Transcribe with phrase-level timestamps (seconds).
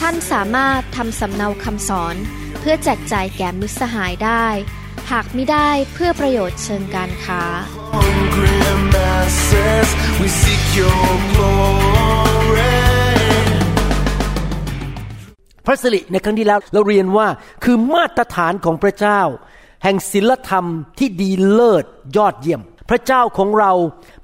[0.00, 2.16] ท่านสามารถทำสำเนาคำสอน
[2.60, 4.46] เพื่อแจกจ่ายแก่มิตรสหายได้
[5.10, 7.42] หากไม่ได้เพื่อประโยชน์เชิงการค้า
[7.94, 8.58] hungry
[8.94, 9.88] masses,
[10.20, 12.76] we seek your glory.
[15.66, 17.28] พระสิริในครั้งที่แล้วเราเรียนว่า
[17.64, 19.20] คือมาตรฐานของพระเจ้า
[19.82, 20.64] แห่งศีลธรรม
[20.98, 21.84] ที่ดีเลิศ
[22.16, 22.60] ยอดเยี่ยม
[22.90, 23.72] พระเจ้าของเรา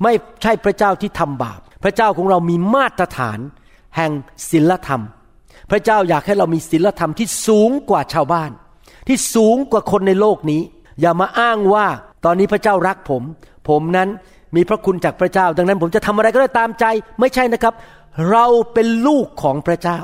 [0.02, 0.12] ไม่
[0.42, 3.38] ใช่พระเจ้าที่ทำบาป พระเจ้าของเรามีมาตรฐาน
[3.96, 4.10] แห่ง
[4.50, 5.02] ศีลธรรม
[5.72, 8.50] พระเจ้าอยากให้เรามีศีลธรรมที่สูงกว่าชาวบ้าน
[9.08, 10.62] ที่สูงกว่าคนในโลกนี้
[11.00, 11.86] อย่ามาอ้างว่า
[12.24, 13.22] ตอนนี้พระเจ้ารักผม
[13.68, 14.08] ผมนั้น
[14.56, 16.84] มีพระคุณจากพระเจ้า ดังนั้นผมจะทำอะไรก็ได้ตามใจ
[17.20, 17.74] ไม่ใช่นะครับ
[18.30, 20.00] เราเป็นลูกของพระเจ้า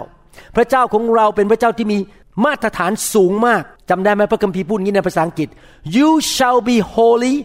[0.56, 1.98] พระเจ้าของเราเป็นพระเจ้าที่มี
[2.44, 5.48] มาตรฐานสูงมากจำได้ไหมพระคัมภีร์พูดงี้ในภาษาอังกฤษ
[5.96, 7.36] you shall be holy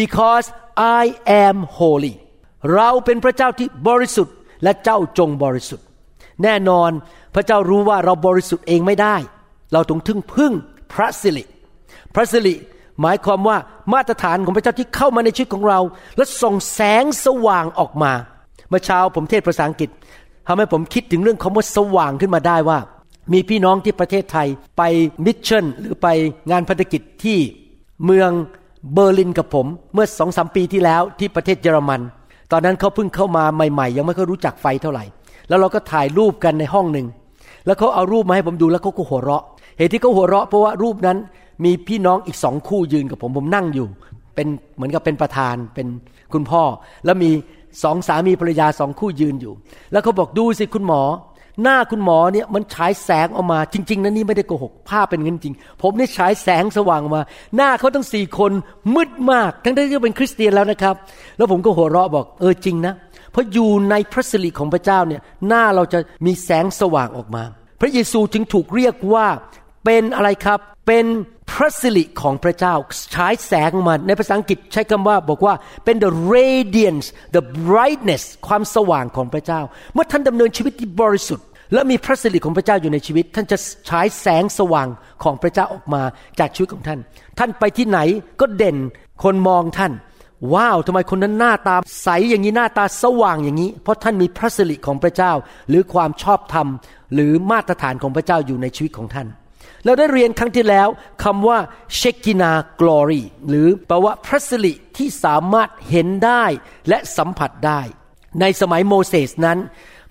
[0.00, 0.46] because
[1.00, 1.04] I
[1.46, 2.14] am holy
[2.74, 5.86] เราเป็นพระเจ้าที่บริสุทธิ์และเจ้าจงบริสุทธิ์
[6.42, 6.90] แน่นอน
[7.34, 9.16] พระเจ้ารู้ว่าเราบริสุทธิ์เองไม่ได้
[9.72, 10.52] เราต้องถึงพึ่ง
[10.92, 11.44] พระสิริ
[12.14, 12.54] พระสิริ
[13.00, 13.56] หมายความว่า
[13.92, 15.80] มาตรฐานของพระเจ้าที่เข้ามาในชีวิตของเรา
[16.16, 18.12] และส่งแสงสว่างออกมา
[18.68, 19.90] เมื่อเช้าผมเทศภาษาอังกฤษ
[20.46, 22.78] ทำให้ผมคิดถึงเรื่องคำว่าสว่างขึ้นมาได้ว่า
[23.32, 24.82] มีพี่น้องที่ประเทศไทยไป
[25.24, 26.06] mission หรือไป
[26.50, 27.38] งานพันธกิจที่
[28.04, 28.30] เมือง
[28.92, 32.00] เบอร์ลินกับผมเมื่อสองสามปีที่แล้วที่ประเทศเยอรมัน
[32.52, 35.04] ตอนนั้นเขาเพิ่งเข้ามาใหม่ ๆ ยังไม่ค่อยรู้จักไฟเท่าไหร่
[35.52, 37.06] แล้วเราก็ถ่ายรูปกันในห้องหนึ่ง
[37.66, 39.44] แล้วเขาเอารูปมาให้ผมดูแล้วเขาก็หัวเราะ
[39.78, 41.18] เหตุที่เขาหัวเราะเพราะว่ารูปนั้น
[41.64, 43.86] มีพี่น้องอีกสองคู่ยืนกับผมผมนั่งอยู่
[44.34, 45.86] เป็นเหมือนกับเป็นประธานเป็น
[46.32, 46.62] คุณพ่อ
[47.04, 47.30] แล้วมี
[47.82, 49.52] สองสามีภรรยาสองคู่ยืนอยู่
[49.92, 51.02] แล้วเขาบอกดูสิคุณหมอ
[51.62, 57.22] หน้าคุณหมอเนี่ยมันฉายแสงออกมาจริง ๆนะนี่ไม่ได้โกหก ภาพเป็นเงินจริง ผมนี่ฉายแสงสว่างมา
[57.56, 58.52] หน้าเขาทั้งสี่คน
[58.94, 60.94] มืดมาก ทั้งที่เป็นคริสเตียนแล้วนะครับ
[61.36, 62.94] แล้วผมก็หัวเราะบอกเออจริงนะ
[63.32, 67.42] เพราะอยู่ในพระสิริของพระเจ้าเนี่ยหน้าเราจะมีแสงสว่างออกมา
[67.80, 69.26] พระเยซูจึงถูกเรียกว่า
[69.84, 71.04] เป็นอะไรครับ เป็น
[71.52, 72.74] พระสิริของพระเจ้า
[73.14, 75.54] ฉายแสงออกมาในภาษาอังกฤษใช้คำว่าบอกว่า
[75.84, 79.60] เป็น the radiance the brightness ความสว่างของพระเจ้า
[79.94, 83.56] เมื่อท่านดำเนินชีวิตที่บริสุทธิ์ และมีพระสิริของพระเจ้าอยู่ในชีวิต ท่านจะ
[83.88, 84.88] ฉายแสงสว่าง
[85.22, 86.02] ของพระเจ้าออกมา
[86.38, 87.00] จากชีวิตของท่าน
[87.38, 87.98] ท่านไปที่ไหน
[88.40, 88.76] ก็เด่น
[89.22, 89.92] คนมองท่าน
[90.54, 95.32] ว้าวทำไมคนนั้นหน้าตาใสอย่างนี้หน้าตาสว่างอย่างนี้ เพราะท่านมีพระสิริของพระเจ้า
[95.68, 96.66] หรือความชอบธรรม
[97.14, 99.28] หรือมาตรฐานของพระเจ้าอยู่ในชีวิตของท่าน
[99.84, 100.88] เราได้เรียนครั้งที่แล้ว
[101.24, 101.58] คำว่า
[101.96, 106.44] เชกินากลอรีหรือแปลว่าพระสิริที่สามารถเห็นได้
[106.88, 107.80] และสัมผัสได้
[108.40, 109.58] ในสมัยโมเสสนั้น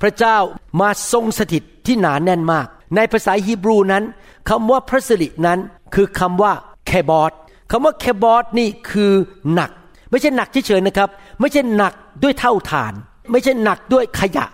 [0.01, 0.37] พระเจ้า
[0.81, 4.03] มาทรงสถิตที่หนานแน่นมาก ในภาษาฮีบรูนั้น
[4.49, 5.59] คำว่าพระสิรินั้น
[5.95, 6.53] คือคำว่า
[6.87, 7.31] แคบอส
[7.71, 9.13] คำว่าแคบอสนี่คือ
[9.53, 9.71] หนัก
[10.09, 11.09] ไม่ใช่หนักเฉยๆนะครับ
[11.39, 11.93] ไม่ใช่หนัก
[12.23, 12.93] ด้วยเท่าฐาน
[13.31, 14.45] ไม่ใช่หนักด้วยขยะ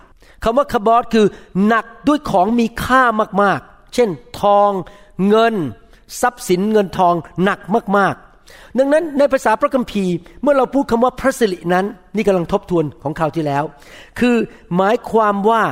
[0.44, 1.26] คำว่าคาบอสคือ
[1.66, 3.02] หนักด้วยของมีค่า
[3.42, 4.08] มากๆ เช่น
[4.40, 4.70] ทอง
[5.28, 5.54] เงิน
[6.20, 7.58] ทรัพย์สินเงินทองหนัก
[7.96, 11.84] มากๆ ดังนั้นในภาษาพระคัมภีร์เมื่อเราพูดคำว่าพระสิรินั้น
[12.16, 13.64] นี่กำลังทบทวนของคราวที่แล้ว
[14.18, 14.36] คือ
[14.76, 15.62] หมายความว่า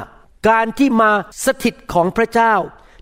[0.49, 1.11] การที่มา
[1.45, 2.55] สถิตของพระเจ้า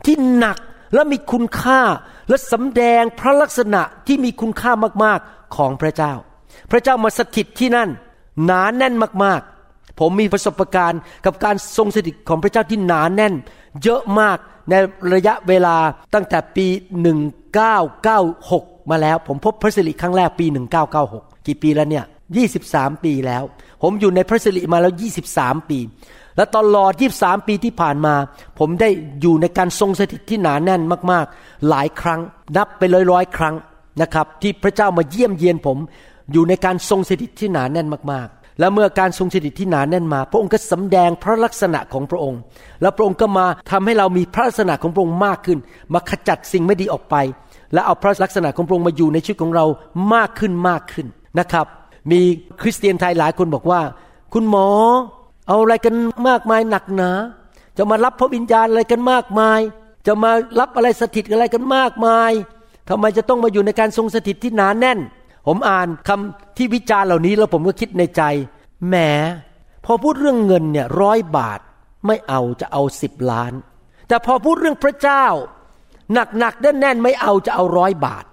[0.07, 0.59] ที่หนัก
[0.95, 1.81] และมีคุณค่า
[2.29, 4.73] และสำแดงพระลักษณะที่มีคุณค่า
[5.05, 6.13] มากๆของพระเจ้า
[6.71, 7.89] พระเจ้ามาสถิตที่นั่น
[8.45, 8.95] หนาแน่น
[9.25, 13.35] มากๆ ผมมีประสบการณ์กับการทรงสถิตของพระเจ้าที่หนาแน่น
[13.83, 14.39] เยอะมาก
[14.71, 14.75] ใน
[15.15, 15.77] ระยะเวลา
[16.15, 16.67] ตั้งแต่ปี
[17.75, 20.47] 1996 มาแล้ว ผมพบพระสิริครั้งแรกปี
[20.97, 22.05] 1996 กี่ปีแล้วเนี่ย
[22.51, 23.43] 23 ปีแล้ว
[23.83, 24.93] ผมอยู่ในพระสิริมาแล้ว
[25.31, 25.79] 23 ปี
[26.37, 28.15] และตลอด 23 ปีที่ผ่านมา
[28.59, 28.89] ผมได้
[29.21, 32.21] อยู่ในการทรงสถิตที่หนาแน่นมาก ๆ หลายครั้ง
[32.57, 32.83] นับไป
[33.13, 33.55] ร้อยๆ ครั้ง
[34.03, 35.79] นะครับ ที่พระเจ้ามาเยี่ยมเยียนผม
[36.33, 42.41] อยู่ในการทรงสถิตที่หนาแน่นมากๆ และเมื่อการทรงสถิตที่หนาแน่นมา พระองค์ก็สำแดงพระลักษณะของพระองค์
[42.83, 45.59] แล้วพระองค์ก็มาทำให้เรามีพระลักษณะของพระองค์มากขึ้น
[45.95, 47.17] มาขจัดสิ่งไม่ดีออกไป
[47.73, 49.65] และเอาพระลักษณะของพระองค์มาอยู่ในชีวิตของเรา
[50.15, 51.07] มากขึ้นมากขึ้น
[51.39, 51.67] นะครับ
[52.11, 52.21] มี
[52.61, 53.81] คริสเตียนไทยหลายคนบอกว่า
[54.33, 54.69] คุณหมอ
[55.49, 55.95] เอาอะไรกัน
[56.29, 57.11] มากมายหนักหนา
[57.79, 59.61] จะมารับพระวิญญาณอะไรกันมากมาย
[60.07, 60.31] จะมา
[60.61, 62.33] รับอะไรสถิตอะไรกันมากมาย
[62.89, 64.99] ทำไมจะต้องมาอยู่ในการทรงสถิตที่หนาแน่น
[65.47, 68.23] ผมอ่านคำที่วิจารณ์เหล่านี้แล้วผมก็คิดในใจ
[68.89, 68.97] แหม
[69.85, 71.61] พอพูดเรื่องเงินเนี่ยร้อยบาท
[72.07, 73.53] ไม่เอาจะเอาสิบล้าน
[74.09, 75.25] แต่พอพูดเรื่องพระเจ้า
[76.39, 78.25] หนักๆแน่นๆไม่เอาจะเอาร้อยบาท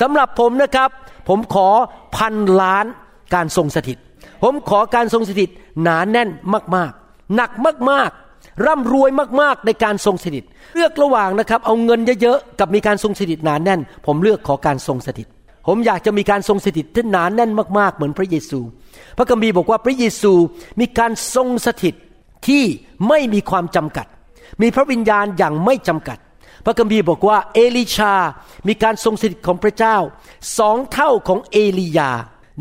[0.00, 0.90] สำหรับผมนะครับ
[1.28, 1.68] ผมขอ
[2.16, 2.86] พันล้าน
[3.34, 3.98] การทรงสถิต
[4.42, 5.50] ผมขอการทรงสถิต
[5.82, 6.28] หนาแน่น
[6.76, 7.50] มากๆ หนัก
[7.90, 10.44] มากๆ ร่ำรวยมากๆในการทรงสถิต
[10.74, 15.28] เลือกระหว่างนะครับ เอาเงินเยอะๆกับมีการทรงสถิตหนาแน่น ผมเลือกขอการทรงสถิต
[15.66, 18.60] ผมอยากจะมีการทรงสถิตที่หนาแน่นมากๆ เหมือนพระเยซู
[19.18, 20.32] พระคัมภีร์บอกว่าพระเยซู
[20.80, 21.94] มีการทรงสถิต
[22.46, 22.64] ที่
[23.08, 24.06] ไม่มีความจำกัด
[24.62, 26.18] มีพระวิญญาณอย่างไม่จำกัด
[26.64, 28.14] พระคัมภีร์บอกว่าเอลิชา
[28.68, 29.96] มีการทรงสถิตของพระเจ้า
[30.58, 32.10] สองเท่าของเอลียา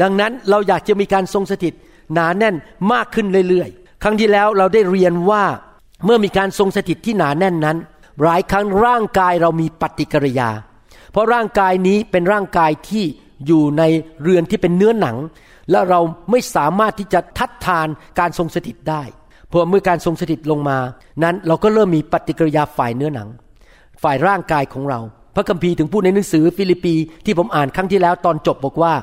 [0.02, 1.74] ดังนั้นเราอยากจะมีการทรงสถิต
[2.14, 2.56] หนาแน่น
[2.94, 5.44] มากขึ้นเรื่อยๆ ครั้งที่แล้วเราได้เรียนว่า
[6.06, 7.78] เมื่อมีการทรงสถิตที่หนาแน่นนั้น
[8.22, 10.50] หลายครั้งร่างกายเรามีปฏิกิริยา
[11.14, 13.06] เพราะร่างกายนี้เป็นร่างกายที่
[13.48, 13.84] อยู่ใน
[14.22, 15.18] เรือนที่เป็นเนื้อหนัง
[15.72, 16.00] และเรา
[16.32, 17.88] ไม่สามารถที่จะทัดทาน
[18.20, 19.04] การทรงสถิตได้
[19.52, 20.78] พอเมื่อการทรงสถิตลงมา
[21.24, 23.30] นั้นเราก็เริ่มมีปฏิกิริยาฝ่ายเนื้อหนัง
[24.04, 25.00] ฝ่ายร่างกายของเรา
[25.36, 26.96] พระคัมภีร์ถึงพูดในหนังสือฟิลิปปี
[27.26, 28.94] ที่ผมอ่านครั้งที่แล้วตอนจบบอกว่า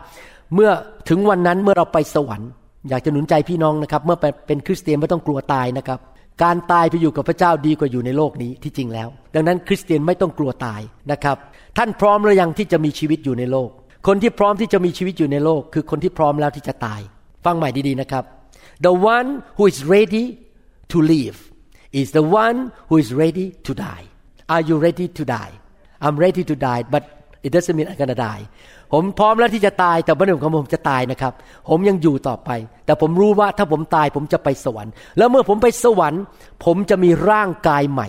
[0.55, 0.71] เมื่อ
[1.09, 2.51] ถึงวันนั้นเมื่อเราไปสวรรค์
[2.89, 5.99] อยากจะหนุนใจพี่น้องนะครับ เมื่อเป็นคริสเตียนไม่ต้องกลัวตายนะครับ
[6.42, 10.81] การตายไปอยู่กับพระเจ้าดีกว่าอยู่ในโลกนี้ที่จริงแล้ว ดังนั้นคริสเตียนไม่ต้องกลัวตาย
[11.12, 11.37] นะครับ
[11.78, 13.70] ท่านพร้อมหรือยังที่จะมีชีวิตอยู่ในโลก
[14.06, 17.00] คนที่พร้อมที่จะมีชีวิตอยู่ในโลก คือคนที่พร้อมแล้วที่จะตาย
[17.44, 18.25] ฟังใหม่ดีๆนะครับ
[18.87, 20.25] the one who is ready
[20.92, 21.38] to live
[21.92, 22.58] is the one
[22.88, 24.04] who is ready to die.
[24.48, 25.52] Are you ready to die?
[26.00, 27.02] I'm ready to die, but
[27.42, 28.48] it doesn't mean I'm gonna die.
[28.92, 31.32] ผมพร้อมแล้วที่จะตายแต่ไม่ได้หมายความว่าผมจะตายนะครับ
[31.69, 32.50] ผมยังอยู่ต่อไป
[32.87, 36.22] แต่ผมรู้ว่าถ้าผมตายผมจะไปสวรรค์ แล้วเมื่อผมไปสวรรค์
[36.64, 38.08] ผมจะมีร่างกายใหม่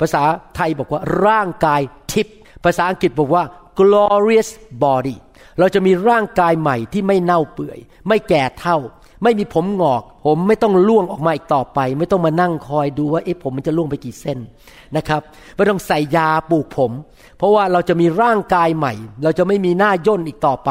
[0.00, 0.22] ภาษา
[0.56, 1.80] ไทยบอกว่าร่างกาย
[2.12, 3.44] ทิพย์ภาษาอังกฤษบอกว่า
[3.78, 4.48] glorious
[4.84, 5.16] body
[5.58, 7.78] เราจะมีร่างกายใหม่ที่ไม่เน่าเปื่อย
[8.08, 8.78] ไม่แก่เท่า
[9.22, 14.38] ไม่มีผมงอก ผมไม่ต้องล่วงออกมาอีกต่อไป ไม่ต้องมานั่งคอยดูว่าเอ๊ะผมมันจะล่วงไปกี่เส้น
[14.96, 15.20] นะครับ
[15.56, 16.92] ไม่ต้องใส่ยาปลูกผม
[17.38, 18.92] เพราะว่าเราจะมีร่างกายใหม่
[19.22, 20.70] เราจะไม่มีหน้าย่นอีกต่อไป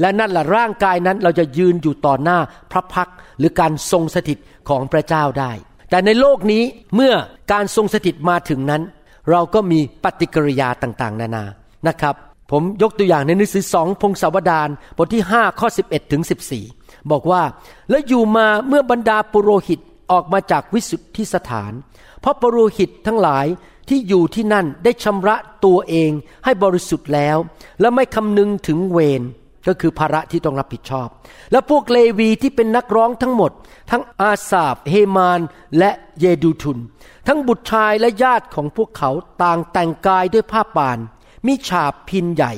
[0.00, 2.38] และนั่นแหละร่างกายนั้นเราจะยืนอยู่ต่อหน้า
[2.72, 3.08] พระพัก
[3.38, 4.38] หรือการทรงสถิต
[4.68, 5.52] ของพระเจ้าได้
[5.90, 6.62] แต่ในโลกนี้
[6.94, 7.14] เมื่อ
[7.52, 8.82] การทรงสถิตมาถึงนั้น
[9.30, 11.44] เราก็มีปฏิกิริยาต่างๆ นานา
[11.88, 12.14] นะครับ
[12.50, 17.42] ผมยกตัวอย่างในหนังสือสองพงศาวดารบทที่5ข้อ11ถึง14 บอกว่า
[17.90, 19.80] แล้วอยู่มาเมื่อบรรดาปุโรหิต
[20.12, 21.72] ออกมาจากวิสุทธิสถาน
[22.20, 23.46] เพราะปุโรหิตทั้งหลาย
[23.88, 26.10] ที่อยู่ที่นั่นได้ชำระตัวเอง
[26.44, 27.36] ให้บริสุทธิ์แล้ว
[27.80, 29.22] และไม่คำนึงถึงเวร
[29.66, 31.08] ก็คือภาระที่ต้องรับผิดชอบ
[31.52, 33.52] และพวกเลวีที่เป็นนักร้องทั้งหมด
[33.90, 35.40] ทั้งอาสาบเฮมาน
[35.78, 36.78] และเยดูทุน
[37.26, 39.10] ทั้งบุตรชายและญาติของพวกเขา
[39.42, 40.98] ต่างแต่งกายด้วยผ้าป่าน
[41.46, 42.52] มีฉาบพินใหญ่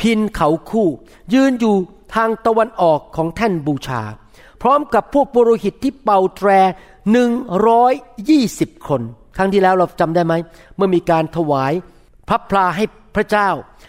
[0.00, 0.88] พินเขาคู่
[1.34, 1.76] ยืนอยู่
[2.14, 4.02] ทางตะวันออกของแท่นบูชา
[4.62, 6.50] พร้อมกับพวกปุโรหิตที่เป่าแตร
[7.12, 7.30] หนึ่ง
[7.68, 7.92] ร้อย
[8.28, 9.00] ยี่สิบคน
[9.36, 10.34] ครั้งที่แล้วเราจำได้ไหม
[10.76, 11.72] เมื่อมีการถวาย
[12.28, 12.84] พระพลาให้
[13.16, 13.48] พระเจ้า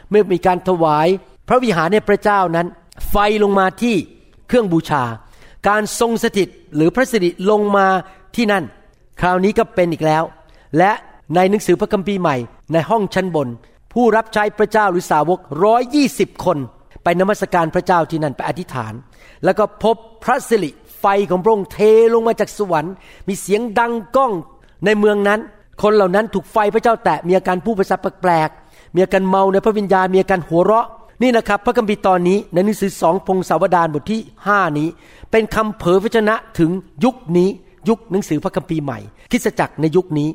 [0.09, 1.07] เมื่อมีการถวาย
[1.47, 2.67] พระวิหารให้พระเจ้านั้น
[3.09, 3.95] ไฟลงมาที่
[4.47, 5.03] เครื่องบูชา
[5.67, 7.87] การทรงสถิตหรือพระสิริลงมา
[8.35, 8.63] ที่นั่น
[9.21, 10.23] คราวนี้ก็เป็นอีกแล้ว
[10.77, 10.91] และ
[11.35, 12.35] ในหนังสือพระคัมภีร์ใหม่
[12.73, 13.47] ในห้องชั้นบน
[13.93, 16.57] ผู้รับใช้พระเจ้าหรือสาวกร้อยยี่สิบคน
[17.03, 18.93] ไปนมัสการพระเจ้าที่นั่นไปอธิษฐาน
[19.45, 20.69] แล้วก็พบพระสิริ
[20.99, 21.79] ไฟของพระองค์เท
[22.13, 22.93] ลงมาจากสวรรค์
[23.27, 24.31] มีเสียงดังก้อง
[24.85, 25.39] ในเมืองนั้น
[25.81, 30.87] คนเหล่านั้นถูกไฟพระเจ้าแตะมีอาการพูดภาษาแปลกๆมีอาการเมาในพระวิญญาณมีอาการหัวเราะ
[31.21, 34.87] นี่นะครับพระคัมภีร์ตอนนี้ในหนังสือสองพงศาวดารบทที่ห้านี้
[35.31, 36.71] เป็นคำเผยพระชนะถึง
[37.03, 37.49] ยุคนี้
[37.89, 38.99] ยุคหนังสือพระคัมภีร์ใหม่
[39.31, 40.29] คิสจักรในยุคนี้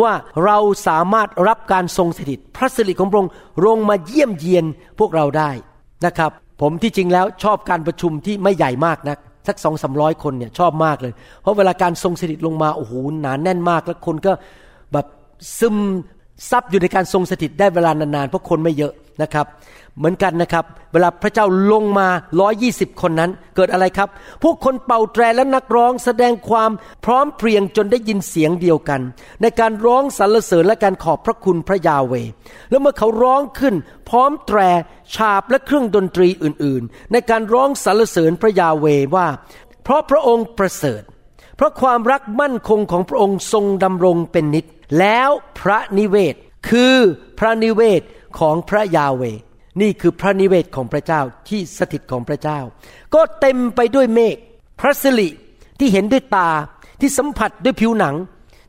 [0.00, 0.12] ว่า
[0.44, 3.32] เราสามารถรับการทรงสถิต พระสิริของพระองค์
[3.66, 4.64] ลงมาเยี่ยมเยียน
[4.98, 5.50] พวกเราได้
[6.06, 6.30] นะครับ
[6.60, 14.32] ผมที่จริงแล้วชอบการประชุมที่ไม่ใหญ่มากนักสักสองสามร้อยคนเนี่ยชอบมากเลย เพราะเวลาการทรงสถิตลงมาโอ้โหหนานแน่นมาก แล้วคนก็
[14.92, 15.06] แบบ
[15.58, 15.76] ซึม
[16.50, 18.92] ซับอยู่ในการทรงสถิตได้เวลานานๆเพราะคนไม่เยอะ
[19.22, 19.46] นะครับ
[19.96, 22.08] เหมือนกันนะครับ เวลาพระเจ้าลงมา
[22.54, 24.08] 120 คนนั้น เกิดอะไรครับ
[24.42, 26.70] พวกคนเป่าแตรและนักร้องแสดงความ
[27.04, 29.00] พร้อมเพรียงจนได้ยินเสียงเดียวกัน
[29.42, 32.14] ในการร้องสรรเสริญและการขอบพระคุณพระยาเว
[32.70, 33.74] แล้วเมื่อเขาร้องขึ้น
[34.08, 34.58] พร้อมแตร
[35.14, 39.26] ฉาบและเครื่องดนตรีอื่น ๆ ในการร้องสรรเสริญพระยาเวว่า
[39.84, 41.02] เพราะพระองค์ประเสริฐ
[41.56, 44.64] เพราะความรักมั่นคงของพระองค์ทรงดำรงเป็นนิจ
[44.98, 46.34] แล้วพระนิเวศ
[46.68, 46.96] คือ
[47.38, 48.02] พระนิเวศ
[48.38, 49.22] ของพระยาเว
[49.80, 52.58] นี่คือพระนิเวศของพระเจ้าที่สถิตของพระเจ้า
[53.14, 54.36] ก็เต็มไปด้วยเมฆ
[54.80, 55.28] พระสิริ
[55.78, 56.50] ที่เห็นด้วยตา
[57.00, 58.16] ที่สัมผัสด้วยผิวหนัง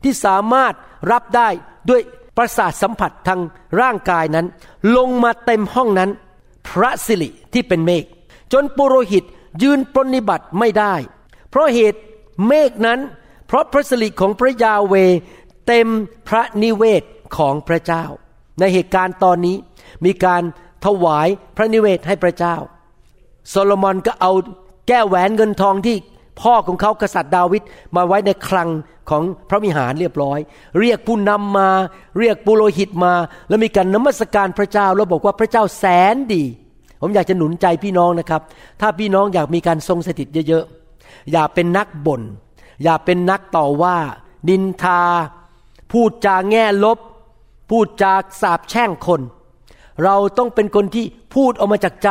[0.04, 0.74] ที่สามารถ
[1.12, 1.48] รับได้
[1.90, 2.00] ด้วย
[2.36, 3.40] ประสาทสัมผัสทาง
[3.80, 4.46] ร่างกายนั้น
[4.96, 6.10] ลงมาเต็มห้องนั้น
[6.68, 8.04] พระสิริที่เป็นเมฆ
[8.52, 9.24] จนปุโรหิต
[9.62, 10.94] ยืนปรนิบัติไม่ได้
[11.50, 12.00] เพราะเหตุ
[12.46, 13.00] เมฆนั้น
[13.46, 14.94] เพราะพระสิริของพระยาเว
[15.66, 15.88] เต็ม
[16.28, 17.02] พระนิเวศ
[17.36, 18.04] ของพระเจ้า
[18.60, 19.56] ในเหตุการณ์ตอนนี้
[20.04, 20.42] มีการ
[20.84, 22.56] ถวายพระนิเวศให้พระเจ้า
[23.50, 24.32] โซโลมอนก็เอา
[24.88, 25.96] แก้วแหวนเงินทองที่
[26.40, 27.62] พ่อของเขากษัตริย์ดาวิด
[27.96, 28.68] มาไว้ในคลัง
[29.10, 30.38] ของพระวิหารเรียบร้อย
[30.80, 31.68] เรียกผู้นำมา
[32.18, 33.14] เรียกปุโรหิตมา
[33.48, 36.44] แล้วมีการนมัสการพระเจ้าแล้วบอกว่าพระเจ้าแสนดี
[37.00, 38.42] ผมอยากจะหนุนใจพี่น้องนะครับ
[38.80, 42.22] ถ้าพี่น้องอยากมีการทรงสถิตเยอะๆ อย่าเป็นนักบน่น
[42.84, 43.96] อย่าเป็นนักต่อว่า
[44.48, 45.02] นินทา
[45.92, 46.98] พูดจาแง่ลบ
[47.72, 49.20] พูดจากสาบแช่งคน
[50.04, 52.10] เราต้องเป็นคนที่พูดออกมาจากใจ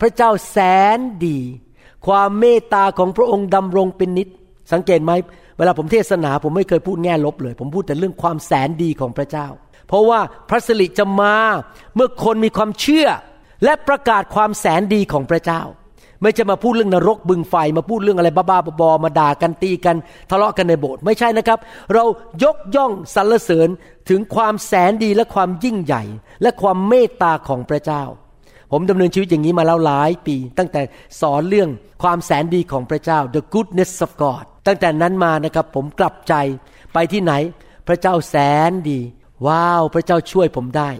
[0.00, 0.58] พระเจ้าแส
[0.96, 1.38] นดี
[2.06, 4.28] ความเมตตาของพระองค์ดำรงเป็นนิจ
[4.72, 5.12] สังเกตไหม
[5.58, 9.46] เวลาผมเทศนาผมไม่เคยพูดแง่ลบเลย ผมพูดแต่เรื่องความแสนดีของพระเจ้า
[9.88, 11.36] เพราะว่าพระสิริจะมา
[11.94, 13.08] เมื่อคนมีความเชื่อ
[13.64, 15.62] และประกาศความแสนดีของพระเจ้า
[16.22, 19.96] ไม่จะมาพูดเรื่องนรกบึงไฟ มาพูดเรื่องอะไรบ้าๆบอๆมาด่ากันตีกัน
[20.30, 21.58] ทะเลาะกันในโบสถ์ไม่ใช่นะครับ
[21.94, 22.04] เรา
[22.42, 23.68] ยกย่องสรรเสริญ
[24.08, 26.02] ถึงความแสนดีและความยิ่งใหญ่
[26.42, 28.02] และความเมตตาของพระเจ้า
[28.72, 30.82] ผมดำเนินชีวิตอย่างนี้มาแล้วหลายปี ตั้งแต่
[31.20, 31.68] สอนเรื่อง
[32.02, 36.34] ความแสนดีของพระเจ้า the goodness of God ตั้งแต่นั้นมานะครับผมกลับใจ
[36.94, 37.32] ไปที่ไหน
[37.88, 38.36] พระเจ้าแส
[38.68, 39.00] นดี
[39.46, 40.90] ว้าว พระเจ้าช่วยผมได้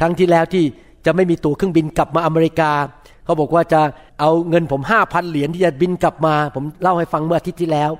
[0.00, 0.64] ครั้งที่แล้วที่
[1.06, 2.72] จะไม่มีตั๋วเครื่องบินกลับมาอเมริกา
[3.24, 3.80] เขาบอกว่าจะ
[4.20, 7.90] เอาเงินผมห้าพันเหรียญที่จะบินกลับมา ผมเล่าให้ฟังเมื่ออาทิตย์ที่แล้ว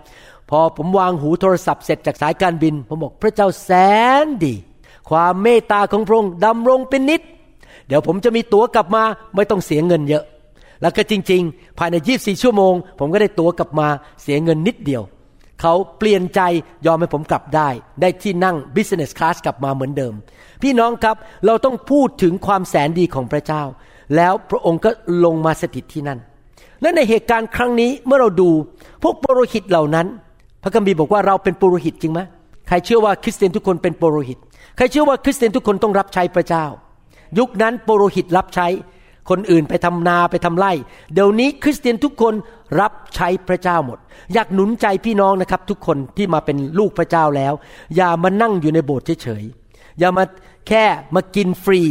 [0.51, 3.71] พอผมวางหูโทรศัพท์เสร็จจากสายการบิน ผมบอกพระเจ้าแส
[4.25, 4.55] นดี
[5.11, 7.23] ความเมตตาของพระองค์ดำรงเป็นนิด
[7.87, 9.03] เดี๋ยวผมจะมีตั๋วกลับมา
[9.35, 10.25] ไม่ต้องเสียเงินเยอะ
[10.81, 13.89] แล้วก็จริง ๆ ภายใน 24 ชั่วโมง ผมก็ได้ตั๋วกลับมา
[14.23, 15.03] เสียเงินนิดเดียว
[15.61, 16.41] เขาเปลี่ยนใจ
[16.87, 17.69] ยอมให้ผมกลับได้
[18.01, 20.15] ได้ที่นั่ง business class กลับมาเหมือนเดิม
[20.63, 23.63] พี่น้องครับเราต้องพูดถึงความแสนดีของพระเจ้า
[24.17, 24.91] แล้วพระองค์ก็
[25.25, 26.19] ลงมาสถิตที่นั่น
[26.83, 28.51] และในเหตุการณ์ครั้งนี้เมื่อเราดู
[29.03, 30.07] พวกปุโรหิตเหล่านั้น
[30.63, 32.21] พระคัมภีร์บอกว่าเราเป็นปุโรหิตจริงไหม
[32.69, 34.39] ใครเชื่อว่าคริสเตียนทุกคนเป็นปุโรหิต
[34.77, 36.65] ใครเชื่อว่าคริสเตียนทุกคนต้องรับใช้พระเจ้า
[37.39, 38.67] ยุคนั้นปุโรหิตรับใช้
[39.31, 40.73] คนอื่นไปทำนาไปทำไร่
[41.13, 42.35] เดี๋ยวนี้คริสเตียนทุกคน
[42.81, 43.99] รับใช้พระเจ้าหมด
[44.35, 47.53] อยากหนุนใจพี่น้องนะครับ ทุกคนที่มาเป็นลูกพระเจ้าแล้ว
[47.97, 50.25] อย่ามานั่งอยู่ในโบสถ์เฉยๆอย่ามา
[50.69, 50.85] แค่
[51.15, 51.83] มากินฟรี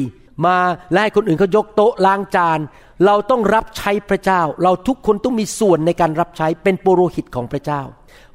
[0.45, 0.57] มา
[0.91, 2.59] และให้คนอื่นเขายกโต๊ะล้างจาน
[3.05, 7.81] เราต้องรับใช้พระเจ้า เราทุกคนต้องมีส่วนในการรับใช้เป็นปุโรหิตของพระเจ้า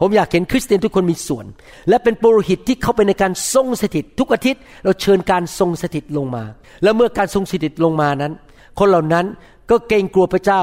[0.00, 1.46] ผมอยากเห็นคริสเตียนทุกคนมีส่วน
[1.88, 6.44] และเป็นปุโรหิตที่เข้าไปในการทรงสถิต ทุกอาทิตย์เราเชิญการทรงสถิตลงมา
[6.82, 8.32] แล้วเมื่อการทรงสถิตลงมานั้น
[8.78, 9.26] คนเหล่านั้น
[9.70, 10.60] ก็เกรงกลัวพระเจ้า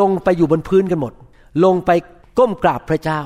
[0.00, 1.12] ลงไปอยู่บนพื้นกันหมด
[1.64, 1.90] ลงไป
[2.38, 3.20] ก้มกราบพระเจ้า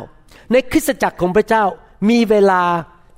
[0.52, 1.64] ในคริสตจักรของพระเจ้า
[2.10, 2.62] มีเวลา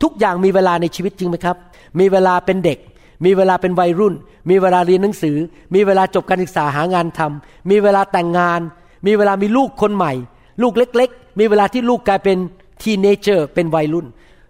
[0.02, 1.56] ทุกอย่างมีเวลาในชีวิตจริงไหมครับ
[2.00, 2.78] มีเวลาเป็นเด็ก
[3.24, 4.14] มีเวลาเป็นวัยรุ่น
[4.50, 5.36] มีเวลาเรียนหนังสือ
[5.74, 8.60] มีเวลาจบการศึกษาหางานทำมีเวลาแต่งงาน
[9.06, 10.12] มีเวลามีลูกคนใหม่
[10.62, 12.38] ลูกเล็ก ๆ มีเวลาที่ลูกกลายเป็น
[12.82, 14.06] ทีเนเจอร์เป็นวัยรุ่น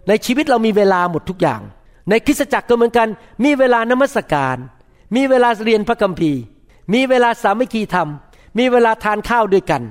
[0.07, 1.61] ในชีวิตเรามีเวลาหมดทุกอย่าง
[2.09, 3.07] ในคริสตจักรก็เหมือนกัน
[3.43, 4.55] มีเวลานมัสการ
[5.15, 6.41] มีเวลาเรียนพระคัมภีร์
[6.93, 8.09] มีเวลาสามัคคีธรรม
[8.59, 9.81] มีเวลาทานข้าวด้วยกัน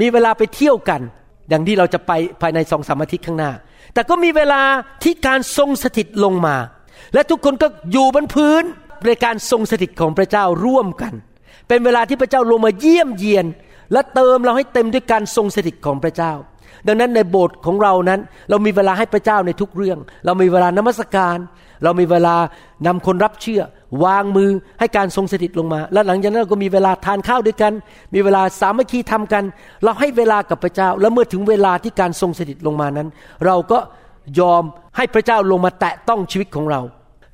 [0.00, 1.00] มีเวลาไปเที่ยวกัน
[1.48, 3.50] อย่างที่เราจะไปภายในสองสามอาทิตย์ข้างหน้า
[3.94, 4.62] แต่ก็มีเวลา
[5.02, 6.56] ที่การทรงสถิตลงมา
[7.14, 8.62] และทุกคนก็อยู่บนพื้น
[9.06, 11.12] ในการทรงสถิตของพระเจ้าร่วมกัน
[11.68, 13.46] เป็นเวลาที่พระเจ้าลงมาเยี่ยมเยียน
[13.92, 16.32] และเติมเราให้เต็มด้วยการทรงสถิตของพระเจ้า
[16.86, 21.38] ดังนั้นในโบสถ์ของเรานั้น เรามีเวลาให้พระเจ้าในทุกเรื่อง เรามีเวลานมัสการ
[21.84, 22.36] เรามีเวลา
[22.86, 23.62] นำคนรับเชื่อ
[24.04, 24.50] วางมือ
[24.80, 27.72] ให้การทรงสถิตลงมา และหลังจากนั้นเราก็มีเวลาทานข้าวด้วยกัน
[28.14, 29.44] มีเวลาสามัคคีทำกัน
[29.84, 33.08] เราให้เวลากับพระเจ้า แล้วเมื่อถึงเวลาที่การทรงสถิตลงมานั้น
[33.46, 33.78] เราก็
[34.40, 34.62] ยอม
[34.96, 36.80] ให้พระเจ้าลงมาแตะต้องชีวิตของเรา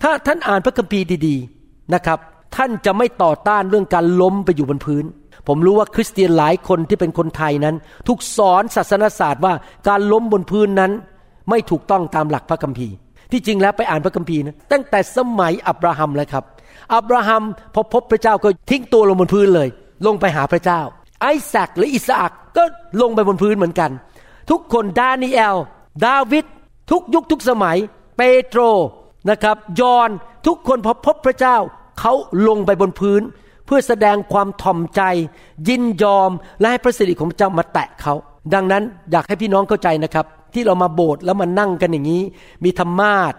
[0.02, 2.18] ถ้าท่านอ่านพระคัมภีร์ดีๆนะครับ
[2.56, 5.04] ท่านจะไม่ต่อต้านเรื่องการล้มไปอยู่บนพื้น
[5.48, 7.74] ผมรู้ว่าคริสเตียนหลายคนที่เป็นคนไทยนั้น
[8.06, 9.54] ถูกสอนศาสนศาสตร์ว่า
[9.88, 10.92] การล้มบนพื้นนั้น
[11.50, 12.94] ไม่ถูกต้องตามหลักพระคัมภีร์
[13.32, 16.44] ที่จริงแล้วไปอ่านพระคัมภีร์นะตั้งแต่สมัยอับราฮัมเลยครับ
[16.94, 17.42] อับราฮัม
[17.74, 19.68] พอพบพระเจ้าก็ทิ้งตัวลงบนพื้นเลย
[20.06, 20.80] ลงไปหาพระเจ้า
[21.20, 22.64] ไอแซคหรืออิสอักก็
[23.00, 23.90] ลงไปบนพื้นเหมือนกัน
[24.50, 25.56] ทุกคนดานิเอล
[26.06, 26.44] ดาวิด
[26.90, 27.76] ทุกยุคทุกสมัย
[28.16, 28.60] เปโตร
[29.30, 30.10] นะครับ ยอน
[30.46, 31.56] ทุกคนพอพบพระเจ้า
[32.00, 32.12] เขา
[32.48, 33.22] ลงไปบนพื้น
[33.66, 35.02] เพื่อแสดงความถ่อมใจ
[35.68, 38.14] ยินยอมและให้พระสิริของพระเจ้ามาแตะเขา
[38.54, 42.22] ดังนั้นอยากให้พี่น้องเข้าใจนะครับ ที่เรามาโบสถ์แล้วมานั่งกันอย่างนี้
[42.64, 43.32] มีธรรมาท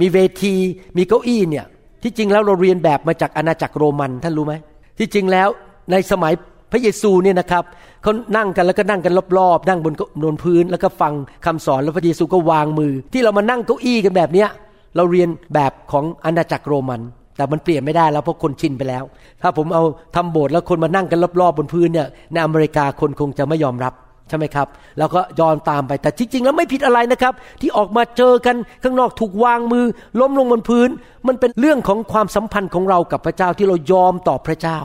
[0.00, 0.54] มีเวที
[0.96, 1.66] มีเก้าอี้เนี่ย
[2.02, 4.54] ที่จริงแล้วเราเรียนแบบมาจากอาณาจักรโรมันท่านรู้ไหม
[4.98, 5.48] ที่จริงแล้ว
[5.90, 6.32] ในสมัย
[6.72, 7.64] พระเยซูเนี่ยนะครับ
[8.02, 11.12] เขานั่งกันแล้วก็นั่งกันรอบๆนั่งบนบนพื้นแล้วก็ฟัง
[11.46, 14.48] คำสอนแล้วพระเยซูก็วางมือ ที่เรามานั่งเก้าอี้กันแบบเนี้ย
[14.96, 17.00] เราเรียนแบบของอาณาจักรโรมัน
[17.36, 19.04] แต่มันเปลี่ยนไม่ได้แล้วเพราะคนชินไปแล้ว
[19.42, 19.84] ถ้าผมเอา
[20.16, 23.94] ทำโบสถ์แล้วคนมานั่งกันรอบๆบนพื้นเนี่ยในอเมริกาคนคงจะไม่ยอมรับ
[24.28, 29.84] ใช่ไหมครับ แล้วก็ยอมตามไปแต่จริง ๆ แล้วไม่ผิดอะไรนะครับ ที่ออกมาเจอกันข้างนอกถูกวางมือ
[30.20, 30.88] ล้มลงบนพื้น
[31.26, 34.78] มันเป็นเรื่องของความสัมพันธ์ของเรากับพระเจ้าที่เรายอมต่อพระเจ้า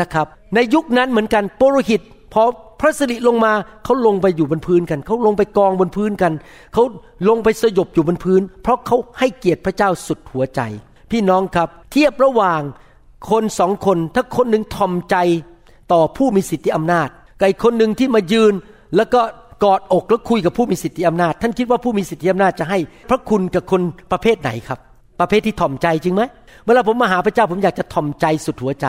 [0.00, 2.00] นะครับ ในยุคนั้นเหมือนกันปุโรหิต
[2.32, 2.42] พอ
[2.80, 3.52] พระสิริลงมา
[3.84, 6.32] เขาลงไปอยู่บนพื้นกันเขาลงไปกองบนพื้นกัน
[6.74, 6.82] เขา
[7.28, 10.60] ลงไปสยบอยู่บนพื้น เพราะเขาให้เกียรติพระเจ้าสุดหัวใจ
[11.10, 12.60] พี่น้องครับ เทียบระหว่าง
[13.30, 15.16] คนสองคนถ้าคนหนึ่งทอมใจ
[15.92, 17.08] ต่อผู้มีสิทธิอำนาจ
[17.38, 18.54] กับอีกคนหนึ่งที่มายืน
[18.96, 19.20] แล้วก็
[19.64, 22.78] กอดอกแล้วคุยกับผู้มีสิทธิอำนาจ ท่านคิดว่าผู้มีสิทธิอำนาจจะให้
[23.10, 23.82] พระคุณกับคน
[24.12, 24.78] ประเภทไหนครับ
[25.20, 26.22] ประเภทที่ถ่อมใจจริงไหม
[26.66, 28.86] เวลาผมมาหาพระเจ้าผมอยากจะถ่อมใจสุดหัวใจ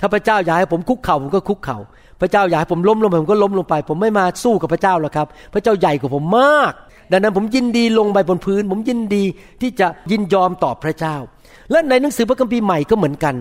[0.00, 1.78] ถ้าพระเจ้าอยากให้ผมคุกเข่าผมก็คุกเข่า
[2.20, 6.72] พระเจ้าอยากให้ผมล้มลงผมก็ล้มลงไป ผมไม่มาสู้กับพระเจ้าหรอกครับ พระเจ้าใหญ่กว่าผมมาก
[7.12, 9.24] ดังนั้นผมยินดีลงไปบนพื้น ผมยินดี
[9.60, 11.16] ที่จะยินยอมต่อพระเจ้า
[11.70, 13.34] และในหนังสือพระคัมภีร์ใหม่ก็เหมือนกัน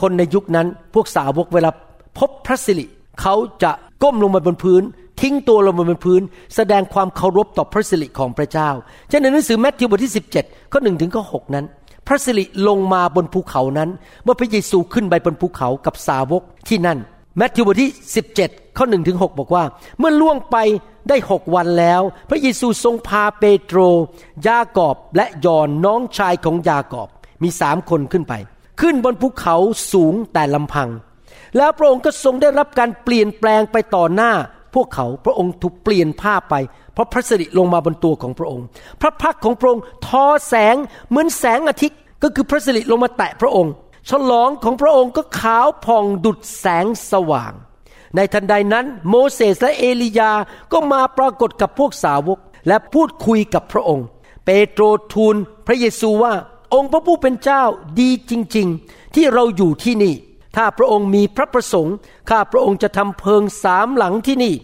[0.00, 1.70] คนในยุคนั้นพวกสาวกเวลา
[2.18, 2.86] พบพระสิริ
[3.20, 4.82] เขาจะก้มลงมาบนพื้น
[5.20, 6.22] ทิ้งตัวลงมาบนพื้น
[6.56, 8.70] แสดงความเคารพต่อพระสิริของพระเจ้า
[9.08, 10.12] เช่นในหนังสือแมทธิวบทที่
[10.42, 11.64] 17ข้อหนึ่งถึงข้อหนั้น
[12.10, 13.90] ระสิริลงมาบนภูเขานั้น
[14.24, 16.98] เมื่อพระเยซูขึ้นไปบนภูเขากับสาวกที่นั่น
[17.36, 17.90] แมทธิวบทที่
[18.34, 19.64] 17 ข้อหนึ่งถึงหบอกว่า
[19.98, 20.56] เมื่อล่วงไป
[21.08, 23.78] ได้หกวันแล้ว พระเยซูทรงพาเปโตร
[24.46, 27.08] ยากอบและยอนน้องชายของยากอบ
[27.42, 28.34] มีสามคนขึ้นไป
[28.80, 29.56] ขึ้นบนภูเขา
[29.92, 30.88] สูงแต่ลำพัง
[31.56, 34.32] แล้วพระองค์ก็ทรงได้รับการเปลี่ยนแปลงไปต่อหน้า
[34.74, 36.54] พวกเขาพระองค์ถูกเปลี่ยนภาพไป
[36.94, 38.66] เพราะพระสิริลงมาบนตัวของพระองค์
[39.00, 40.76] พระพักของพระองค์ทอแสง
[41.08, 43.72] เหมือนแสงอาทิตย์ ก็คือพระสิริลงมาแตะพระองค์
[44.10, 47.52] ฉลองของพระองค์ก็ขาวผ่องดุดแสงสว่าง
[48.16, 50.32] ในทันใดนั้นโมเสสและเอลียา
[50.72, 54.06] ก็มาปรากฏกับพวกสาวก และพูดคุยกับพระองค์
[54.44, 54.82] เปโตร
[55.12, 56.34] ทูลพระเยซูว่า
[56.74, 57.62] องค์พระผู้เป็นเจ้า
[58.00, 60.14] ดีจริง ๆ ที่เราอยู่ที่นี่
[60.56, 61.94] ถ้าพระองค์มีพระประสงค์
[62.30, 64.54] ข้าพระองค์จะทำเพิงสามหลังที่นี่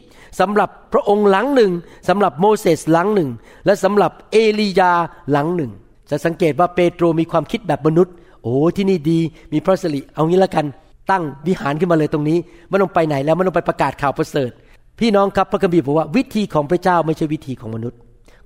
[0.40, 1.72] สำหรับ ระองค์หลังหนึ่ง
[2.08, 3.30] สำหรับโมเสสหลังหนึ่ง
[3.66, 4.92] และสำหรับเอลียา
[5.30, 5.70] หลังหนึ่ง
[6.10, 9.18] จะสังเกตว่าเปโตรมีความคิดแบบมนุษย์ โอ้ที่นี่ดี
[9.52, 10.66] มีพระสิริเอางี้ละกัน
[11.10, 14.50] ตั้งวิหารขึ้นมาเลยตรงนี้ไม่ต้องไปไหนแล้วไม่ต้องไปประกาศข่าวประเสริฐ
[14.98, 17.98] พี่น้องครับพระคัมภีร์บอกว่าวิธีของพระเจ้าไม่ใช่วิธีของมนุษย์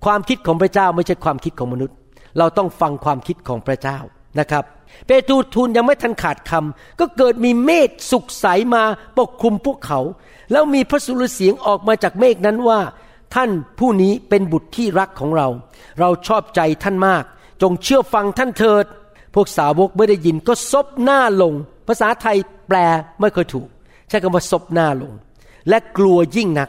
[0.04, 1.94] ความคิดของพระเจ้าไม่ใช่ความคิดของมนุษย์
[2.38, 3.98] เราต้องฟังความคิดของพระเจ้า
[4.38, 4.64] นะครับ
[5.06, 8.82] เปโตรทูลยังไม่ทันขาดคำก็เกิดมีเมฆสุกใสมา
[9.18, 10.00] ปกคลุมพวกเขา
[10.52, 12.80] แล้วมีพระสุรเสียงออกมาจากเมฆนั้นว่า
[13.34, 15.48] ท่านผู้นี้เป็นบุตรที่รักของเรา
[16.00, 17.24] เราชอบใจท่านมาก
[17.62, 18.84] จงเชื่อฟังท่านเถิด
[19.34, 21.54] พวกสาวกเมื่อได้ยินก็ซบหน้าลง
[21.88, 22.36] ภาษาไทย
[22.68, 22.76] แปล
[23.20, 23.68] ไม่เคยถูก
[24.08, 25.12] ใช้คำว่าซบหน้าลง
[25.68, 26.68] และกลัวยิ่งนัก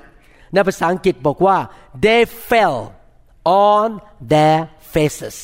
[0.53, 1.57] ในภาษาอังกฤษบอกว่า
[2.03, 2.77] they fell
[3.69, 3.87] on
[4.31, 4.59] their
[4.93, 5.37] faces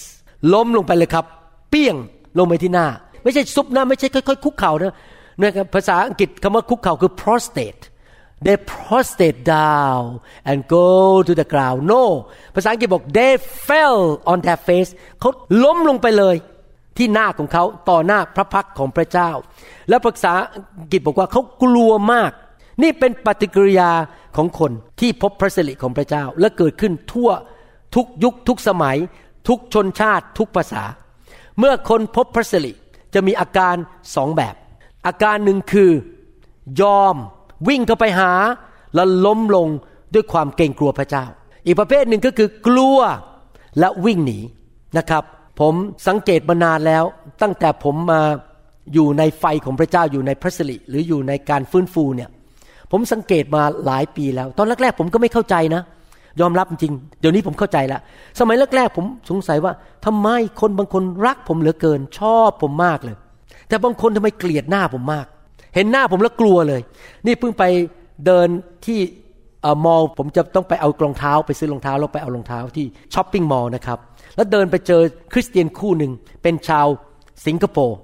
[0.53, 1.25] ล้มลงไปเลยครับ
[1.69, 1.95] เปี้ยง
[2.38, 2.88] ลงไปที่หน้า
[3.23, 4.95] ไม่ใช่ซุบหน้าไม่ใช่ค่อยๆคุกเข่านะ
[5.41, 7.84] นะครับภาษาอังกฤษคำว่าคุกเข่าคือ prostrate
[8.45, 10.03] they prostrate down
[10.49, 10.88] and go
[11.27, 12.03] to the ground no
[12.56, 13.34] ภาษาอังกฤษบอก they
[13.67, 14.01] fell
[14.32, 15.30] on their face เขา
[15.63, 16.36] ล้มลงไปเลย
[16.97, 19.30] ที่หน้าของเขาต่อหน้าพระพักของพระเจ้า
[19.89, 20.34] แล้วภาษา
[20.80, 22.32] อังกฤษบอกว่าเขากลัวมาก
[22.84, 23.91] นี่เป็นปฏิกิริยา
[24.38, 27.30] ของคนที่พบพระสิริของพระเจ้า และเกิดขึ้นทั่ว
[27.95, 28.97] ทุกยุคทุกสมัย
[29.47, 30.84] ทุกชนชาติทุกภาษา
[31.59, 32.73] เมื่อคนพบพระสิริ
[33.13, 33.75] จะมีอาการ
[34.15, 34.55] สองแบบ
[35.05, 35.91] อาการหนึ่งคือ
[36.81, 37.15] ยอม
[37.67, 38.31] วิ่งเข้าไปหา
[38.95, 39.67] แล้วล้มลง
[40.13, 41.25] ด้วยความเกรงกลัวพระเจ้า
[41.65, 42.99] อีกประเภทหนึ่งก็คือกลัว
[43.79, 44.39] และวิ่งหนี
[44.97, 45.23] นะครับ
[45.59, 45.73] ผม
[46.07, 47.03] สังเกตมานานแล้ว
[47.41, 48.21] ตั้งแต่ผมมา
[48.93, 52.29] อยู่ในไฟของพระเจ้าอยู่ในพระสิริหรืออยู่ในการฟื้นฟูเนี่ย
[52.91, 55.81] ผมสังเกตมาหลายปีแล้ว ตอนแรกๆผมก็ไม่เข้าใจนะ
[56.41, 58.02] ยอมรับจริง เดี๋ยวนี้ผมเข้าใจแล้ว
[58.39, 59.73] สมัยแรกๆผมสงสัยว่า
[60.06, 60.28] ทำไม
[60.62, 63.15] คนบางคนรักผมเหลือเกิน ชอบผมมากเลย
[63.69, 65.26] แต่บางคนทำไมเกลียดหน้าผมมาก
[65.76, 66.82] เห็นหน้าผมแล้วกลัวเลย
[67.26, 67.63] นี่เพิ่งไป
[68.26, 68.47] เดิน
[68.86, 69.00] ที่
[69.86, 74.00] มอลผมจะต้องไปเอารองเท้า ไปซื้อรองเท้าแล้วไปเอารองเท้าที่ช้อปปิ้งมอลนะครับ
[74.36, 75.02] แล้วเดินไปเจอ
[75.34, 76.12] คริสเตียนคู่หนึ่ง
[76.43, 76.88] เป็นชาว
[77.45, 77.97] สิงคโปร์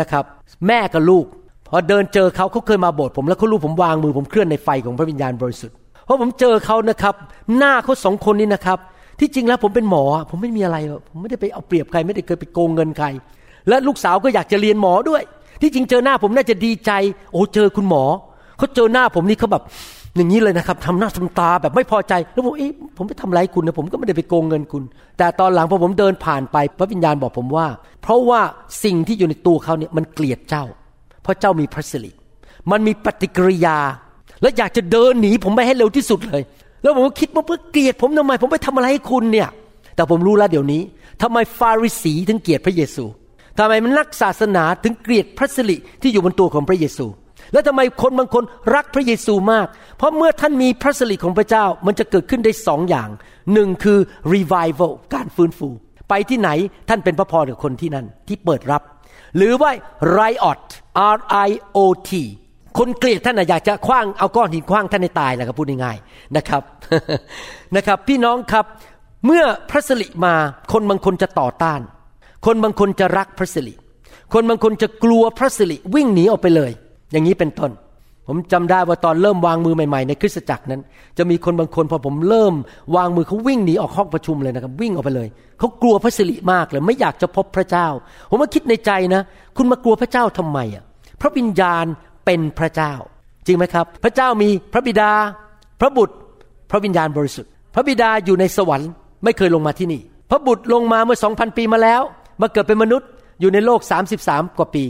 [0.00, 0.24] นะครับ
[0.66, 1.24] แม่กับลูก
[1.68, 5.76] พอเดินเจอเขาเขาเคยมาโบสถ์ผมแล้วเขารู้ผมวางมือผมเคลื่อนในไฟของพระวิญญาณบริสุทธิ์
[6.10, 7.14] ราะผมเจอเขานะครับ
[7.58, 8.78] หน้าเขาสองคนนี้นะครับ
[9.20, 10.76] ที่จริงแล้วผมเป็นหมอ ผมไม่มีอะไร
[11.08, 13.06] ผมไม่ได้ไปเอาเปรียบใคร ไม่ได้เคยไปโกงเงินใคร
[13.68, 15.22] และลูกสาวก็อยากจะเรียนหมอด้วย
[15.62, 16.92] ที่จริงเจอหน้าผมน่าจะดีใจ
[17.32, 18.04] โอ้เจอคุณหมอ
[18.58, 19.62] เขาเจอหน้าผมนี่เขาแบบ
[20.16, 24.82] อย่างนี้เลยนะครับทำหน้าทำตาแบบไม่พอใจ แล้วผมเอ๊ะผมไปทำไรคุณนะผมก็ไม่ได้ไปโกงเงินคุณ
[25.18, 27.66] แต่ตอนหลังพอผมเดินผ่านไปพระวิญญาณบอกผมว่า
[28.02, 28.40] เพราะว่า
[28.84, 30.64] สิ่งที่อยู่ในตัวเขาเนี่ยมันเกลียดเจ้า
[31.22, 32.12] เพราะเจ้ามีพระสิริ
[32.70, 33.78] มันมีปฏิกิริยา
[34.42, 36.42] และอยากจะเดินหนีผมไปให้เร็วที่สุดเลย
[36.82, 39.48] แล้วผมก็คิดว่าเพื่อเกลียดผมทำไม ผมไปทำอะไรให้คุณเนี่ย
[39.94, 40.82] แต่ผมรู้แล้วเดี๋ยวนี้
[41.22, 43.04] ทำไมฟาริสีถึงเกลียดพระเยซู
[43.58, 47.06] ทำไมมันนักศาสนาถึงเกลียดพระสิริที่อยู่บนตัวของพระเยซู
[47.52, 49.66] แล้วทำไมคนบางคนรักพระเยซูมาก
[49.98, 53.08] เพราะเมื่อท่านมีพระสิริของพระเจ้ามันจะเกิดขึ้นได้สองอย่าง
[53.52, 53.98] หนึ่งคือ
[54.34, 55.68] revival การฟื้นฟู
[56.08, 56.50] ไปที่ไหน
[56.88, 58.82] ท่านเป็นพระพรกับคนที่นั่นที่เปิดรับ
[59.36, 59.70] หรือว่า
[60.18, 60.62] riot
[61.16, 62.10] R I O T
[62.78, 66.62] คนเกลียดท่านนะอยากจะคว้างเอาก้อนหินคว้างท่านให้ตายแหละครับพูดง่ายๆนะครับ
[67.76, 68.64] นะครับ พี่น้องครับ
[69.26, 70.34] เมื่อพระสิริมา
[70.72, 71.80] คนบางคนจะต่อต้าน
[72.46, 73.74] คนบางคนจะรักพระสิริ
[74.32, 76.70] คนบางคนจะกลัวพระสิริวิ่งหนีออกไปเลย
[77.12, 77.70] อย่างนี้เป็นต้น
[78.28, 80.80] ผมจำได้ว่าตอนเริ่มวางมือใหม่ๆในคริสตจักรนั้น
[81.18, 82.54] จะมีคนบางคนพอผมเริ่ม
[82.96, 85.28] วางมือเขาวิ่งหนีออกห้องประชุมเลยนะครับ วิ่งออกไปเลย
[85.58, 87.86] เขากลัวพระสิริมากเลย ไม่อยากจะพบพระเจ้า
[88.30, 89.22] ผมมาคิดในใจนะ
[89.56, 90.84] คุณมากลัวพระเจ้าทำไมอะ
[91.20, 91.86] พระวิญญาณ
[92.24, 92.92] เป็นพระเจ้า
[93.46, 95.12] จริงไหมครับ พระเจ้ามีพระบิดา
[95.80, 96.14] พระบุตร
[96.70, 98.90] พระวิญญาณบริสุทธิ์ พระบิดาอยู่ในสวรรค์
[99.24, 102.02] ไม่เคยลงมาที่นี่ พระบุตรลงมาเมื่อสองพันปีมาแล้ว
[102.40, 103.08] มาเกิดเป็นมนุษย์
[103.40, 103.80] อยู่ในโลก
[104.20, 104.84] 33 กว่าปี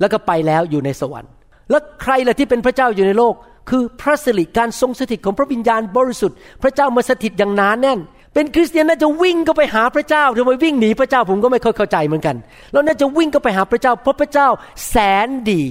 [0.00, 1.30] แล้วก็ไปแล้วอยู่ในสวรรค์
[1.70, 3.34] แล้วใครล่ะที่เป็นพระเจ้าอยู่ในโลก
[3.70, 7.98] คือพระสิริการทรงสถิตของพระวิญญาณบริสุทธิ์ พระเจ้ามาสถิตอย่างหนานแน่น
[8.34, 12.36] เป็นคริสเตียนน่าจะวิ่งก็ไปหาพระเจ้าทำไมวิ่งหนีพระเจ้าผมก็ไม่ค่อยเข้าใจเหมือนกัน
[12.72, 14.48] แล้วน่าจะวิ่งก็ไปหาพระเจ้าเพราะพระเจ้า
[14.88, 15.62] แสนดี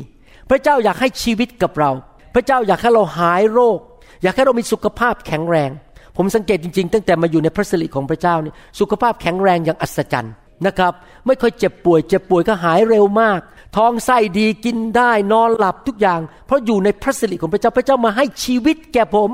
[0.50, 1.92] พระเจ้าอยากให้ชีวิตกับเรา
[2.36, 3.80] พระเจ้าอยากให้เราหายโรค
[4.24, 5.70] อยากให้เรามีสุขภาพแข็งแรง
[6.18, 10.34] ผมสังเกตจริง ๆ ตั้งแต่มาอยู่ในพระสิริของพระเจ้านี่สุขภาพแข็งแรงอย่างอัศจรรย์
[10.66, 10.94] นะครับ
[11.26, 13.40] ไม่ค่อยเจ็บป่วย เจ็บป่วยก็หายเร็วมาก
[13.78, 19.30] ท้องไส้ดีกินได้นอนหลับทุกอย่าง เพราะอยู่ในพระสิริของพระเจ้าพระเจ้ามาให้ชีวิตแก่ผม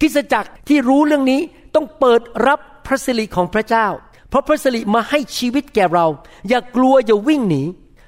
[0.00, 1.40] คริสตจักรที่รู้เรื่องนี้
[1.74, 3.86] ต้องเปิดรับพระสิริของพระเจ้า
[4.28, 6.06] เพราะพระสิริมาให้ชีวิตแก่เรา
[6.48, 7.62] อย่ากลัวอย่าวิ่งหนี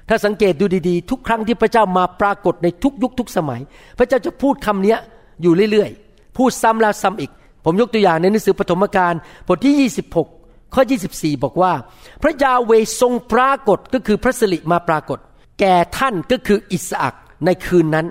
[0.09, 3.61] ถ้าสังเกตดูดีๆ ทุกครั้งที่พระเจ้ามาปรากฏในทุกยุคทุกสมัย
[3.97, 4.95] พระเจ้าจะพูดคำนี้
[5.41, 7.31] อยู่เรื่อยๆ พูดซ้ำแล้วซ้ำอีก
[7.65, 9.13] ผมยกตัวอย่างในหนังสือปฐมกาล
[9.47, 9.91] บทที่
[10.29, 11.73] 26 ข้อ 24 บอกว่า
[12.21, 15.19] พระยาเวทรงปรากฏก็คือพระสิริมาปรากฏ
[15.59, 17.15] แก่ท่านก็คืออิสอัก
[17.45, 18.07] ในคืนนั้น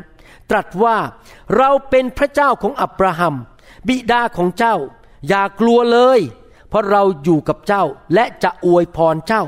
[0.50, 0.96] ตรัสว่า
[1.56, 3.34] เราเป็นพระเจ้าของอับราฮัม
[3.88, 4.76] บิดาของเจ้า
[5.28, 6.20] อย่ากลัวเลย
[6.68, 9.42] เพราะเราอยู่กับเจ้าและจะอวยพรเจ้า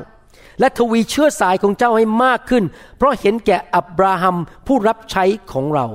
[0.60, 2.64] และทวีเชื้อสายของเจ้าให้มากขึ้น
[2.96, 5.86] เพราะเห็นแก่อับราฮัมผู้รับใช้ของเรา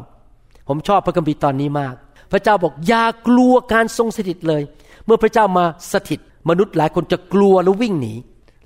[0.67, 1.95] ผมชอบพระคัมภีร์ตอนนี้มาก
[2.31, 4.61] พระเจ้าบอกอย่ากลัวการทรงสถิตเลย
[5.05, 8.13] เมื่อพระเจ้ามาสถิต มนุษย์หลายคนจะกลัวแล้ววิ่งหนี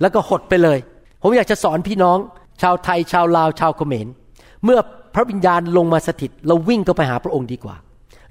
[0.00, 0.78] แล้วก็หดไปเลย
[1.22, 2.18] ผมอยากจะสอนพี่น้อง
[2.62, 4.06] ชาวไทยชาวลาวชาวเขมร
[4.64, 4.78] เมื่อ
[5.14, 7.76] พระวิญญาณลงมาสถิต เราวิ่งเข้าไปหาพระองค์ดีกว่า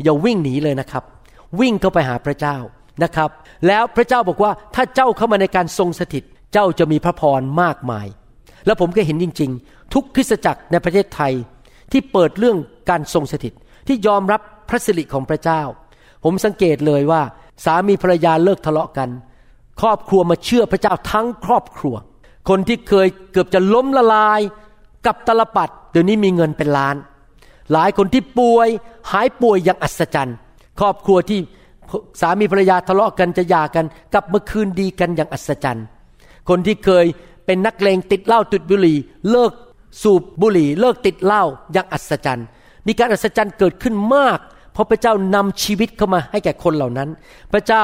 [0.03, 1.03] อย่าวิ่งหนีเลยนะครับ
[1.60, 2.58] วิ่งเข้าไปหาพระเจ้า
[3.03, 3.30] นะครับ
[3.67, 8.07] แล้วพระเจ้าบอกว่าถ้าเจ้าเข้ามาในการทรงสถิต เจ้าจะมีพระพรมากมาย
[8.65, 11.33] แล้วผมก็เห็นจริง ๆ ทุกคริสตจักรในประเทศไทย
[11.91, 12.57] ที่เปิดเรื่อง
[12.89, 13.53] การทรงสถิต
[13.88, 15.62] ที่ยอมรับพระสิริของพระเจ้า
[16.23, 17.21] ผมสังเกตเลยว่า
[17.65, 19.10] สามีภรรยาเลิกทะเลาะกัน
[19.81, 21.95] ครอบครัวมาเชื่อพระเจ้าทั้งครอบครัว
[22.49, 24.41] คนที่เคยเกือบจะล้มละลาย
[25.05, 26.95] กับตลปัดเดี๋ยวนี้มีเงินเป็นล้าน
[27.71, 28.67] หลายคนที่ป่วย
[29.12, 30.38] หายป่วยอย่างอัศจรรย์
[30.79, 31.39] ครอบครัวที่
[32.21, 35.86] สามีภรรยาทะเลาะกันจะหย่ากันกลับมาคืนดีกันอย่างอัศจรรย์
[36.49, 37.05] คนที่เคย
[37.45, 38.97] เป็นนักเลงติดเหล้าติดบุหรี่
[39.29, 39.53] เลิก
[40.03, 42.47] สูบบุหรี่ เลิกติดเหล้าอย่างอัศจรรย์
[42.88, 44.39] มีการอัศจรรย์เกิดขึ้นมาก
[44.73, 47.10] เพราะพระเจ้านำชีวิตเข้ามาให้แก่คนเหล่านั้น
[47.53, 47.83] พระเจ้า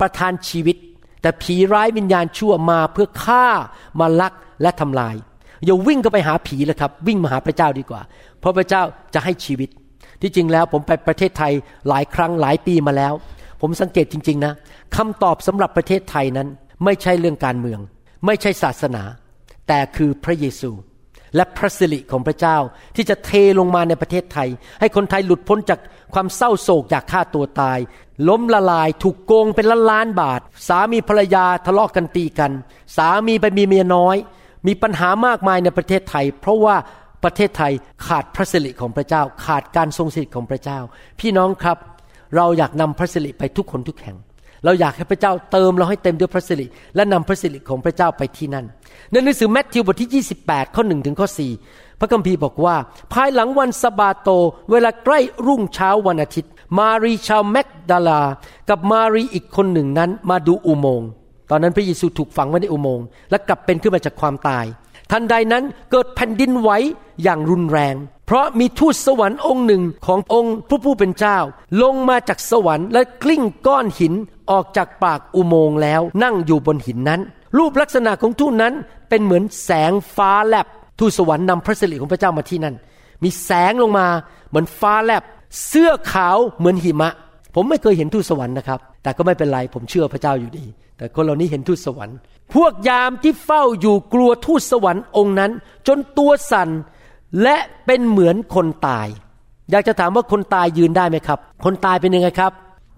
[0.00, 0.76] ประทานชีวิต
[1.22, 3.46] แต่ผีร้ายวิญญาณชั่วมาเพื่อฆ่า
[4.00, 5.16] มาลักและทำลาย
[5.64, 8.02] อย่าวิ่งก็ไปหาผีเลยครับ วิ่งมาหาพระเจ้าดีกว่า
[8.40, 8.82] เพราะพระเจ้า
[9.14, 9.68] จะให้ชีวิต
[10.20, 11.52] ที่จริงแล้วผมไปประเทศไทย
[11.88, 13.12] หลายครั้งหลายปีมาแล้ว
[13.60, 14.52] ผมสังเกตจริง ๆ นะ
[14.96, 16.48] คำตอบสำหรับประเทศไทยนั้น
[16.84, 17.80] ไม่ใช่เรื่องการเมือง
[18.26, 19.04] ไม่ใช่ศาสนา
[19.68, 20.70] แต่คือพระเยซู
[21.36, 22.56] และพระสิริของพระเจ้า
[22.96, 24.48] ที่จะเทลงมาในประเทศไทย
[24.80, 25.80] ให้คนไทยหลุดพ้นจาก
[26.14, 27.78] ความเศร้าโศกอยากฆ่าตัวตาย
[28.28, 32.52] ล้มละลายถูกโกงเป็นล้านล้านบาท สามีภรรยาทะเลาะกกันตีกัน
[32.96, 34.16] สามีไปมีเมียน้อย
[34.66, 36.76] มีปัญหามากมายในประเทศไทย เพราะว่า
[37.24, 37.72] ประเทศไทย
[38.06, 40.78] ขาดพระสิริของพระเจ้า ขาดการทรงสิริของพระเจ้า
[41.20, 41.78] พี่น้องครับ
[42.36, 44.16] เราอยากนำพระสิริไปทุกคนทุกแห่ง
[44.64, 48.66] เราอยากให้พระเจ้าเติมเราให้เต็มด้วยพระสิริและนำพระสิริของพระเจ้าไปที่นั่น
[49.10, 51.28] ในหนังสือแมทธิวบทที่ 28 ข้อ1ถึงข้อ
[51.64, 52.76] 4พระคัมภีร์บอกว่า
[53.12, 54.28] ภายหลังวันสบาโต
[54.70, 58.22] เวลาใกล้รุ่งเช้าวันอาทิตย์ มารีชาวแมกดาลา
[58.68, 61.08] กับมารีอีกคนหนึ่งนั้นมาดูอุโมงค์
[61.50, 64.64] ตอนนั้นพระเยซูถูกฝังไว้ในอุโมงค์และกลับเป็นขึ้นมาจากความตาย
[65.10, 66.70] ทันใดนั้นเกิดแผ่นดินไหว
[67.22, 67.94] อย่างรุนแรง
[68.26, 71.38] เพราะมีทูตสวรรค์องค์หนึ่งขององค์ผู้ผู้เป็นเจ้า
[71.82, 74.14] ลงมาจากสวรรค์และกลิ้งก้อนหิน
[74.50, 77.20] ออกจากปากอุโมงค์แล้วนั่งอยู่บนหินนั้น
[77.58, 78.74] รูปลักษณะของทูตนั้น
[79.08, 80.66] เป็นเหมือนแสงฟ้าแลบ
[80.98, 82.74] ทูตสวรรค์นำพระสิริของพระเจ้ามาที่นั่น
[83.22, 84.06] มีแสงลงมา
[84.48, 85.22] เหมือนฟ้าแลบ
[85.66, 87.10] เสื้อขาวเหมือนหิมะ
[87.54, 90.64] ผมไม่เคยเห็นทูตสวรรค์นะครับ แต่ก็ไม่เป็นไรผมเชื่อพระเจ้าอยู่ดี
[90.96, 92.16] แต่คนเหล่านี้เห็นทูตสวรรค์
[92.54, 95.50] พวกยามที่เฝ้าอยู่กลัวทูตสวรรค์องค์นั้น
[95.88, 96.68] จนตัวสั่น
[97.42, 99.08] และเป็นเหมือนคนตาย
[99.70, 102.52] อยากจะถามว่าคนตายยืนได้ไหมครับ คนตายเป็นยังไงครับ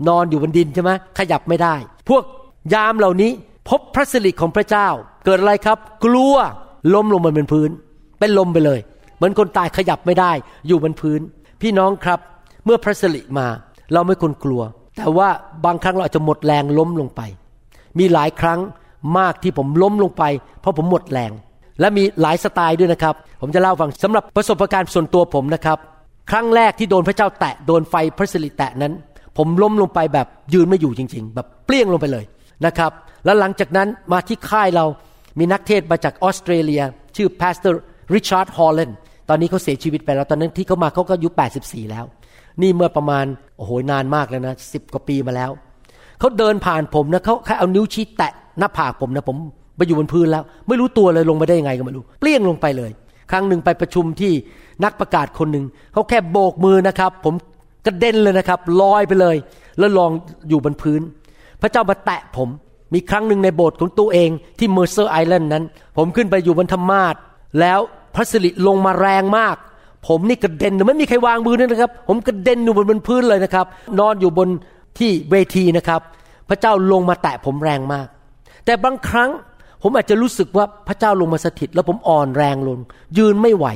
[0.09, 1.75] นอนอยู่บนดินใช่ไหมขยับไม่ได้
[2.09, 2.23] พวก
[2.75, 3.31] ยามเหล่านี้
[3.69, 4.89] พบพระสิริของพระเจ้า
[5.25, 6.35] เกิดอะไรครับ กลัว
[6.95, 7.71] ล้มลงบนพื้น
[8.19, 8.81] เป็นลมไปเลย
[9.17, 10.33] เหมือนคนตายขยับไม่ได้
[10.67, 11.21] อยู่บนพื้น
[11.63, 12.19] พี่น้องครับ
[12.65, 13.47] เมื่อพระสิริมา
[13.93, 14.63] เราไม่ควรกลัว
[14.97, 15.29] แต่ว่า
[15.65, 17.21] บางครั้งเราอาจจะหมดแรงล้มลงไป
[17.99, 18.61] มีหลายครั้ง
[19.19, 20.25] มากที่ผมล้มลงไป
[20.61, 21.33] เพราะผมหมดแรง
[21.81, 25.79] และมีหลายสไตล์ด้วยนะครับ ผมจะเล่าฟังสำหรับประสบการณ์ส่วนตัวผมนะครับ
[26.31, 28.93] ครั้งแรกที่โดนพระเจ้าแตะโดนไฟพระสิริแตะนั้น
[29.37, 32.25] ผมล้มลงไปแบบยืนไม่อยู่จริง ๆ แบบเปรี้ยงลงไปเลย
[32.67, 32.93] นะครับ
[33.25, 34.85] แล้วหลังจากนั้นมาที่ค่ายเรา
[35.39, 36.83] มีนักเทศน์มาจากออสเตรเลีย
[37.17, 38.99] ชื่อ Pastor Richard Holland
[39.29, 41.29] ตอนนี้เขาเสียชีวิตไปแล้ว ตอนนั้นที่เขามาเขาก็อายุ
[41.61, 42.05] 84 แล้ว
[42.63, 43.25] นี่เมื่อประมาณ
[43.57, 45.51] โอ้โหนานมากแล้วนะสิบกว่าปีมาแล้ว
[46.19, 49.37] เขาเดินผ่านผมนะเขาแค่เอานิ้วชี้แตะหน้าผากผมนะผม
[49.77, 52.91] ไปอยู่บนพื้นแล้ว ไม่รู้ตัวเลยลงไปได้ยังไงก็ไม่รู้ เปรี้ยงลงไปเลย
[53.31, 54.33] ครั้งหนึ่งไปประชุมที่
[54.85, 57.35] นักประกาศคนหนึ่งเขาแค่โบกมือนะครับ ผม
[57.87, 59.37] กระเด็นเลยนะครับลอยไปเลย
[59.79, 60.11] แล้วลง
[60.49, 61.01] อยู่บนพื้น
[61.63, 62.49] พระเจ้ามาแตะผม
[62.95, 65.65] มีครั้งหนึ่งในโบสถ์ของตัวเองที่ Mercer Island นั้น
[65.97, 67.15] ผมขึ้นไปอยู่บนธรรมาสน์
[67.61, 67.81] แล้ว
[68.15, 69.57] พระสิริลงมาแรงมาก
[70.09, 73.67] ผมนี่กระเด็นไม่มีใครวางมือเลยนะครับ ผมกระเด็นอยู่บนบนพื้นเลยนะครับ
[73.99, 74.49] นอนอยู่บน
[74.99, 76.01] ที่เวทีนะครับ
[76.49, 78.07] พระเจ้าลงมาแตะผมแรงมาก
[78.65, 79.31] แต่บางครั้ง
[79.83, 82.79] ผมอาจจะรู้สึกว่าพระเจ้าลงมาสถิต แล้วผมอ่อนแรงลง
[83.19, 83.67] ยืนไม่ไหว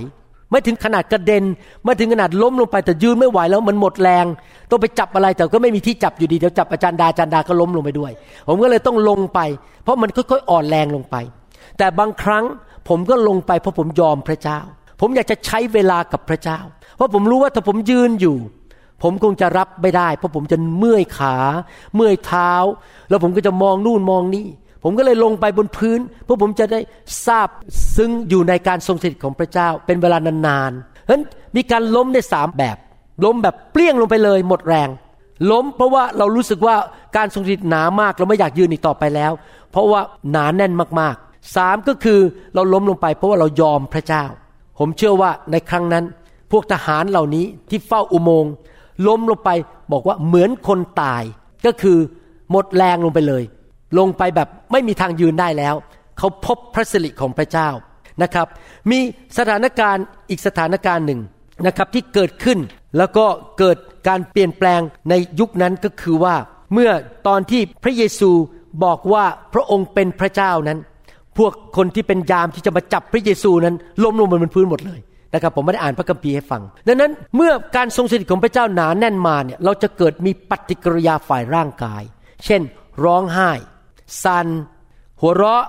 [0.50, 1.44] ไม่ถึงขนาดกระเด็น
[1.84, 4.26] ไม่ถึงขนาดล้มลงไปแต่ยืนไม่ไหวแล้วมันหมดแรง
[4.70, 8.12] ต้องไปจับอะไรแต่ก็ไม่มีที่จับอยู่ดีเดี๋ยวจับอาจารย์ดาอาจารย์ดาก็ล้มลงไปด้วย
[8.48, 9.40] ผมก็เลยต้องลงไป
[9.82, 11.16] เพราะมันค่อยๆอ่อนแรงลงไป
[11.78, 12.44] แต่บางครั้ง
[12.88, 14.58] ผมก็ลงไปเพราะผมยอมพระเจ้า
[15.00, 16.58] ผมอยากจะใช้เวลากับพระเจ้า
[16.96, 18.36] เพราะผมรู้ว่าถ้าผมยืนอยู่
[19.02, 21.36] ผมคงจะรับไม่ได้ เพราะผมจะเมื่อยขา
[21.94, 22.52] เมื่อยเท้า
[23.08, 24.46] แล้วผมก็จะมองนู่นมองนี่
[24.82, 26.80] ผมก็เลยลงไปบนพื้นเพื่อผมจะได้
[27.26, 27.48] ทราบ
[27.96, 31.22] ซึ่งอยู่ในการทรงสถิตของพระเจ้าเป็นเวลานานๆเพราะฉะนั้น
[31.56, 32.76] มีการล้มในสามแบบ
[33.24, 34.88] ล้มแบบเปลี่ยงลงไปเลยหมดแรง
[35.50, 36.76] ล้มเพราะว่าเรารู้สึกว่า
[37.16, 39.32] การทรงสถิตหนามากเราไม่อยากยืนอีกต่อไปแล้ว
[39.70, 42.20] เพราะว่าหนาแน่นมากๆสามก็คือ
[42.54, 44.24] เราล้มลงไป เพราะว่าเรายอมพระเจ้า
[44.78, 46.04] ผมเชื่อว่าในครั้งนั้น
[46.50, 48.52] พวกทหารเหล่านี้ที่เฝ้าอุโมงค์
[49.06, 49.50] ล้มลงไป
[49.92, 51.22] บอกว่าเหมือนคนตาย
[51.66, 51.98] ก็คือ
[52.50, 53.42] หมดแรงลงไปเลย
[53.98, 55.74] ลงไปแบบไม่มีทางยืนได้แล้ว
[56.18, 57.68] เขาพบพระสิริของพระเจ้า
[58.22, 58.46] นะครับ
[58.90, 58.98] มี
[59.38, 61.20] สถานการณ์อีกสถานการณ์หนึ่ง
[61.66, 62.58] นะครับที่เกิดขึ้น
[62.98, 63.26] แล้วก็
[63.58, 63.76] เกิด
[64.08, 66.34] การเปลี่ยนแปลงในยุคนั้นก็คือว่า
[66.72, 66.90] เมื่อ
[67.26, 68.30] ตอนที่พระเยซู
[68.84, 69.24] บอกว่า
[69.54, 70.78] พระองค์เป็นพระเจ้านั้น
[71.38, 75.00] พวกคนที่เป็นยามที่จะมาจับพระเยซูนั้นล้มลงบนพื้นหมดเลย
[75.34, 82.02] นะครับผมไม่ได้อ่านพระคัมภีร์ให้ฟัง ดังนั้นเมื่อการทรงสถิตของพระเจ้าหนาแน่นมาเนี่ยเราจะเกิดมีปฏิกิริยาฝ่ายร่างกาย
[82.44, 82.62] เช่น
[83.04, 83.50] ร้องไห้
[84.24, 84.46] สัน
[85.20, 85.64] หัวเราะ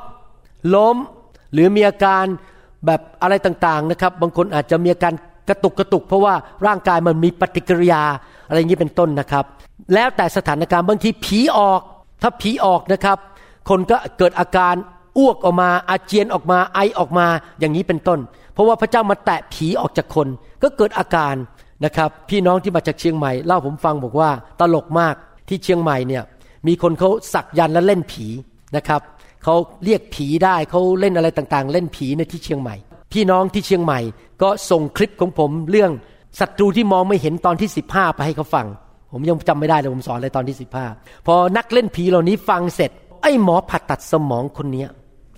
[0.76, 0.98] ล้ม
[1.54, 2.26] หรือมีอาการ
[2.86, 5.14] แบบอะไรต่างๆนะครับ บางคนอาจจะมีอาการ
[5.50, 6.34] กระตุกกระตุก เพราะว่า
[6.66, 8.04] ร่างกายมันมีปฏิกิริยา
[8.48, 9.46] อะไรอย่างนี้เป็นต้นนะครับ
[9.94, 11.82] แล้วแต่สถานการณ์บางทีผีออก
[12.22, 13.18] ถ้าผีออกนะครับ
[13.70, 14.76] คนก็เกิดอาการ
[15.18, 17.28] อ้วกออกมาอาเจียนออกมาไอออกมา
[17.60, 18.20] อย่างนี้เป็นต้น
[18.54, 20.28] เพราะว่าพระเจ้ามาแตะผีออกจากคน
[20.64, 21.36] ก็เกิดอาการ
[21.86, 25.16] นะครับ พี่น้องที่มาจากเชียงใหม่เล่าผมฟังบอกว่าตลกมาก
[25.48, 26.24] ที่เชียงใหม่เนี่ย
[26.68, 28.26] มีคนเขาสักยันและเล่นผี
[28.76, 29.02] นะครับ
[29.44, 32.76] เขาเรียกผีได้เขาเล่นอะไรต่างๆ เล่นผีในที่เชียงใหม่
[33.12, 34.00] พี่น้องที่เชียงใหม่
[34.42, 35.92] ก็ส่งคลิปของผมเรื่อง
[36.40, 38.68] ศัตรูที่มองไม่เห็นตอนที่15ไปให้เขาฟัง
[39.12, 40.58] ผมยังจำไม่ได้เลยผมสอนเลยตอนที่
[40.92, 42.92] 15พอนักเล่นผีเหล่านี้ฟังเสร็จ
[43.24, 44.90] ไอ้หมอผ่าตัดสมองคนเนี้ย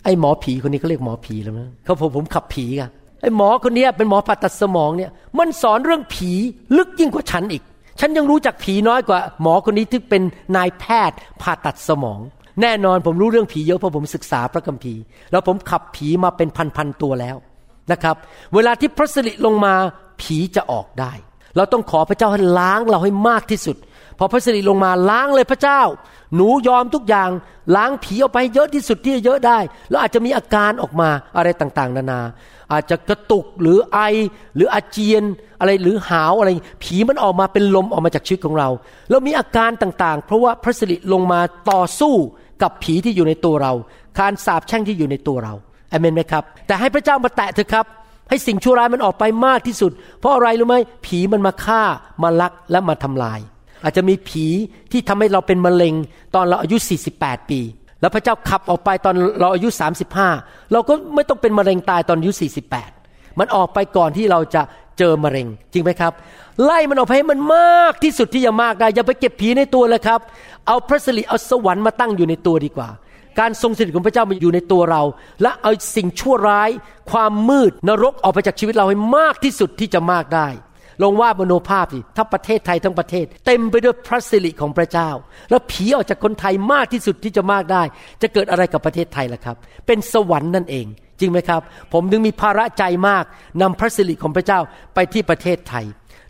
[0.04, 2.90] ไอ้หมอผีคนนี้เขาเรียกหมอผีแล้วนะเขาผมผมขับผีกัน
[3.22, 6.32] ไอ้หมอคนนี้เป็นหมอผ่าตัดสมองเนี่ย มันสอนเรื่องผี
[6.78, 7.64] ลึกยิ่งกว่าฉันอีก
[7.99, 10.21] ฉันยังรู้จักผีน้อยกว่าหมอคนนี้ที่เป็น
[10.56, 12.19] นายแพทย์ผ่าตัดสมอง
[12.62, 15.01] แน่นอนผมรู้เรื่องผีเยอะเพราะผมศึกษาพระคัมภีร์
[15.32, 17.36] แล้วผมขับผีมาเป็นพันๆตัวแล้ว
[17.91, 18.15] นะครับ
[18.54, 19.73] เวลาที่พระสิริลงมา
[20.21, 21.13] ผีจะออกได้
[21.56, 23.77] เราต้องขอพระเจ้าให้ล้างเราให้มากที่สุด
[24.19, 25.82] พอพระสิริลงมาล้างเลยพระเจ้า
[26.36, 27.30] หนูยอมทุกอย่าง
[27.75, 32.21] ล้างผีออกไปเยอะที่สุดที่จะเยอะได้ แล้วอาจจะมีอาการออกมาอะไรต่างๆ นานา
[32.72, 34.00] อาจจะกระตุกหรือไอ
[34.56, 35.24] หรืออาเจียน
[35.60, 36.50] อะไรหรือหาวอะไร
[36.84, 38.70] ผีมันออกมาเป็นลมออกมาจากชีวิตของเรา
[39.10, 41.40] แล้วมีอาการต่างๆ เพราะว่าพระสิริลงมา
[41.72, 42.14] ต่อสู้
[42.62, 43.74] กับผีที่อยู่ในตัวเรา
[44.20, 45.54] การสาบแช่งที่อยู่ในตัวเรา
[45.92, 47.86] อเมนไหมครับ แต่ให้พระเจ้ามาแตะเถอะครับ
[48.30, 51.82] ให้สิ่งชั่วร้ายมันออกไปมากที่สุด เพราะอะไรรู้ไหมผีมันมาฆ่า
[52.24, 53.40] มาลักและมาทำลาย
[53.84, 54.46] อาจจะมีผี
[54.92, 55.94] ที่ทำให้เราเป็นมะเร็ง
[56.36, 56.78] ตอนเราอายุ
[57.14, 57.60] 48 ปี
[58.02, 59.70] แล้วพระเจ้าขับออกไปตอนเราอายุ
[60.22, 62.32] 35 เราก็ไม่ต้องเป็นมะเร็งตายตอนอายุ
[62.86, 64.62] 48 มันออกไปก่อนที่เราจะ
[64.98, 66.14] เจอมะเร็ง จริงไหมครับ
[66.64, 70.20] ไล่มันออกไปให้มันมากที่สุดที่จะมากได้ อย่าไปเก็บผีในตัวเลยครับ
[70.68, 72.90] เอาพระสิริเอาสวรรค์มาตั้งอยู่ในตัวดีกว่า
[73.40, 75.02] การทรงสถิตของพระเจ้ามาอยู่ในตัวเรา
[75.42, 76.70] และเอาสิ่งชั่วร้าย
[77.12, 80.48] ความมืดนรกออกไปจากชีวิตเราให้มากที่สุดที่จะมากได้
[81.02, 85.10] ลองวาดมโนภาพสิถ้าประเทศไทยทั้งประเทศ เต็มไปด้วยพระสิริของพระเจ้า
[85.50, 87.84] แล้วผีออกจากคนไทยมากที่สุดที่จะมากได้
[88.22, 89.56] จะเกิดอะไรกับประเทศไทยล่ะครับ
[89.88, 90.86] เป็นสวรรค์นั่นเอง
[91.20, 91.62] จริงไหมครับ
[91.94, 93.24] ผมถึงมีภาระใจมาก
[93.62, 94.60] นำพระสิริของพระเจ้า
[94.94, 95.86] ไปที่ประเทศไทย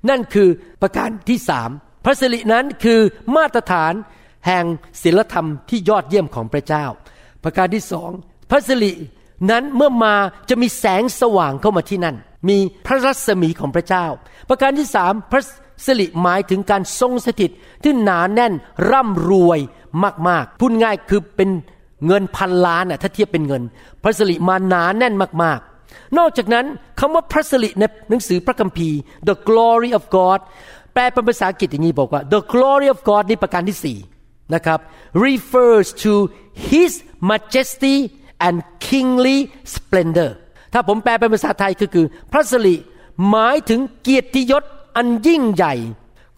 [0.09, 0.49] นั่นคือ
[0.81, 1.69] ประการที่สาม
[2.05, 2.99] พระสิรินั้นคือ
[3.35, 3.93] มาตรฐาน
[4.47, 4.65] แห่ง
[5.03, 6.85] ศีลธรรมที่ยอดเยี่ยมของพระเจ้า
[7.43, 8.11] ประการที่สอง
[8.49, 8.91] พระสิริ
[9.51, 10.15] นั้นเมื่อมา
[10.49, 12.15] จะมีแสงสว่างเข้ามาที่นั่น
[12.49, 14.05] มีพระรัศมีของพระเจ้า
[14.49, 15.43] ประการที่สามพระ
[15.85, 17.51] สิริหมายถึงการทรงสถิต
[17.83, 18.53] ที่หนาแน่น
[18.91, 19.59] ร่ำรวย
[20.27, 21.49] มากๆพูดง่ายคือเป็น
[22.07, 23.63] เงินพันล้านน่ะถ้าเทียบเป็นเงิน
[24.03, 26.65] พระสิริมาหนาแน่นมากๆ นอกจากนั้น
[26.99, 28.97] คำว่าพระสิริในหนังสือพระคัมภีร์
[29.29, 30.39] the glory of God
[30.93, 33.97] แปลเป็นภาษาอังกฤษอย่างนี้บอกว่า the glory of God นี่ประการที่สี่
[34.53, 34.79] นะครับ
[35.27, 36.13] refers to
[36.71, 36.91] His
[37.31, 37.97] majesty
[38.47, 39.37] and kingly
[39.75, 40.31] splendor
[40.73, 42.75] ถ้าผมแปลเป็นภาษาไทยก็คือ พระสิริ
[43.29, 44.63] หมายถึงเกียรติยศ
[44.95, 45.73] อันยิ่งใหญ่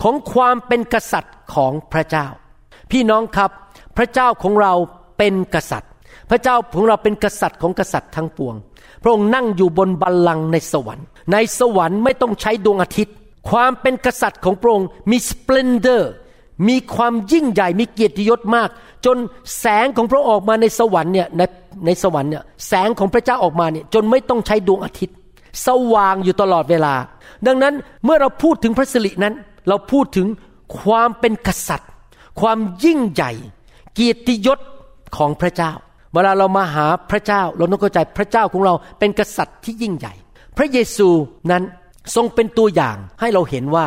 [0.01, 2.27] ของความเป็นกษัตริย์ของพระเจ้า
[2.91, 3.51] พี่น้องครับ
[3.97, 4.73] พระเจ้าของเรา
[5.17, 5.91] เป็นกษัตริย์
[6.29, 8.55] พระเจ้าของเราเป็นกษัตริย์ของกษัตริย์ทั้งปวง
[9.03, 13.15] พระองค์นั่งอยู่บนบัลลังก์ในสวรรค์ ในสวรรค์ไม่ต้องใช้ดวงอาทิตย์
[13.49, 16.11] ความเป็นกษัตริย์ของพระองค์มี splendor
[16.67, 18.69] มีความยิ่งใหญ่มีเกียรติยศมาก
[19.05, 19.17] จน
[19.59, 21.41] แสงของพระออกมาในสวรรค์เนี่ยใน
[21.85, 25.15] ในสวรรค์เนี่ยแสงของพระเจ้าออกมาเนี่ยจนไม่ต้องใช้ดวงอาทิตย์
[25.65, 26.93] สว่างอยู่ตลอดเวลา
[27.47, 27.73] ดังนั้น
[28.05, 29.33] เมื่อเราพูดถึงพระสิรินั้น
[29.67, 30.27] เราพูดถึง
[30.79, 31.89] ความเป็นกษัตริย์
[32.41, 33.31] ความยิ่งใหญ่
[33.93, 34.59] เกียรติยศ
[35.17, 35.71] ของพระเจ้า
[36.13, 40.13] เวลาเรามาหาพระเจ้าเราต้องเข้าใจพระเจ้าของเราเป็นกษัตริย์ที่ยิ่งใหญ่
[40.57, 41.09] พระเยซู
[41.51, 41.63] นั้น
[42.15, 43.85] ทรงเป็นตัวอย่างให้เราเห็นว่า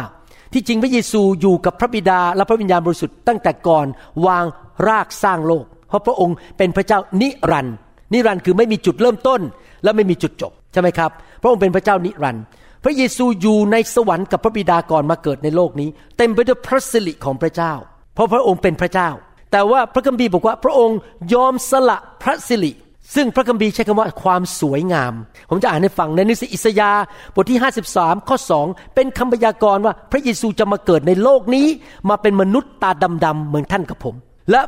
[0.53, 3.87] ที่จริงพระเยซูอยู่กับพระบิดาและพระวิญญาณบริสุทธิ์ตั้งแต่ก่อน
[4.27, 4.45] วาง
[4.89, 7.77] รากสร้างโลก เพราะพระองค์เป็นพระเจ้านิรันดร์
[8.13, 9.41] นิรันดร์คือไม่มีจุดเริ่มต้น
[9.85, 11.11] และไม่มีจุดจบใช่ไหมครับ
[11.43, 12.43] พระองค์เป็นพระเจ้านิรันดร์
[12.85, 17.73] พระเยซูอยู่ในสวรรค์กับพระบิดาก่อนมาเกิดในโลกนี้ เต็มไปด้วยพระสิริของพระเจ้า
[18.15, 19.11] เพราะพระองค์เป็นพระเจ้า
[19.53, 20.99] แต่ว่าพระคัมภีร์บอกว่าพระองค์
[21.35, 22.73] ยอมสละพระสิริ
[23.15, 25.13] ซึ่งพระคัมภีร์ใช้คำว่าความสวยงาม
[25.51, 27.03] ผมจะอ่านให้ฟังในหนังสืออิสยาห์
[27.35, 27.59] บทที่
[27.93, 31.67] 53 ข้อ 2 เป็นคำพยากรณ์ว่าพระเยซูจะมาเกิดในโลกนี้
[32.09, 32.91] มาเป็นมนุษย์ตา
[33.25, 34.15] ดำๆเหมือนท่านกับผม
[34.51, 34.61] และ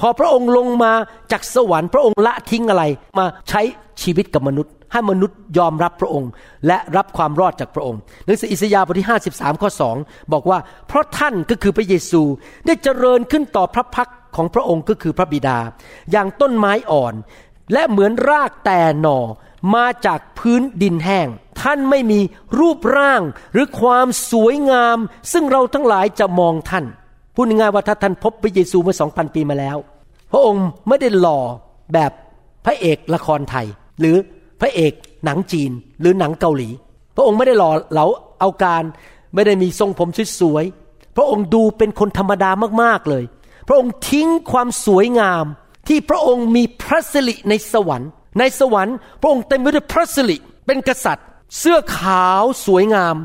[0.00, 0.92] พอพระองค์ลงมา
[1.32, 2.84] จากสวรรค์พระองค์ละทิ้งอะไร
[3.18, 3.60] มาใช้
[4.02, 6.30] ชีวิตกับมนุษย์ ให้มนุษย์ยอมรับพระองค์
[6.66, 12.22] และรับความรอดจากพระองค์หนังสืออิสยาห์บทที่ 53 ข้อ 2 บอกว่า เพราะท่านก็คือพระเยซู
[12.66, 15.58] ได้เจริญขึ้นต่อพระพักของพระองค์ก็คือพระบิดา
[16.12, 17.14] อย่างต้นไม้อ่อน
[17.72, 19.18] และเหมือนรากแต่หน่อ
[19.74, 21.28] มาจากพื้นดินแห้ง
[21.60, 22.20] ท่านไม่มี
[22.58, 23.22] รูปร่าง
[23.52, 24.98] หรือความสวยงาม
[25.32, 26.84] ซึ่งเราทั้งหลายจะมองท่าน
[27.34, 29.76] พูดง่ายว่าถ้าท่านพบพระเยซูเมื่อสองพันปีมาแล้ว
[30.32, 31.40] พระองค์ไม่ได้หล่อ
[31.94, 32.12] แบบ
[32.64, 33.66] พระเอกละครไทย
[34.00, 34.16] หรือ
[34.60, 34.92] พระเอก
[35.24, 36.68] หนังจีนหรือหนังเกาหลี
[37.16, 38.06] พระองค์ไม่ได้หล่อเหลา
[38.40, 38.82] เอาการ
[39.34, 40.08] ไม่ได้มีทรงผม
[40.40, 42.50] สวยๆพระองค์ดูเป็นคนธรรมดา
[42.82, 43.24] มากๆเลย
[43.68, 45.44] พระองค์ทิ้งความสวยงาม
[45.88, 51.26] ที่พระองค์มีพระสิริในสวรรค์ ในสวรรค์ พระองค์เต็มไปด้วยพระสิริเป็นกษัตริย์
[51.58, 53.16] เสื้อขาวสวยงาม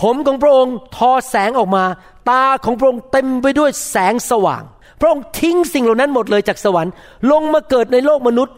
[0.00, 1.84] ผมของพระองค์ทอแสงออกมา
[2.30, 4.62] ตาของพระองค์เต็มไปด้วยแสงสว่าง
[5.00, 6.92] พระองค์ทิ้งสิ่งเหล่านั้นหมดเลยจากสวรรค์
[7.30, 8.56] ลงมาเกิดในโลกมนุษย์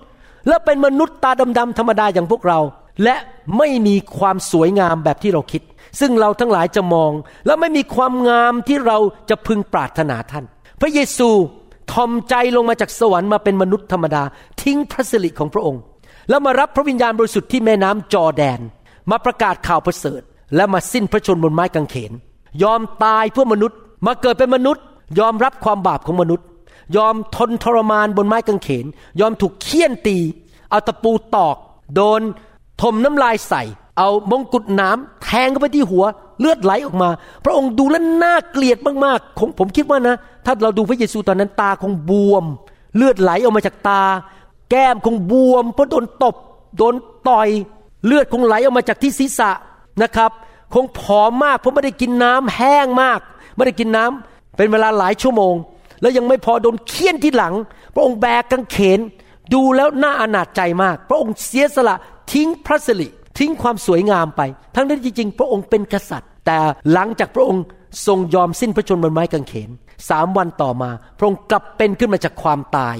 [0.48, 2.60] และเป็นมนุษย์ตาดำๆธรรมดาอย่างพวกเรา
[3.04, 3.16] และ
[3.58, 5.62] ไม่มีความสวยงามแบบที่เราคิด
[6.00, 7.12] ซึ่งเราทั้งหลายจะมอง
[7.46, 8.98] และไม่มีความงามที่เรา
[9.30, 10.44] จะพึงปรารถนาท่าน
[10.80, 11.30] พระเยซู
[11.92, 14.22] ทอมใจลงมาจากสวรรค์มาเป็นมนุษย์ธรรมดา
[14.62, 15.82] ทิ้งพระสิริของพระองค์
[16.28, 18.60] แล้วมารับพระวิญญาณบริสุทธิ์ที่แม่น้ำจอแดน
[19.10, 20.20] มาประกาศข่าวประเสริฐ
[20.56, 22.12] และมาสิ้นพระชนบนไม้กางเขน
[22.62, 24.84] ยอมตายเพื่อมนุษย์ มาเกิดเป็นมนุษย์
[25.18, 26.46] ยอมรับความบาปของมนุษย์
[26.96, 28.86] ยอมทนทรมานบนไม้กางเขน
[29.20, 30.18] ยอมถูกเคี่ยนตี
[30.70, 31.56] เอาตะปูตอก
[31.94, 32.20] โดน
[32.82, 33.62] ถมน้ำลายใส่
[33.98, 36.04] เอามงกุฎน้ำแทงเข้าไปที่หัว
[36.40, 37.10] เลือดไหลออกมา
[37.44, 40.16] พระองค์ดูแล้วน่าเกลียดมากๆผมคิดว่านะ
[40.48, 42.44] ถ้าเราดูพระเยซูตอนนั้นตาคงบวม
[42.96, 44.02] เลือดไหลออกมาจากตา
[44.70, 46.36] แก้มคงบวมเพราะโดนตบ
[46.78, 46.94] โดน
[47.28, 47.48] ต่อย
[48.06, 49.50] เลือดคงไหลออกมาจากที่ศีรษะ
[50.02, 50.30] นะครับ
[50.74, 53.20] คงผอมมากเพราะไม่ได้กินน้ำแห้งมาก
[53.56, 55.54] ไม่ได้กินน้ำเป็นเวลาหลายชั่วโมง
[56.00, 57.54] แล้วยังไม่พอโดนเคี่ยนที่หลัง
[57.94, 59.00] พระองค์แบกกางเขน
[59.54, 61.96] ดูแล้วน่าอนาจใจมาก พระองค์เสียสละ
[62.32, 64.40] ทิ้งพระสิริทิ้งความสวยงามไป
[64.74, 66.58] ทั้งนั้นจริง ๆ พระองค์เป็นกษัตริย์ แต่
[66.92, 67.64] หลังจากพระองค์
[68.06, 69.70] ทรงยอมสิ้นพระชนม์บนไม้กางเขน
[70.08, 72.96] สามวันต่อมา พระองค์กลับเป็นขึ้นมาจากความตาย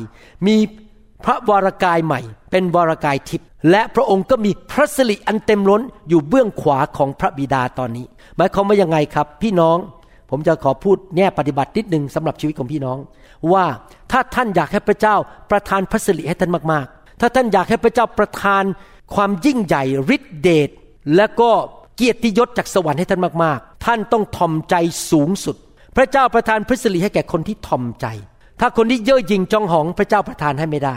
[0.46, 0.57] มี
[1.24, 2.20] พระวรากายใหม่
[2.51, 9.78] เป็นวรากายทิพย์และพระองค์ก็มีพระสิริอันเต็มล้นอยู่เบื้องขวาของพระบิดาตอนนี้ หมายความว่ายังไงครับ พี่น้อง
[10.30, 12.99] ผมจะขอพูดแง่ปฏิบัตินิดหนึ่งสำหรับชีวิตของพี่น้อง
[13.53, 13.64] ว่า
[14.12, 15.16] ถ้าท่านอยากให้พระเจ้า
[15.51, 18.64] ประทานพระสิริให้ท่านมากๆ ถ้าท่านอยากให้พระเจ้าประทาน
[19.14, 19.84] ความยิ่งใหญ่
[20.14, 20.70] ฤทธิเดช
[21.16, 21.51] และก็
[21.96, 24.74] เกียรติยศจากสวรรค์ให้ท่านมากๆ ท่านต้องทอมใจ
[25.11, 25.57] สูงสุด
[26.01, 28.07] พระเจ้าประทานพระสิริให้แก่คนที่ทอมใจ
[28.61, 30.96] ถ้าคนที่เย่อหยิ่งจองหองพระเจ้าประทานให้ไม่ได้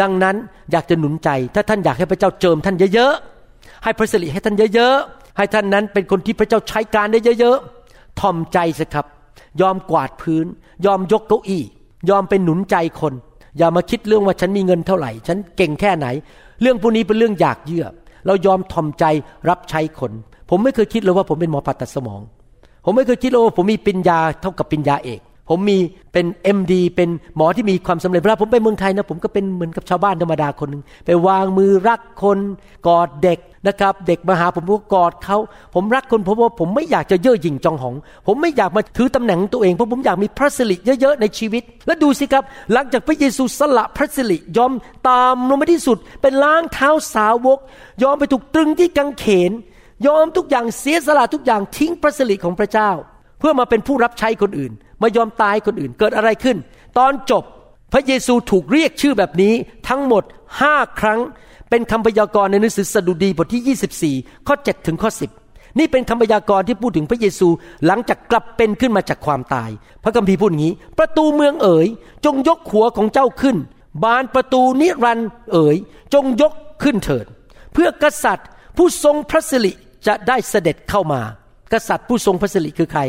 [0.00, 0.36] ดังนั้น
[0.70, 9.06] อยากจะหนุนใจ ถ้าท่านอยากให้พระเจ้าเจิมท่านเยอะๆ ให้พระสิริให้ท่านเยอะๆ ให้ท่านนั้นเป็นคนที่พระเจ้าใช้การได้เยอะๆ ทอมใจสิครับ
[9.60, 10.46] ยอมกวาดพื้น
[10.86, 11.62] ยอมยกเก้าอี้
[12.10, 13.14] ยอมเป็นหนุนใจคน
[13.58, 16.06] อย่ามาคิดเรื่องว่าฉันมีเงินเท่าไหร่ ฉันเก่งแค่ไหน
[16.60, 17.86] เรื่องพวกนี้เป็นเรื่องอยากเยื่อ
[18.26, 19.04] เรายอมทอมใจ
[19.48, 20.12] รับใช้คน
[20.50, 22.22] ผมไม่เคยคิดเลยว่าผมเป็นหมอผ่าตัดสมอง
[22.84, 25.20] ผมไม่เคยคิดเลยว่าผมมีปัญญาเท่ากับปัญญาเอก
[25.52, 25.78] ผมมี
[26.12, 26.26] เป็น
[26.56, 32.38] MD เป็นหมอที่มีความสำเร็จเวลาผมไปเมืองไทยนะผมก็เป็นเหมือนกับชาวบ้านธรรมดาคนหนึ่งไปวางมือรักคน
[32.86, 35.36] กอดเด็กนะครับ เด็กมาหาผมผมก็กอดเขา
[35.74, 37.94] ผมรักคนเพราะว่าผมไม่อยากจะเย่อหยิ่งจองหอง
[38.26, 44.72] ผมไม่อยากมาถือตำแหน่งตัวเองเพราะผมอยากมีพระสิริเยอะๆในชีวิต แล้วดูสิครับ หลังจากพระเยซูสละพระสิริยอม
[45.08, 47.58] ตามลงมาที่สุด เป็นล้างเท้าสาวก
[48.02, 49.52] ยอมไปถูกตรึงที่กังเขน
[50.06, 52.90] ยอมทุกอย่างเสียสละทุกอย่างทิ้งพระสิริของพระเจ้า
[53.38, 54.72] เพื่อมาเป็นผู้รับใช้คนอื่น
[55.02, 56.56] มายอมตายคนอื่นเกิดอะไรขึ้น
[56.98, 57.44] ตอนจบ
[57.92, 59.54] พระเยซูถูกเรียกชื่อแบบนี้
[59.88, 60.24] ทั้งหมด
[60.60, 61.20] ห้าครั้ง
[61.70, 65.10] เป็นคำพยากรณ์ในหนังสือสดุดีบทที่ 24 ข้อ 7 ถึงข้อ
[65.44, 67.48] 10 นี่เป็นคำพยากรณ์ที่พูดถึงพระเยซู
[67.86, 69.70] หลังจากกลับเป็นขึ้นมาจากความตาย
[70.02, 71.88] พระคัมภีร์พูดอย่างนี้ ประตูเมืองเอ๋ย
[72.24, 73.56] จงยกหัวของเจ้าขึ้น
[74.04, 75.20] บานประตูนิรัน
[75.52, 75.76] เอ๋ย
[76.14, 77.26] จงยกขึ้นเถิด
[77.72, 79.72] เพื่อกษัตริย์ผู้ทรงพระสิริ
[80.06, 81.20] จะได้เสด็จเข้ามา
[81.72, 83.02] กษัตริย์ผู้ทรงพระสิริคือใคร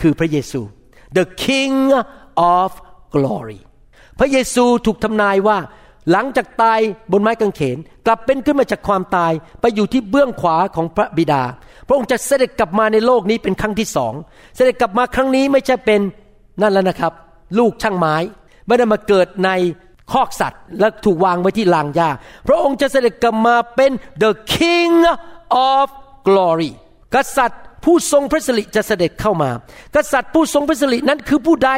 [0.00, 0.60] คือพระเยซู
[1.16, 1.76] the King
[2.58, 2.70] of
[3.14, 3.60] Glory
[4.18, 5.58] พระเยซูถูกทำนายว่า
[6.10, 6.80] หลังจากตาย
[7.12, 11.42] บนไม้กางเขน กลับเป็นขึ้นมาจากความตายไปอยู่ที่เบื้องขวาของพระบิดา
[11.86, 14.14] พระองค์จะเสด็จกลับมาในโลกนี้เป็นครั้งที่สอง
[14.56, 16.00] เสด็จกลับมาครั้งนี้ไม่ใช่เป็น
[16.60, 17.12] นั่นแล้วนะครับ
[17.58, 18.16] ลูกช่างไม้
[18.66, 19.50] ไม่ได้มาเกิดใน
[20.12, 22.10] คอกสัตว์และถูกวางไว้ที่ลางหญ้า
[22.46, 23.90] พระองค์จะเสด็จกลับมาเป็น
[24.22, 24.96] the King
[25.72, 25.86] of
[26.26, 26.70] Glory
[27.14, 29.50] กษัตริย์ผู้ทรงพระสิริจะเสด็จเข้ามา
[29.94, 31.70] กษัตริย์ผู้ทรงพระสิรินั้นคือผู้ใด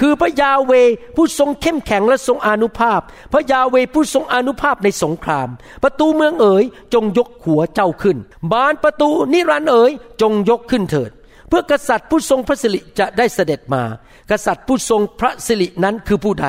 [0.00, 0.72] คือพระยาเว
[1.16, 3.00] ผู้ทรงเข้มแข็งและทรงอนุภาพ
[3.32, 5.48] พระยาเวผู้ทรงอนุภาพในสงคราม
[5.82, 6.64] ประตูเมืองเอ๋ย
[6.94, 8.16] จงยกหัวเจ้าขึ้น
[8.52, 11.10] บานประตูนิรันเอ๋ยจงยกขึ้นเถิด
[11.48, 13.82] เพื่อกษัตริย์ผู้ทรงพระสิริจะได้เสด็จมา
[14.30, 16.48] กษัตริย์ผู้ทรงพระสิรินั้นคือผู้ใด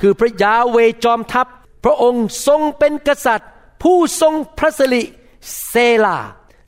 [0.00, 1.46] คือพระยาเวจอมทัพ
[1.84, 3.48] พระองค์ทรงเป็นกษัตริย์
[3.82, 5.02] ผู้ทรงพระสิริ
[5.68, 5.74] เซ
[6.04, 6.18] ลา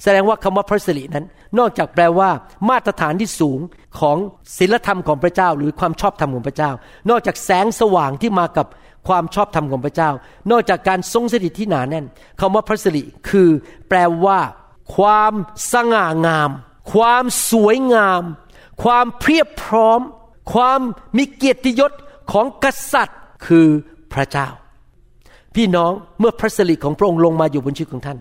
[0.04, 1.26] แสดงว่าคำว่าพระสิรินั้น
[1.58, 2.30] นอกจากแปลว่า
[2.70, 3.58] มาตรฐานที่สูง
[4.00, 4.16] ของ
[4.58, 6.70] ศีลธรรมของพระเจ้า หรือความชอบธรรมของพระเจ้า
[7.10, 8.66] นอกจากแสงสว่างที่มากับ
[9.08, 10.10] ความชอบธรรมของพระเจ้า
[10.50, 12.04] นอกจากการทรงสถิตที่หนาแน่น
[12.40, 13.48] คำว่าพระสิริคือ
[13.88, 14.38] แปลว่า
[14.96, 15.32] ความ
[15.72, 16.50] สง่างาม
[16.92, 18.22] ความสวยงาม
[18.82, 20.00] ความเพียบพร้อม
[20.52, 20.80] ความ
[21.16, 21.92] มีเกียรติยศ
[22.32, 23.66] ของกษัตริย์คือ
[24.14, 24.48] พระเจ้า
[25.54, 28.18] พี่น้องเมื่อพระสิริของพระองค์ลงมาอยู่บนชีวิตของท่าน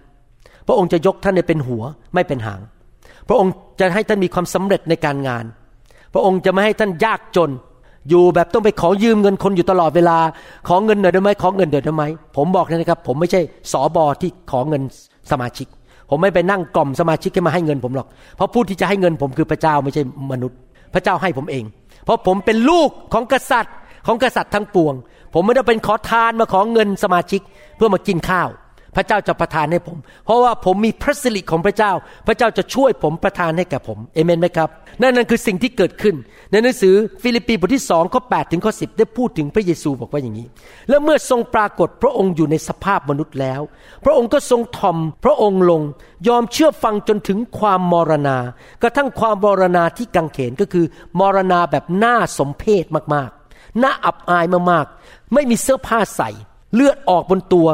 [0.67, 1.83] พระองค์จะยกท่านเป็นหัว
[2.13, 2.61] ไม่เป็นหาง
[3.29, 5.45] พระองค์จะให้ท่านมีความสำเร็จในการงาน
[6.13, 7.49] พระองค์จะไม่ให้ท่านยากจน
[8.09, 10.17] อยู่แบบต้องไปขอยืมเงินคนอยู่ตลอดเวลา
[10.67, 12.03] ขอเงินหน่อยได้ไหมขอเงินหน่อยได้ไหม
[12.37, 13.41] ผมบอกนะครับ ผมไม่ใช่
[13.71, 14.81] สอบอที่ขอเงิน
[15.31, 15.67] สมาชิก
[16.09, 20.57] ผมไม่ไปนั่งกล่อมสมาชิกให้มาให้เงินผมหรอก เพราะผู้ที่จะให้เงินผมคือพระเจ้าไม่ใช่มนุษย์
[20.93, 21.63] พระเจ้าให้ผมเอง
[22.05, 23.75] เพราะผมเป็นลูกของกษัตริย์
[24.07, 24.93] ของกษัตริย์ทั้งปวง
[25.33, 27.41] ผมไม่ได้เป็นขอทานมาขอเงินสมาชิก
[27.75, 28.49] เพื่อมากินข้าว
[28.95, 31.91] พระเจ้าจะประทานให้ผม เพราะว่าผมมีพระสิริของพระเจ้า
[32.27, 34.69] พระเจ้าจะช่วยผมประทานให้แก่ผมอาเมนไหมครับ
[35.01, 36.15] นั่นนั่นคือสิ่งที่เกิดขึ้น
[36.51, 40.47] ในหนังสือฟิลิปปีบทที่สองข้อ8ถึงข้อ10ได้พูดถึงพระเยซูบอกว่าอย่างนี้
[40.89, 43.61] แล้วเมื่อทรงปรากฏพระองค์อยู่ในสภาพมนุษย์แล้ว
[44.05, 45.81] พระองค์ก็ทรงถ่อมพระองค์ลง
[46.27, 48.37] ยอมเชื่อฟังจนถึงความมรณา
[48.81, 50.85] กระทั่งความมรณาที่กางเขนก็คือ
[51.19, 56.29] มรณาแบบน่าสมเพชมากๆน่าอับอายมากๆ ไม่มีเสื้อผ้าใส่
[56.73, 57.67] เลือดออกบนตัว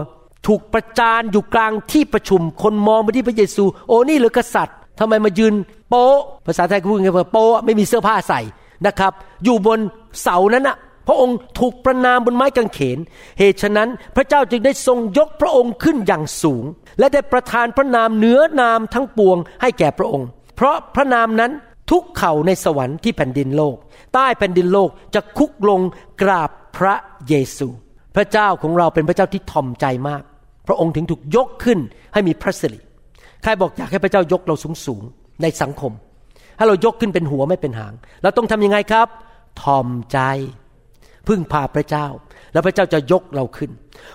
[0.47, 5.53] ถูกประจานอยู่กลางที่ประชุม คนมองไปที่พระเยซู โอ้นี่เหรือกษัตริย์ทำไมมายืน
[5.89, 6.07] โป๊
[6.45, 8.41] ภาษาไทยพูดง่ายๆว่าโป๊ไม่มีเสื้อผ้าใส่
[8.85, 9.13] นะครับ
[9.43, 9.79] อยู่บน
[10.21, 10.77] เสานั้นน่ะ
[11.07, 12.99] พระองค์ถูกประนามบนไม้กางเขน
[13.39, 16.63] เหตุฉะนั้นพระเจ้าจึงได้ทรงยกพระองค์ขึ้นอย่างสูง
[16.99, 21.51] และได้ประทานพระนามเหนือนามทั้งปวงให้แก่พระองค์ เพราะพระนามนั้น
[21.91, 23.75] ทุกเข่าในสวรรค์ที่แผ่นดินโลก
[24.13, 25.81] ใต้แผ่นดินโลกจะคุกลง
[26.21, 26.95] กราบพระ
[27.27, 27.67] เยซู
[28.19, 30.23] ระเจ้าของเราเป็นพระเจ้าที่ทอมใจมาก
[30.67, 31.79] พระองค์ถึงถูกยกขึ้น
[32.13, 32.79] ให้มีพระสิริ
[33.43, 35.01] ใครบอกอยากให้พระเจ้ายกเราสูงสูง
[35.41, 35.91] ในสังคม
[36.57, 37.93] ให้เรายกขึ้นเป็นหัวไม่เป็นหาง
[38.23, 39.07] เราต้องทำยังไงครับ
[39.61, 40.19] ทอมใจ
[41.27, 42.07] พึ่งพาพระเจ้า
[42.53, 43.71] แล้วพระเจ้าจะยกเราขึ้น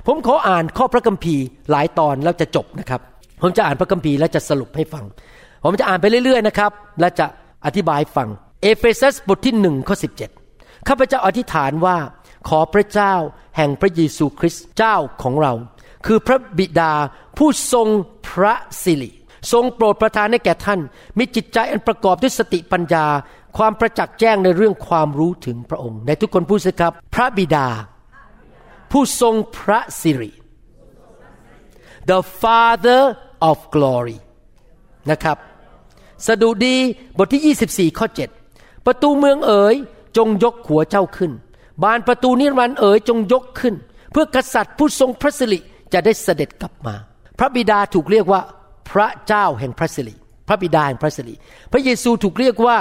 [0.07, 3.01] ผมขออ่านข้อพระคัมภีร์หลายตอนแล้วจะจบนะครับ
[3.43, 5.05] ผมจะอ่านพระคัมภีร์แล้วจะสรุปให้ฟัง
[5.65, 7.27] ผมจะอ่านไปเรื่อยๆนะครับ และจะ
[7.67, 8.29] อธิบายฟัง
[8.63, 10.09] เอเฟซัสบทที่หนึ่งข้อสิ
[10.89, 11.97] ข้าพเจ้าอธิษฐานว่า
[12.49, 13.15] ขอพระเจ้า
[13.57, 15.53] แห่งพระเยซูคริสต์เจ้าของเรา
[16.07, 16.93] คือพระบิดา
[17.37, 17.89] ผู้ทรง
[18.29, 19.11] พระสิริ
[19.53, 20.81] ทรงโปรดประทานให้แก่ท่าน
[21.19, 23.07] มีจิตใจอันประกอบด้วยสติปัญญา
[23.57, 27.67] ความประจักษ์แจ้งในเรื่องความรู้ถึงพระองค์ ในทุกคนพูดสิครับ พระบิดา
[28.91, 30.33] ผู้ทรงพระสิริ
[32.11, 33.03] the Father
[33.51, 34.19] of glory
[35.11, 35.39] นะครับ
[36.27, 36.77] สดุดี
[37.19, 38.07] บทที่ 24 ข้อ
[38.47, 39.77] 7 ประตูเมืองเอ๋ย
[40.17, 41.33] จงยกหัวเจ้าขึ้น
[41.83, 43.75] บานประตูนิรันดร์เอ๋ยจงยกขึ้น
[44.13, 45.59] เพื่อกษัตริย์ผู้ทรงพระสิริ
[45.93, 46.95] จะได้เสด็จกลับมา
[47.39, 48.41] พระบิดาถูกเรียกว่า
[48.91, 50.15] พระเจ้าแห่งพระสิริ
[50.49, 51.35] พระบิดาแห่งพระสิริ
[51.73, 52.77] พระเยซูถูกเรียกว่า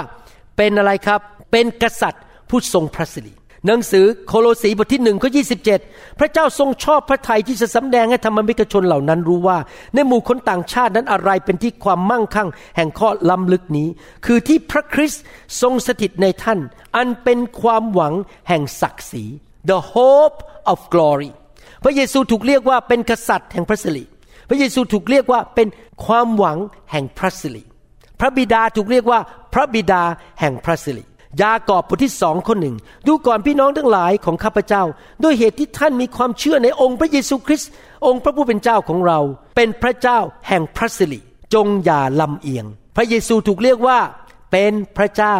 [0.56, 1.20] เป็นอะไรครับ
[1.52, 3.32] เป็นกษัตริย์ผู้ทรงพระสิริ
[3.66, 5.42] หนังสือโคโลสีบทที่หนึ่งข้อยี
[6.18, 9.58] พระเจ้าทรงชอบพระทัยที่จะสำแดงให้ธรรมมิกชนเหล่านั้นรู้ว่า
[9.94, 13.88] ในหมู่คนต่างชาตินั้นอะไรเป็นที่ความมั่งคั่ง แห่งข้อล้ำลึกนี้
[14.26, 15.22] คือที่พระคริสต์
[15.60, 16.58] ทรงสถิตในท่าน
[16.96, 18.14] อันเป็นความหวัง
[18.48, 19.24] แห่งศักดิ์ศรี
[19.70, 20.38] the hope
[20.72, 21.30] of glory
[21.84, 24.04] พระเยซูถูกเรียกว่าเป็นกษัตริย์แห่งพระสิริ
[24.48, 25.68] พระเยซูถูกเรียกว่าเป็น
[26.04, 26.58] ความหวัง
[26.92, 27.62] แห่งพระสิริ
[28.20, 29.20] พระบิดาถูกเรียกว่า
[29.54, 30.02] พระบิดา
[30.40, 31.04] แห่งพระสิริ
[31.42, 32.76] ยากอบบทที่สองคนหนึ่ง
[33.06, 34.82] ดูก่อนพี่น้องทั้งหลายของข้าพเจ้า
[35.22, 37.70] ด้วยเหตุที่ท่านมีความเชื่อในองค์พระเยซูคริสต์
[38.06, 39.20] องค์พระผู้เป็นเจ้าของเรา
[39.56, 40.18] เป็นพระเจ้า
[40.48, 41.20] แห่งพระสิริ
[41.54, 42.66] จงอย่าลำเอียง
[42.96, 43.98] พระเยซูถูกเรียกว่า
[44.52, 45.36] เป็นพระเจ้า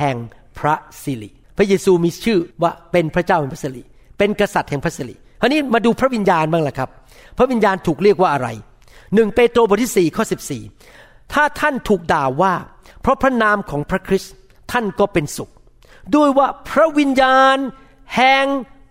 [0.00, 0.16] แห่ง
[0.58, 3.82] พระสิริพระเยซูมีชื่อว่าเป็นพระเจ้าแห่งพระสิริ
[4.18, 6.88] เป็นกษัตริย์แห่งพระสิริคราวนี้มาดูพระวิญญาณบ้างล่ะครับ
[7.38, 8.48] พระวิญญาณถูกเรียกว่าอะไร
[9.14, 10.62] หนึ่งเปโตรบทที่สี่ข้อสิบสี่
[11.32, 12.54] ถ้าท่านถูกด่าว่า
[13.02, 14.34] เพราะพระนามของพระคริสต์
[14.70, 15.50] ท่านก็เป็นสุข
[16.14, 17.56] ด้วยว่าพระวิญญาณ
[18.16, 18.46] แห่ง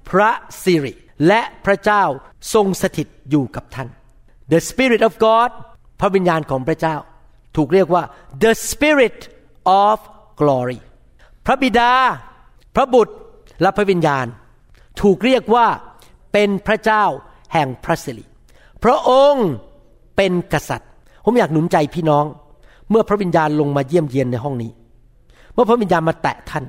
[0.09, 0.31] พระ
[0.63, 0.93] สิริ
[1.27, 2.03] และพระเจ้า
[2.53, 3.89] ทรงสถิตอยู่กับท่าน
[4.51, 5.51] The Spirit of God
[5.99, 6.95] พระวิญญาณของพระเจ้า
[7.55, 8.03] ถูกเรียกว่า
[8.43, 9.19] the Spirit
[9.83, 9.97] of
[10.39, 10.79] glory
[11.45, 11.91] พระบิดา
[12.75, 13.15] พระบุตร
[13.61, 14.25] และพระวิญญาณ
[15.01, 15.67] ถูกเรียกว่า
[16.33, 17.03] เป็นพระเจ้า
[17.53, 18.25] แห่งพระสิริ
[18.83, 19.49] พระองค์
[20.17, 20.89] เป็นกษัตริย์
[21.25, 22.25] ผมอยากหนุนใจพี่น้อง
[22.89, 24.71] เมื่อพระวิญญาณลงมาเยี่ยมเยียนในห้องนี้
[25.53, 26.65] เมื่อพระวิญญาณมาแตะท่าน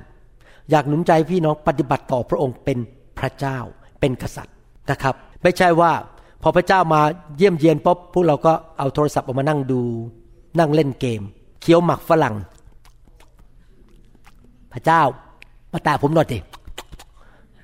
[0.70, 2.78] อยากหนุนใจพี่น้องปฏิบัติต่อพระองค์เป็น
[3.18, 3.58] พระเจ้า
[4.00, 4.54] เป็นกษัตริย์
[4.90, 5.92] นะครับ ไม่ใช่ว่า
[6.42, 7.00] พอพระเจ้ามา
[7.36, 9.80] เยี่ยมเยียนปุ๊บพวกเราก็เอาโทรศัพท์ออกมานั่งดู
[10.58, 11.22] นั่งเล่นเกม
[11.60, 12.34] เคี้ยวหมักฝรั่ง
[14.72, 15.02] พระเจ้า
[15.72, 16.38] มาแตะผมหน่อยดิ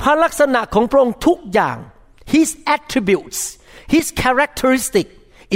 [0.00, 1.76] พระลักษณะของพระองค์ทุกอย่าง
[2.34, 3.40] his attributes,
[3.94, 5.06] his characteristic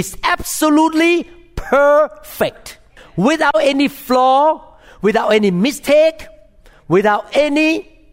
[0.01, 1.13] is absolutely
[1.55, 2.65] perfect,
[3.27, 4.39] without any flaw,
[5.01, 6.19] without any mistake,
[6.93, 7.69] without any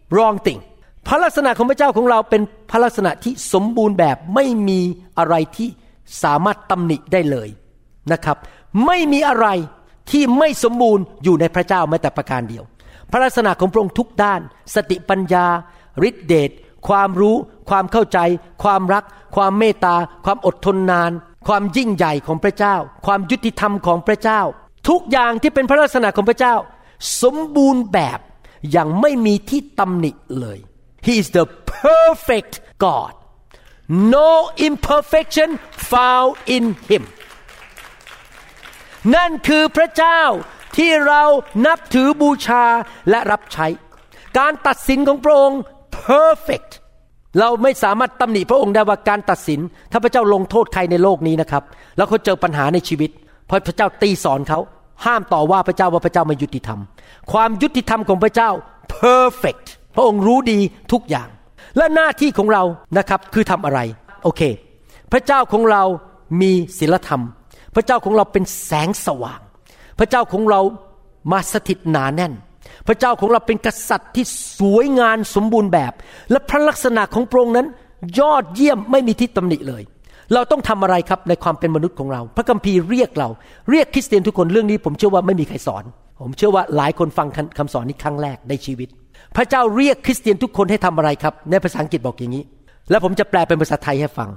[0.09, 0.61] wrong thing.
[1.07, 4.81] พระลักษณะของพระเจ้าของเราเป็นพระลักษณะที่สมบูรณ์แบบไม่มี
[5.17, 5.69] อะไรที่
[6.23, 7.49] สามารถตำหนิได้เลย
[8.11, 8.37] นะครับ
[8.85, 9.47] ไม่มีอะไร
[10.11, 12.63] ที่ไม่สมบูรณ์อยู่ในพระเจ้าแม้แต่ประการเดียว
[13.11, 14.41] พระลักษณะของพระองค์ทุกด้าน
[14.75, 15.45] สติปัญญา
[16.07, 16.51] ฤทธิเดช
[16.87, 17.35] ความรู้
[17.69, 18.19] ความเข้าใจ
[18.63, 19.03] ความรัก
[19.35, 19.95] ความเมตตา
[20.25, 21.11] ความอดทนนาน
[21.47, 22.75] ความยิ่งใหญ่ของพระเจ้า
[23.05, 24.41] ความยุติธรรมของพระเจ้า
[24.89, 26.55] ทุกอย่างที่เป็นพระลักษณะของพระเจ้า
[27.21, 28.19] สมบูรณ์แบบ
[28.71, 30.59] อย่างไม่มีที่ตำหนิเลย
[31.05, 31.45] He is the
[31.81, 32.53] perfect
[32.85, 33.13] God
[34.15, 34.31] no
[34.67, 35.49] imperfection
[35.91, 37.03] found in him
[39.15, 40.21] นั่นคือพระเจ้า
[40.77, 41.23] ที่เรา
[41.65, 42.63] นับถือบูชา
[43.09, 43.67] และรับใช้
[44.39, 45.59] การตัดสินของพระองค์
[46.05, 46.71] perfect
[47.39, 49.59] เราไม่สามารถตำหนิพระองค์ได้ว่าการตัดสิน
[49.91, 51.63] ถ้าพระเจ้าลงโทษใครในโลกนี้นะครับ
[51.97, 53.11] แล้วเขาเจอปัญหาในชีวิต
[53.45, 54.59] เพราะพระเจ้าตีสอนเขา
[55.05, 56.79] ห้ามต่อว่าพระเจ้าว่าพระเจ้าไม่ยุติธรรม
[57.31, 58.49] ความยุติธรรมของพระเจ้า
[59.01, 60.59] perfect พระองค์รู้ดี
[60.91, 61.29] ทุกอย่าง
[61.77, 62.63] และหน้าที่ของเรา
[62.97, 63.79] นะครับคือทำอะไร
[64.23, 64.41] โอเค
[65.11, 65.83] พระเจ้าของเรา
[66.41, 67.21] มีศีลธรรม
[67.75, 69.41] พระเจ้าของเราเป็นแสงสว่าง
[69.99, 70.61] พระเจ้าของเรา
[71.31, 72.33] มาสถิตหนาแน่น
[72.87, 74.25] พระเจ้าของเราเป็นกษัตริย์ที่
[74.59, 75.93] สวยงามสมบูรณ์แบบ
[76.31, 77.67] และพระลักษณะของพระองค์นั้น
[78.19, 79.83] ยอดเยี่ยมไม่มีที่ตำหนิเลย
[80.33, 83.29] เราต้องทำอะไรครับในความเป็นมนุษย์ของเรา พระคัมภีร์เรียกเรา
[83.71, 85.83] เรียกคริสเตียนทุกคนเรื่องนี้ ผมเชื่อว่าไม่มีใครสอน
[86.21, 87.27] ผมเชื่อว่าหลายคนฟัง
[87.57, 88.89] คำสอนนี้ครั้งแรกในชีวิต
[89.35, 92.43] พระเจ้าเรียกคริสเตียนทุกคนให้ทำอะไรครับ ในภาษาอังกฤษบอกอย่างนี้
[92.89, 94.29] แล้วผมจะแปลเป็นภาษาไทยให้ฟัง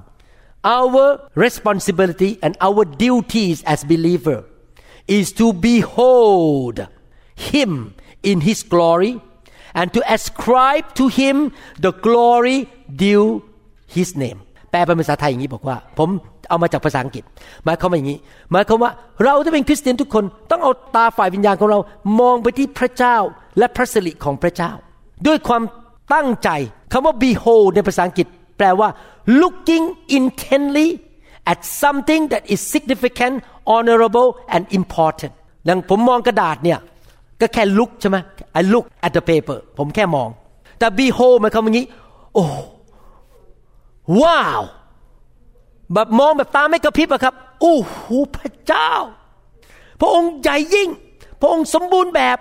[0.78, 1.06] our
[1.44, 4.38] responsibility and our duties as believer
[5.18, 6.76] is to behold
[7.50, 7.70] him
[8.30, 9.12] in his glory
[9.78, 11.36] and to ascribe to him
[11.84, 12.58] the glory
[13.04, 13.28] due
[13.96, 14.38] his name
[14.70, 16.08] แปลเป็นภาษาไทยอย่างนี้บอกว่า ผม
[16.48, 17.24] เอามาจากภาษาอังกฤษ
[17.64, 18.18] หมายความว่าอย่างนี้
[18.52, 18.90] หมายความว่า
[19.22, 21.78] เราที่เป็นคริสเตียนทุกคนต้องเอาตาฝ่ายวิญญาณของเรา
[22.20, 23.16] มองไปที่พระเจ้า
[23.58, 24.72] และพระสิริของพระเจ้า
[25.26, 25.62] ด้วยความ
[26.14, 26.50] ตั้งใจ
[26.92, 28.26] คำว่า behold ในภาษาอังกฤษ
[28.58, 28.88] แปลว่า
[29.42, 29.84] looking
[30.18, 30.88] intently
[31.52, 33.34] at something that is significant
[33.74, 35.32] honorable and important
[35.68, 36.78] ดังผมมองกระดาษเนี่ย
[37.40, 38.16] ก็แค่ look ใช่ไหม
[38.58, 40.28] I look at the paper ผมแค่มอง
[40.78, 41.86] แต่ behold หมายความว่างนี้
[42.34, 42.44] โอ้
[44.20, 44.62] ว้าว
[45.92, 47.96] แบบมองแบบตาไม่กระพริบอะครับโอ้โห
[48.36, 48.92] พระเจ้า
[50.00, 50.88] พระองค์ใหญ่ยิ่ง
[51.40, 52.38] พระองค์สมบูรณ์แบบ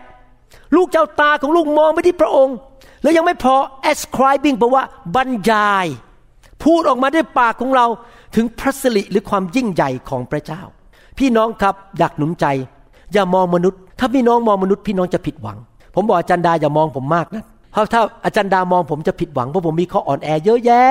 [0.75, 2.55] ลูกเจ้าตาของลูกมองไปที่พระองค์
[3.01, 3.55] แล้วยังไม่พอ
[3.91, 4.83] ascribing แปลว่า
[5.15, 5.85] บรรยาย
[6.63, 7.85] พูดออกมาด้วยปากของเรา
[8.35, 10.61] ถึงพระสิริหรือความยิ่งใหญ่ของพระเจ้า
[11.17, 12.45] พี่น้องครับอยากหนุนใจ
[13.13, 15.57] อย่ามองมนุษย์ ถ้าพี่น้องมองมนุษย์พี่น้องจะผิดหวัง
[15.95, 20.85] ผมบอกอาจารย์ดาอย่ามองผมมากนะเพราะถ้าอาจารย์ดามองผมจะผิดหวังเพราะผมมีข้ออ่อนแอเยอะแยะ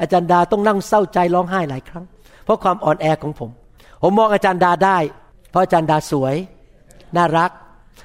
[0.00, 2.04] อาจารย์ดาต้องนั่งเศร้าใจร้องไห้หลายครั้ง
[2.44, 3.50] เพราะความอ่อนแอของผม
[4.02, 4.98] ผมมองอาจารย์ดาได้
[5.50, 6.34] เพราะอาจารย์ดาสวย
[7.16, 7.50] น่ารัก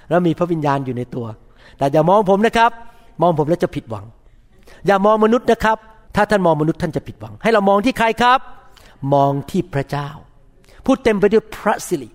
[0.09, 1.25] แล้วมีพระวิญญาณอยู่ในตัว
[1.77, 2.71] แต่อย่ามองผมนะครับ
[3.21, 4.05] มองผมแล้วจะผิดหวัง
[4.87, 5.77] อย่ามองมนุษย์นะครับ
[6.15, 8.39] ถ้าท่านมองมนุษย์ท่านจะผิดหวัง ให้เรามองที่ใครครับ
[9.13, 10.09] มองที่พระเจ้า
[10.85, 12.09] พูดเต็มไปด้วยพระสิริ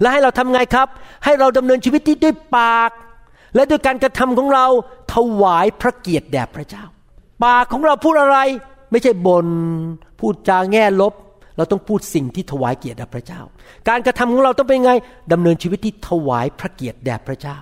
[0.00, 0.88] และให้เราทำไงครับ
[1.24, 2.90] ให้เราดำเนินชีวิตที่ด้วยปาก
[3.54, 4.66] และด้วยการกระทำของเรา
[5.12, 6.84] ถวายพระเกียรติแด่พระเจ้า
[7.44, 8.38] ปากของเราพูดอะไร
[8.90, 9.48] ไม่ใช่บน่น
[10.18, 11.14] พูดจาแง่ลบ
[11.56, 13.40] เราต้องพูดสิ่งที่ถวายเกียรติแด่พระเจ้า
[13.88, 14.92] การกระทำของเราต้องเป็นไง
[15.32, 17.58] ดำเนินชีวิตที่ถวายพระเกียรติแด่พระเจ้า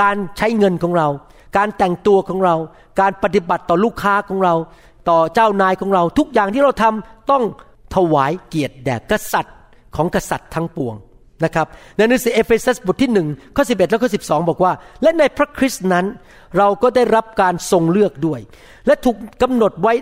[0.00, 1.08] การใช้เงินของเรา
[1.56, 2.54] การแต่งตัวของเรา
[3.00, 4.54] การปฏิบัติต่อลูกค้าของเรา
[5.08, 7.42] ต่อเจ้านายของเรา ทุกอย่างที่เราทำต้อง
[7.94, 9.56] ถวายเกียรติแด่กษัตริย์
[9.96, 10.94] ของกษัตริย์ทั้งปวง
[11.44, 11.66] นะครับ
[11.96, 14.72] ในหนังสือเอเฟซัสบทที่หนึ่งข้อสิบเอ็ดและข้อสิบสองบอกว่า
[15.02, 16.06] และในพระคริสต์นั้น
[16.58, 18.40] เราก็ได้รับการทรงเลือกด้วย
[18.86, 19.92] และถูกกำหนดไว้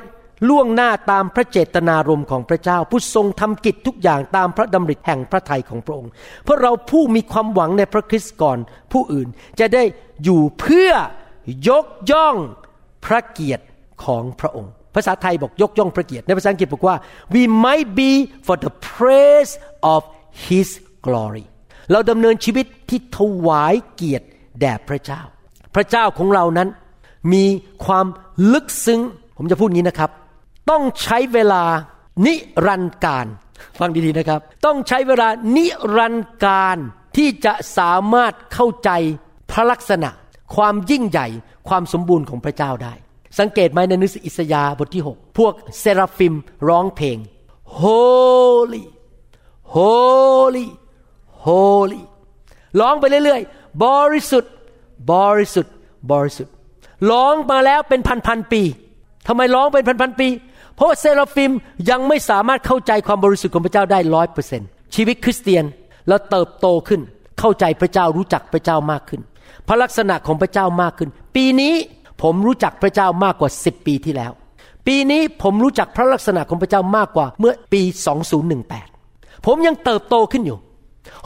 [0.49, 6.11] ล่วงหน้าตามพระเจตนารมณ์ของพระเจ้า ผู้ทรงทำกิจทุกอย่างตามพระดำริแห่งพระทัยของพระองค์
[6.45, 8.59] เพราะเราผู้มีความหวังในพระคริสต์ก่อน
[8.93, 9.29] ผู้อื่น
[9.61, 9.83] จะได้
[10.25, 10.91] อยู่เพื่อ
[11.69, 12.37] ยกย่อง
[13.07, 13.65] พระเกียรติ
[14.05, 16.97] ของพระองค์ ภาษาไทยบอกยกย่องพระเกียรติในภาษาอังกฤษบอกว่า
[17.35, 18.13] we might be
[18.47, 19.53] for the praise
[19.95, 20.01] of
[20.47, 20.69] His
[21.07, 21.45] glory
[21.93, 24.27] เราดำเนินชีวิตที่ถวายเกียรติ
[24.61, 25.21] แด่พระเจ้า
[25.75, 26.69] พระเจ้าของเรานั้น
[27.33, 27.45] มี
[27.85, 28.07] ความ
[28.53, 29.01] ลึกซึ้ง
[29.37, 30.11] ผมจะพูดงี้นะครับ
[30.71, 31.65] ต้องใช้เวลา
[32.27, 32.35] นิ
[32.67, 33.27] รันดร์การ
[33.79, 36.79] ฟังดีๆนะครับ ต้องใช้เวลานิรันดร์การ
[37.17, 38.91] ที่จะสามารถเข้าใจ
[39.51, 40.11] พระลักษณะ
[40.57, 41.27] ความยิ่งใหญ่
[41.69, 42.95] ความสมบูรณ์ของพระเจ้าได้
[43.39, 46.35] สังเกตไหมในนิสอิสยาบทที่ 6 พวกเซราฟิม
[46.69, 47.19] ร้องเพลง
[47.83, 48.85] Holy
[49.77, 50.67] Holy
[51.47, 52.03] Holy
[52.81, 54.53] ร้องไปเรื่อยๆ บริสุทธิ์
[55.13, 55.75] บริสุทธิ์
[56.13, 56.53] บริสุทธิ์
[57.11, 58.63] ร้องมาแล้วเป็นพันๆปี
[59.29, 60.29] ทำไมร้องเป็นพันๆปี
[60.77, 61.53] เพราะเซราฟิม
[61.91, 64.63] ยังไม่สามารถเข้าใจความบริสุทธิ์ของพระเจ้าได้ร้อยเปอร์เซ็น
[64.95, 65.65] ชีวิตคริสเตียน
[66.09, 67.01] แล้วเติบโตขึ้น
[67.41, 69.21] เข้าใจพระเจ้ารู้จักพระเจ้ามากขึ้น
[69.69, 71.75] พระลักษณะของพระเจ้ามากขึ้น ปีนี้
[72.23, 74.33] ผมรู้จักพระเจ้ามากกว่าสิบปีที่แล้ว
[74.87, 77.83] ปีนี้ผมรู้จักพระลักษณะของพระเจ้ามากกว่าเมื่อปี
[78.65, 80.59] 2018 ผมยังเติบโตขึ้นอยู่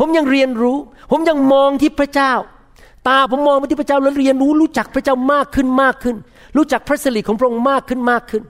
[0.01, 0.77] ผมยังเรียนรู้
[1.11, 2.33] ผมยังมองที่พระเจ้า
[3.09, 6.17] ตาผมมองไปที่พระเจ้าแล้วเรียนรู้รู้จักพระเจ้ามากขึ้นมากขึ้น
[6.57, 8.43] รู้จักพระสิริของพระองค์มากขึ้นมากขึ้น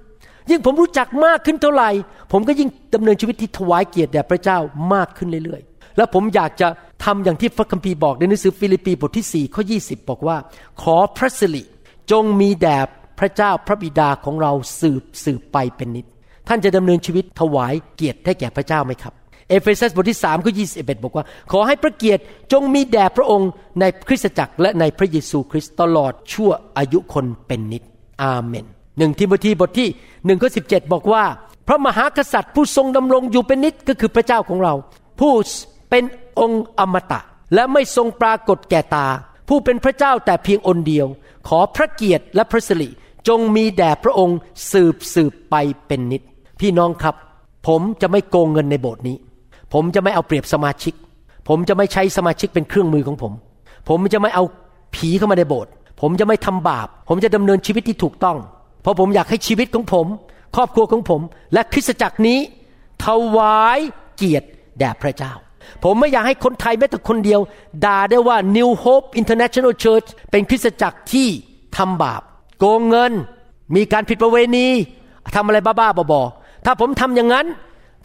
[0.50, 1.90] ยิ่งผมรู้จักมากขึ้นเท่าไหร่
[2.32, 4.58] ผมก็ยิ่งดำเนินชีวิตที่ถวายเกียรติแด่พระเจ้า
[4.92, 6.68] มากขึ้นเรื่อยๆ แล้วผมอยากจะ
[7.04, 10.36] ทำอย่างที่พระคัมภีร์บอกในหนังสือฟิลิปปีบทที่4ข้อ20 บอกว่า
[10.82, 11.62] ขอพระสิริ
[12.10, 12.78] จงมีแด่
[13.18, 16.06] พระเจ้าพระบิดาของเราสืบสืบไปเป็นนิด
[16.48, 19.14] ท่านจะดำเนินชีวิตถวายเกียรติให้แก่พระเจ้าไหมครับ
[19.48, 22.22] เอเฟซัสบทที่3ข้อ21 บอกว่า ขอให้พระเกียรติ
[22.52, 27.82] จงมีแด่พระองค์ในคริสตจักรและในพระเยซูคริสต์ตลอดชั่วอายุคนเป็นนิด
[28.22, 28.66] อาเมน
[29.00, 29.88] หนึ่งทิโมธีบทที่
[30.26, 30.60] หนึ่งข้อสิ
[30.92, 31.24] บอกว่า
[31.68, 34.74] พระมหากษัตริย์ผู้ทรงดำรงอยู่เป็นนิดก็คือพระเจ้าของเรา
[35.20, 35.32] ผู้
[35.90, 36.04] เป็น
[36.40, 37.20] องค์อมตะ
[37.54, 39.06] และไม่ทรงปรากฏแก่ตา
[39.48, 41.06] ผู้เป็นพระเจ้าแต่เพียงอนเดียว
[41.48, 42.88] ขอพระเกียรติและพระสิริ
[43.28, 44.38] จงมีแด่พระองค์
[44.72, 45.54] สืบสืบไป
[45.86, 46.22] เป็นนิด
[46.60, 47.14] พี่น้องครับ
[47.68, 49.16] ผมจะไม่โกงเงินในโบสถ์นี้
[49.72, 50.94] ผมจะไม่เอาเปรียบสมาชิก
[51.48, 53.32] ผมจะไม่ใช้สมาชิกเป็นเครื่องมือของผม
[53.88, 54.44] ผมจะไม่เอา
[54.94, 55.70] ผีเข้ามาในโบสถ์
[56.00, 58.36] ผมจะไม่ทำบาป ผมจะดำเนินชีวิตที่ถูกต้อง
[58.82, 60.06] เพราะผมอยากให้ชีวิตของผม
[60.56, 61.20] ครอบครัวของผม
[61.52, 62.38] และคริสตจักรนี้
[63.04, 63.06] ถ
[63.36, 63.78] วาย
[64.16, 65.32] เกียรติแด่พระเจ้า
[65.84, 67.40] ผมไม่อยากให้คนไทยแม้แต่คนเดียว
[67.84, 71.28] ด่าได้ว่า New Hope International Church เป็นคริสตจักรที่
[71.76, 72.22] ทำบาป
[72.58, 73.12] โกงเงิน
[73.76, 74.68] มีการผิดประเวณี
[75.36, 77.46] ทำอะไรบ้าๆบอๆถ้าผมทำอย่างนั้น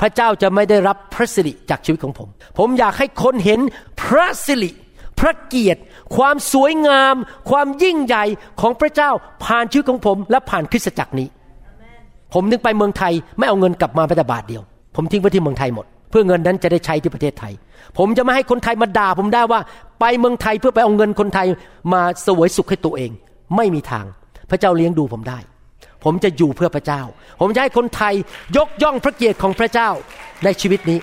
[0.02, 3.60] พระเจ้าจะไม่ได้รับพระสิริจากชีวิตของผม ผมอยากให้คนเห็น
[4.02, 4.72] พระสิริ
[5.28, 5.82] ระเกียรติ
[6.16, 7.16] ความสวยงาม
[7.50, 8.26] ความยิ่งใหญ่
[8.62, 9.12] ของพระเจ้า
[9.44, 11.28] ผ่านชีวิตของผม และผ่านคริสตจักรนี้
[12.34, 14.64] ผมนึกไปเมืองไทยไม่เอาเงินกลับมาแม้แต่บาทเดียว
[14.96, 17.54] ผมทิ้งไว้ที่เมืองไทยหมด เพื่อเงินนั้นจะได้ใช้ที่ประเทศไทย
[17.98, 19.60] ผมจะไม่ให้คนไทยมาด่าผมได้ว่า
[20.00, 21.48] ไปเมืองไทยเพื่อไปเอาเงินคนไทย
[21.94, 23.12] มาสวยสุขให้ตัวเอง
[23.56, 24.06] ไม่มีทาง
[24.50, 25.40] พระเจ้าเลี้ยงดูผมได้
[26.04, 27.02] ผมจะอยู่เพื่อพระเจ้า
[27.42, 28.14] ผมจะให้คนไทย
[28.58, 29.90] ยกย่องพระเกียรติของพระเจ้า
[30.44, 31.00] ในชีวิตนี้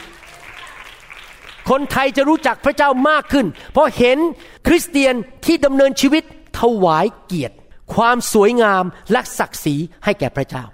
[1.70, 4.18] คนไทยจะรู้จักพระเจ้ามากขึ้น เพราะเห็น
[4.66, 6.22] คริสเตียนที่ดำเนินชีวิต
[6.60, 7.56] ถวายเกียรติ
[7.94, 10.64] ความสวยงามและศักดิ์ศรีให้แก่พระเจ้า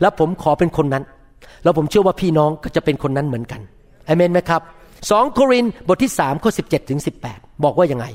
[0.00, 1.04] แล้วผมขอเป็นคนนั้น
[1.62, 3.60] แล้วผมเชื่อว่าพี่น้องก็จะเป็นคนนั้นเหมือนกัน
[4.08, 4.62] อเมนไหมครับ
[5.10, 8.06] สองโครินบทที่สามข้อสิบเจ็ดถึงสิบแปดบอกว่ายังไง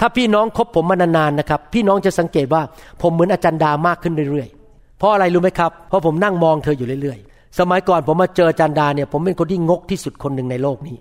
[0.00, 2.62] ถ้าพี่น้องคบผมมานานๆนะครับ พี่น้องจะสังเกตว่า
[3.02, 10.96] ผมเหมือนอาจารย์ดามากขึ้นเรื่อยๆ เพราะอะไรรู้ไหมครับ เพราะผมนั่งมองเธออยู่เรื่อยๆ สมัยก่อนผมมาเจออาจารย์ดาเนี่ยผมเป็นคนที่งกที่สุดคนหนึ่งในโลกนี้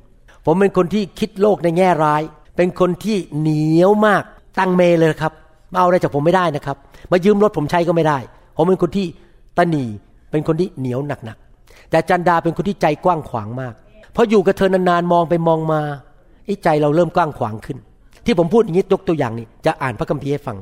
[0.50, 2.22] ผมเป็นคนที่คิดโลกในแง่ร้าย
[2.58, 4.24] เป็นคนที่เหนียวมาก
[4.60, 5.34] ตั้งเมเลยครับ
[5.72, 6.78] มาเอาอะไรจากผมไม่ได้นะครับ
[7.12, 8.18] มายืมรถผมใช้ก็ไม่ได้
[8.56, 9.08] ผมเป็นคนที่
[9.58, 9.86] ตนี
[10.32, 13.74] เป็นคนที่เหนียวหนักๆแต่จันดาเป็นคนที่ใจกว้างขวางมาก
[14.16, 15.82] พออยู่กับเธอนานๆมองไปมองมา
[16.46, 17.78] ไอ้ใจเราเริ่มกว้างขวางขึ้น
[18.28, 20.58] ที่ผมพูดอย่างนี้ยกตัวอย่างนี้จะอ่านพระคัมภีร์ให้ฟัง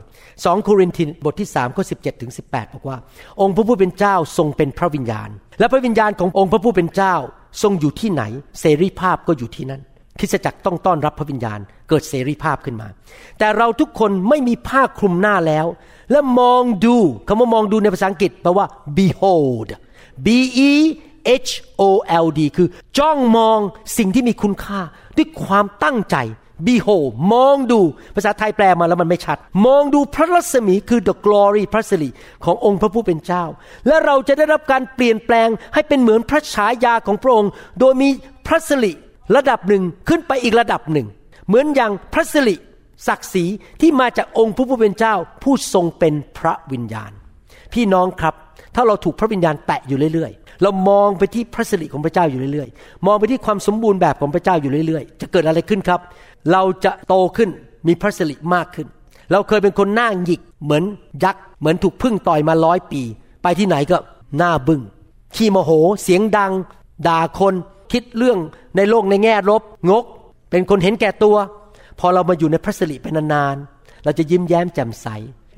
[0.45, 2.45] สองโครินธ์บทที่สามข้อสิบถึงสิบ
[2.77, 2.97] อกว่า
[3.41, 7.15] องค์พระผู้เป็นเจ้าทรงเป็นพระวิญญาณ และพระวิญญาณขององค์พระผู้เป็นเจ้า
[7.61, 8.23] ทรงอยู่ที่ไหน
[8.61, 9.81] เสรีภาพก็อยู่ที่นั่น
[10.19, 11.59] คริสจักรต้องต้อนรับพระวิญญาณ
[11.89, 12.87] เกิดเสรีภาพขึ้นมา
[13.39, 15.65] แต่เราทุกคนไม่มีผ้าคลุมหน้าแล้ว
[16.11, 16.95] และมองดู
[17.27, 18.65] คำว่ามองดูในภาษาอังกฤษแปลว่า
[18.97, 19.69] behold
[20.25, 20.27] b
[20.69, 20.71] e
[21.47, 21.51] H
[21.81, 21.83] O
[22.25, 23.59] L D คือจ้องมอง
[23.97, 24.79] สิ่งที่มีคุณค่า
[25.17, 26.17] ด้วยความตั้งใจ
[26.67, 27.79] behold มองดู
[28.15, 32.09] ภาษาไทยแปลมาแล้วมันไม่ชัด มองดูพระรัศมีคือ the glory พระสิริ
[32.45, 33.43] ขององค์พระผู้เป็นเจ้า
[33.87, 38.09] และเราจะได้รับการเปลี่ยนแปลงให้เป็นเหมือนพระฉายาของพระองค์ โดยมี
[38.47, 38.91] พระสิริ
[39.35, 41.07] ระดับหนึ่งขึ้นไปอีกระดับหนึ่ง
[41.47, 42.55] เหมือนอย่างพระสิริ
[43.07, 43.45] ศักดิ์ศรี
[43.81, 47.11] ที่มาจากองค์พระผู้เป็นเจ้า ผู้ทรงเป็นพระวิญญาณ
[47.73, 48.35] พี่น้องครับ
[48.75, 55.99] ถ้าเราถูกพระวิญญาณแตะอยู่เรื่อยๆ เรามองไปที่พระสิริของพระเจ้าอยู่เรื่อยๆ มองไปที่ความสมบูรณ์แบบของพระเจ้าอยู่เรื่อยๆ จะเกิดอะไรขึ้นครับ
[56.51, 57.49] เราจะโตขึ้น
[57.87, 58.87] มีพระสิริมากขึ้น
[59.31, 60.83] เราเคยเป็นคนหน้าหยิกเหมือน
[61.23, 63.01] ยักษ์เหมือนถูกพึ่งต่อยมาร้อยปี
[63.43, 63.97] ไปที่ไหนก็
[64.37, 64.81] หน้าบึง้ง
[65.35, 65.71] ขี้โมโห
[66.03, 66.51] เสียงดัง
[67.07, 67.53] ด่าคน
[67.91, 68.37] คิดเรื่อง
[68.75, 70.05] ในโลกในแง่ลบงก
[70.49, 71.37] เป็นคนเห็นแก่ตัว
[71.99, 75.07] พอเรามาอยู่ในพระสิริเป็นนานๆเราจะยิ้มแย้มแจ่มใส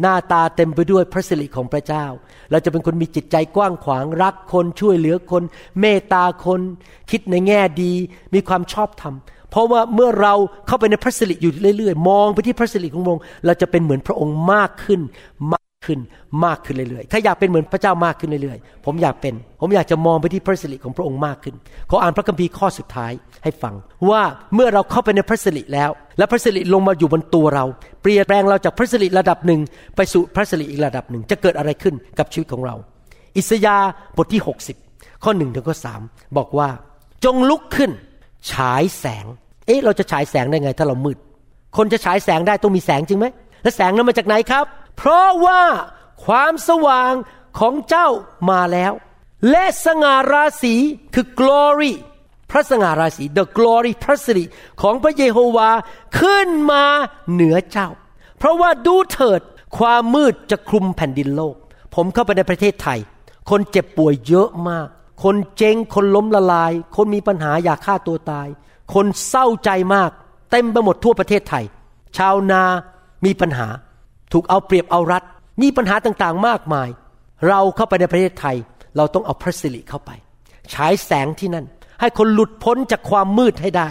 [0.01, 2.05] หน้าตาเต็มไปด้วยพระสิริของพระเจ้า
[2.51, 5.43] เราจะเป็นคนมีจิตใจกว้างขวางรักคนช่วยเหลือคน
[5.79, 6.61] เมตตาคน
[7.11, 7.93] คิดในแง่ดี
[8.33, 9.13] มีความชอบธรรม
[9.51, 10.33] เพราะว่าเมื่อเรา
[10.67, 15.01] เข้าไปในพระสิริอยู่เรื่อยๆ มองไปที่พระสิริของพระองค์เราจะเป็นเหมือนพระองค์มากขึ้น
[15.53, 15.99] มากขึ้น
[16.45, 21.55] มากขึ้นเรื่อยๆ ถ้าอยากเป็นเหมือนพระเจ้ามากขึ้นเรื่อยๆ ผมอยากเป็น ผมอยากจะมองไปที่พระสิริของพระองค์มากขึ้น
[21.89, 23.11] ขออ่านพระคัมภีร์ข้อสุดท้าย
[23.43, 23.75] ให้ฟัง
[24.09, 24.21] ว่า
[24.55, 27.65] เมื่อเราเข้าไปในพระสิริแล้ว และพระสิริลงมาอยู่บนตัวเรา
[28.01, 29.59] เปลี่ยนแปลงเราจากพระสิริระดับหนึ่ง
[29.95, 32.75] ไปสู่พระสิริอีกระดับหนึ่ง จะเกิดอะไรขึ้นกับชีวิตของเรา
[33.37, 34.41] อิสยาห์บทที่
[34.81, 35.87] 60 ข้อหนึ่งถึงข้อส
[36.37, 36.69] บอกว่า
[37.25, 37.91] จงลุกขึ้น
[38.51, 39.25] ฉายแสง
[39.65, 41.17] เอ๊ะ เราจะฉายแสงได้ไง ถ้าเรามืด
[41.77, 43.25] คนจะฉายแสงได้ต้องมีแสงจริงไหม
[43.63, 44.65] และแสงนั้นมาจากไหนครับ
[44.97, 45.61] เพราะว่า
[46.25, 47.13] ความสว่าง
[47.59, 48.07] ของเจ้า
[48.49, 48.93] มาแล้ว
[49.49, 50.75] และสง่าราศี
[51.13, 51.93] คือ glory
[52.51, 54.45] พระสง่าราศี the glory พระสิริ
[54.81, 55.69] ของพระเยโฮวา
[56.19, 56.85] ขึ้นมา
[57.31, 57.89] เหนือเจ้า
[58.37, 59.41] เพราะว่าดูเถิด
[59.77, 61.55] ความมืดจะคลุมแผ่นดินโลก
[61.95, 62.99] ผมเข้าไปในประเทศไทย
[63.49, 64.87] คนเจ็บป่วยเยอะมาก
[65.23, 68.47] คนเจงคนล้มละลาย คนมีปัญหาอยากฆ่าตัวตาย
[68.93, 70.11] คนเศร้าใจมาก
[70.51, 71.65] เต็มไปหมดทั่วประเทศไทย
[72.17, 72.63] ชาวนา
[73.25, 73.67] มีปัญหา
[74.31, 75.23] ถูกเอาเปรียบเอารัด
[75.61, 76.89] มีปัญหาต่างๆมากมาย
[77.47, 78.55] เราเข้าไปในประเทศไทย
[78.97, 80.11] เราต้องเอาพระสิริเข้าไป
[80.73, 81.65] ฉายแสงที่นั่น
[81.99, 83.89] ให้คนหลุดพ้นจากความมืดให้ได้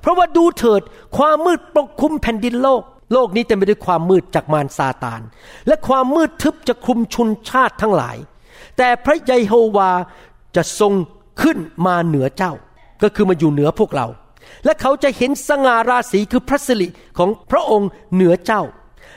[0.00, 0.82] เพราะว่าดูเถิด
[1.16, 5.20] ความมืดปกคลุมแผ่นดินโลกโลกนี้เต็มไปด้วยความมืดจากมารซาตาน
[5.66, 8.16] และความมืดทึบจะคลุมชุนชาติทั้งหลาย
[8.78, 9.90] แต่พระเยโฮวา
[10.56, 10.92] จะทรง
[11.42, 12.52] ขึ้นมาเหนือเจ้า
[13.02, 14.06] ก็คือมาอยู่เหนือพวกเรา
[14.64, 16.88] และเขาจะเห็นสง่าราศีคือพระสิริ
[17.18, 18.62] ของพระองค์เหนือเจ้า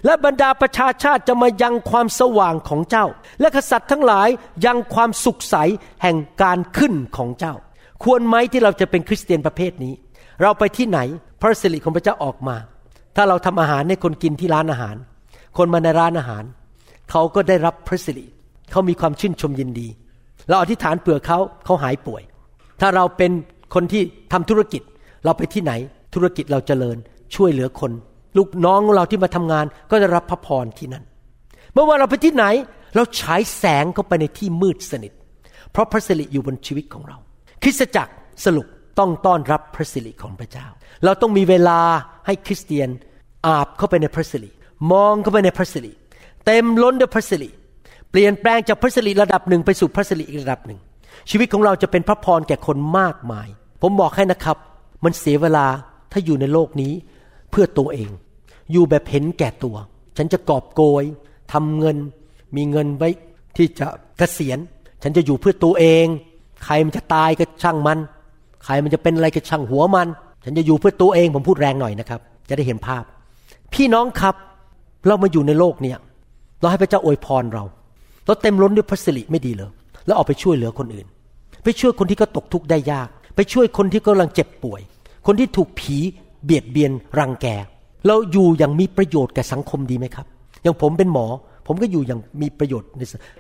[0.06, 3.06] และบรรดาประชาชาติจะมายังความสว่างของเจ้า
[3.40, 4.30] และกษัตริย์ทั้งหลาย
[4.66, 5.56] ยังความสุขใส
[6.04, 7.54] แห่งการขึ้นของเจ้า
[8.04, 9.94] ควรไหมที่เราจะเป็นคริสเตียนประเภทนี้
[10.42, 11.00] เราไปที่ไหน
[11.42, 12.58] พระสิริของพระเจ้าออกมา
[13.16, 14.96] ถ้าเราทำอาหารให้คนกินที่ร้านอาหาร
[15.58, 16.44] คนมาในร้านอาหาร
[17.12, 18.26] เขาก็ได้รับพระสิริ
[18.72, 19.88] เขามีความชื่นชมยินดี
[20.48, 22.22] เราอธิษฐานเผื่อเขาเขาหายป่วย
[22.82, 23.32] ถ้าเราเป็น
[23.74, 24.82] คนที่ทำธุรกิจ
[25.26, 25.72] เราไปที่ไหน
[26.14, 26.98] ธุรกิจเราเจริญ
[27.36, 27.92] ช่วยเหลือคน
[28.38, 31.04] ลูกน้องเราที่มาทำงานก็จะรับพระพรที่นั่น
[31.74, 32.46] เมื่อว่าเราไปที่ไหน
[32.96, 35.14] เราฉายแสงเข้าไปในที่มืดสนิท
[35.72, 37.18] เพราะพระสิริอยู่บนชีวิตของเรา
[37.64, 38.14] คริสตจักร
[38.46, 38.68] สรุป
[39.00, 40.68] ต้องต้อนรับพระสิริของพระเจ้า
[41.06, 41.80] เราต้องมีเวลา
[42.26, 42.90] ให้คริสเตียน
[43.48, 44.52] อาบเข้าไปในพระสิริ
[44.92, 45.92] มองเข้าไปในพระสิริ
[46.46, 47.50] เต็มล้นด้วยพระสิริ
[48.12, 50.80] เปลี่ยนแปลงจากพระสิริระดับหนึ่งไปสู่พระสิริอีกระดับหนึ่ง
[51.30, 53.48] ชีวิตของเราจะเป็นพระพรแก่คนมากมาย
[53.82, 54.58] ผมบอกให้นะครับ
[55.04, 55.66] มันเสียเวลา
[56.12, 56.94] ถ้าอยู่ในโลกนี้
[57.52, 58.10] เพื่อตัวเอง
[58.72, 59.76] อยู่แบบเห็นแก่ตัว
[60.18, 61.04] ฉันจะกอบโกย
[61.54, 61.98] ทำเงิน
[62.56, 63.10] มีเงินไว้
[63.58, 63.88] ที่จะ
[64.18, 64.60] เกษียณ
[65.04, 66.06] ฉันจะอยู่เพื่อตัวเอง
[66.66, 68.00] ใครมันจะตายก็ช่างมัน
[68.66, 70.08] ใครมันจะเป็นอะไรก็ช่างหัวมัน
[70.44, 73.04] ฉันจะอยู่เพื่อตัวเองผมพูดแรงหน่อยนะครับ จะได้เห็นภาพ
[73.74, 74.36] พี่น้องครับ
[75.08, 75.98] เรามาอยู่ในโลกเนี้ย
[76.60, 77.64] เราให้พระเจ้าอวยพรเรา
[78.30, 79.72] เราเต็มล้นด้วยพระสิริไม่ดีเลย
[80.06, 81.08] แล้วออกไปช่วยเหลือคนอื่น
[81.64, 84.82] ไปช่วยคนที่ก็ตกทุกข์ได้ยาก ไปช่วยคนที่กำลังเจ็บป่วย
[85.26, 85.98] คนที่ถูกผี
[86.44, 87.48] เบียดเบียนรังแก
[88.08, 90.26] เราอยู่อย่างมีประโยชน์แก่สังคมดีไหมครับ
[90.64, 91.26] อย่างผมเป็นหมอ
[91.68, 92.88] ผมก็อยู่อย่างมีประโยชน์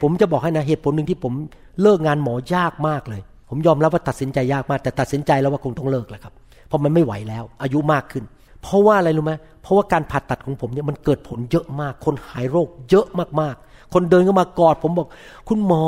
[0.01, 1.33] ผมจะบอกให้นะเหตุผลหนึ่งที่ผม
[1.81, 6.33] เลิกงานหมอยากมากเลย ผมยอมรับว่าตัดสินใจยากมาก แต่ตัดสินใจแล้วว่าคงต้องเลิกแหละครับ
[6.67, 8.23] เพราะมันไม่ไหวแล้ว อายุมากขึ้น
[8.63, 13.07] เพราะว่าอะไรรู้ไหมเพราะว่าการผ่าตัดของผมเนี่ยมันเกิดผลเยอะมาก คนหายโรคเยอะ
[13.41, 15.07] มากๆ คนเดินเข้ามากอดผมบอก
[15.49, 15.85] คุณหมอ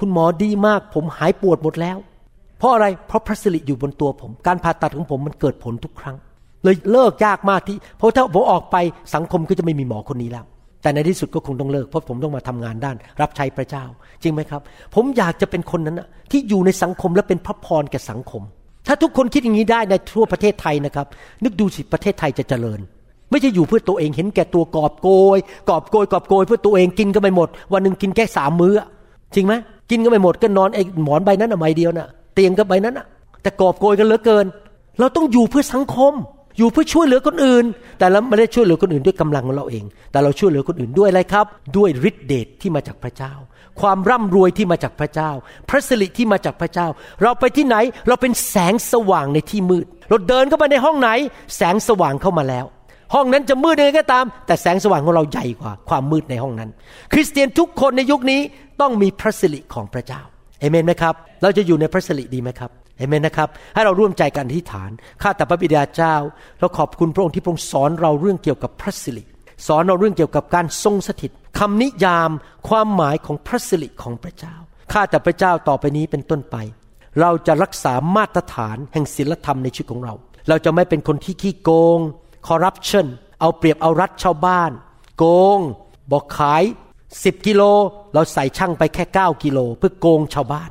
[0.00, 1.96] คุณหมอดีมาก ผมหายปวดหมดแล้ว
[2.58, 6.16] เพราะอะไรเพราะพระสิริอยู่บนตัวผม การผ่าตัดของผมมันเกิดผลทุกครั้ง
[6.64, 8.76] เลยเลิกยากมากที่ เพราะถ้าผมออกไป
[9.14, 10.44] สังคมก็จะไม่มีหมอคนนี้แล้ว
[10.82, 13.84] แต่ในที่สุดก็คงต้องเลิกเพราะผมต้องมาทำงานด้าน รับใช้พระเจ้า
[14.22, 14.60] จริงไหมครับ
[14.94, 18.42] ผมอยากจะเป็นคนนั้นนะที่อยู่ในสังคมและเป็นพระพรแก่สังคม
[18.86, 21.06] ถ้าทุกคนคิดอย่างนี้ได้ในทั่วประเทศไทยนะครับ
[21.44, 22.80] นึกดูสิประเทศไทยจะเจริญ
[23.30, 28.74] ไม่ใช่อยู่เพื่อตัวเองเห็นแก่ตัวกอบโกยกอบโกยกอบโกยเพื่อตัวเองกินก็ไม่หมด วันหนึ่งกินแค่สามมื้อ
[29.34, 29.54] จริงไหม
[29.90, 33.06] กินก็ไม่หมดก็นอนไอ้หมอนใบนั้นอะใบเดียวน่ะ เตียงก็ใบนั้นอะ
[33.42, 34.46] แต่กอบโกยกันเหลือเกิน
[34.98, 36.12] เราต้องอยู่เพื่อสังคม
[36.58, 37.64] อยู่เพื่อช่วยเหลือคนอื่น
[37.98, 41.46] แต่เราไม่ได้ช่วยเหลือคนอื่นด้วยกำลังของเราเอง แต่เราช่วยเหลือคนอื่นด้วยอะไรครับ
[41.76, 43.32] ด้วยฤทธิเดชที่มาจากพระเจ้า
[43.80, 45.30] ความร่ำรวยที่มาจากพระเจ้า
[45.68, 46.86] พระสิริที่มาจากพระเจ้า
[47.22, 47.76] เราไปที่ไหน
[48.08, 51.10] เราเป็นแสงสว่างในที่มืด เราเดินเข้าไปในห้องไหน
[51.56, 52.64] แสงสว่างเข้ามาแล้ว
[53.14, 56.70] ห้องนั้นจะมืดยังไงก็ตาม แต่แสงสว่างของเราใหญ่กว่า ความมืดในห้องนั้น
[57.12, 58.40] คริสเตียนทุกคนในยุคนี้
[58.80, 60.20] ต้องมีพระสิริของพระเจ้า
[60.60, 64.90] เอเมนไหมครับ เราจะอยู่ในพระสิริดีไหมครับเอเมนนะครับ ให้เราร่วมใจกันอธิษฐาน
[65.22, 66.14] ข้าแต่พระบิดาเจ้า
[66.60, 69.24] เราขอบคุณพระองค์ที่พระองค์สอนเราเรื่องเกี่ยวกับพระสิริ
[69.66, 72.30] สอนเราเรื่องเกี่ยวกับการทรงสถิตคำนิยาม
[72.68, 74.54] ความหมายของพระสิริของพระเจ้า
[74.92, 76.56] ข้าแต่พระเจ้าต่อไปนี้เป็นต้นไป
[77.20, 80.14] เราจะรักษามาตรฐานแห่งศีลธรรมในชีวิตของเรา
[80.48, 82.00] เราจะไม่เป็นคนที่ขี้โกง
[82.46, 83.06] คอร์รัปชัน
[83.40, 84.70] เอาเปรียบเอารัดชาวบ้าน
[85.18, 85.24] โก
[85.56, 85.58] ง
[86.10, 86.62] บอกขาย
[87.04, 87.62] 10 กิโล
[88.14, 90.70] เราใส่ช่างไปแค่ 9 กิโล เพื่อโกงชาวบ้าน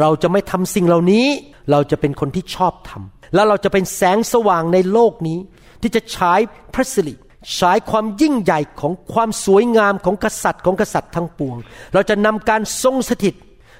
[0.00, 1.26] เราจะไม่ทำสิ่งเหล่านี้
[1.70, 5.38] เราจะเป็นคนที่ชอบทำแล้วเราจะเป็นแสงสว่างในโลกนี้
[5.82, 6.40] ที่จะฉาย
[6.74, 7.14] พระสิริ
[7.58, 11.56] ฉายความยิ่งใหญ่ของความสวยงามของกษัตริย์ของกษัตริย์ทั้งปวง
[11.92, 13.34] เราจะนำการทรงสถิต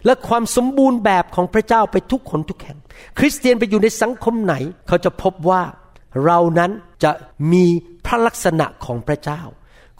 [0.06, 2.78] และความสมบูรณ์แบบของพระเจ้าไปทุกคนทุกแห่ง
[3.18, 4.54] คริสเตียนไปอยู่ในสังคมไหน
[4.88, 5.62] เขาจะพบว่า
[6.24, 6.70] เรานั้น
[7.04, 7.10] จะ
[7.52, 7.64] มี
[8.06, 9.42] พระลักษณะของพระเจ้า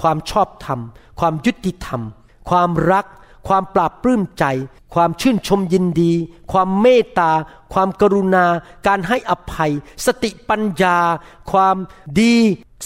[0.03, 0.81] ความชอบธรรม
[1.21, 2.01] ความยุติธรรม
[2.51, 3.07] ความรัก
[3.49, 4.45] ความปราบปลื้มใจ
[4.95, 6.13] ความชื่นชมยินดี
[6.53, 7.31] ความเมตตา
[7.75, 8.47] ความกรุณา
[8.87, 9.73] การให้อภัย
[10.07, 10.99] สติปัญญา
[11.53, 11.77] ความ
[12.21, 12.37] ดี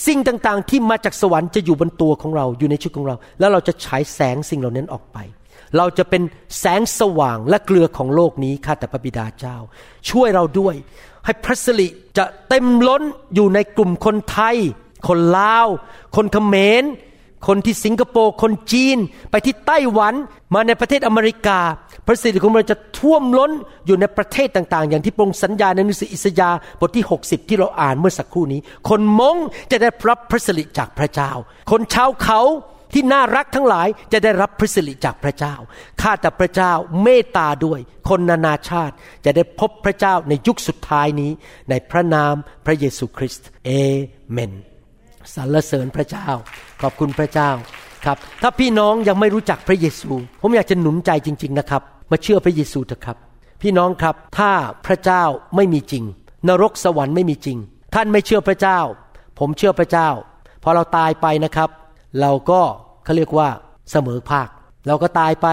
[0.07, 5.19] สิ่งต่างๆ ที่มาจากสวรรค์จะอยู่บนตัวของเราอยู่ในชีวิตของเรา แล้วเราจะฉายแสงสิ่งเหล่านั้นออกไป
[5.77, 6.23] เราจะเป็น
[6.59, 9.57] แสงสว่างและเกลือของโลกนี้ข้าแต่พระบิดาเจ้า
[10.11, 10.75] ช่วยเราด้วย
[11.25, 13.03] ให้พระสิริจะเต็มล้น
[13.35, 14.57] อยู่ในกลุ่มคนไทย
[15.09, 15.67] คนลาว
[16.17, 16.85] คนเขมร
[17.47, 18.99] คนที่สิงคโปร์ คนจีน
[19.31, 20.15] ไปที่ไต้หวัน
[20.55, 21.59] มาในประเทศอเมริกา
[22.07, 23.53] พระสิริของเราจะท่วมล้น
[23.87, 29.37] อยู่ในประเทศต่าง ๆ อย่างที่พระองค์สัญญาในหนังสืออิสยาห์บทที่ 60 ที่เราอ่านเมื่อสักครู่นี้ คนมง
[29.71, 31.31] จะได้รับพระสิริจากพระเจ้า
[31.71, 32.41] คนชาวเขา
[32.93, 35.55] ที่น่ารักทั้งหลายจะได้รับพระสิริจากพระเจ้า
[36.03, 36.73] ข้าแต่พระเจ้า
[37.03, 41.31] เมตตาด้วย คนนานาชาติจะได้พบพระเจ้าในยุคสุดท้ายนี้
[41.71, 42.35] ในพระนาม
[42.67, 43.71] พระเยซูคริสต์เอ
[44.31, 44.53] เมน
[45.35, 46.29] สรรเสริญพระเจ้า
[46.83, 47.51] ขอบคุณพระเจ้า
[48.05, 50.11] ครับ ถ้าพี่น้องยังไม่รู้จักพระเยซู
[50.43, 53.17] ผมอยากจะหนุนใจจริง ๆนะครับ มาเชื่อพระเยซูเถอะครับ
[53.63, 54.51] พี่น้องครับ ถ้า
[54.87, 55.25] พระเจ้า
[55.57, 56.05] ไม่มีจริง
[56.49, 57.59] นรกสวรรค์ไม่มีจริง
[57.95, 58.81] ท่านไม่เชื่อพระเจ้า
[59.39, 60.09] ผมเชื่อพระเจ้า
[60.63, 61.71] พอเราตายไปนะครับ
[62.21, 62.61] เราก็
[63.05, 63.49] เขาเรียกว่า
[63.93, 64.49] เสมอภาค
[64.87, 65.47] เราก็ตายไป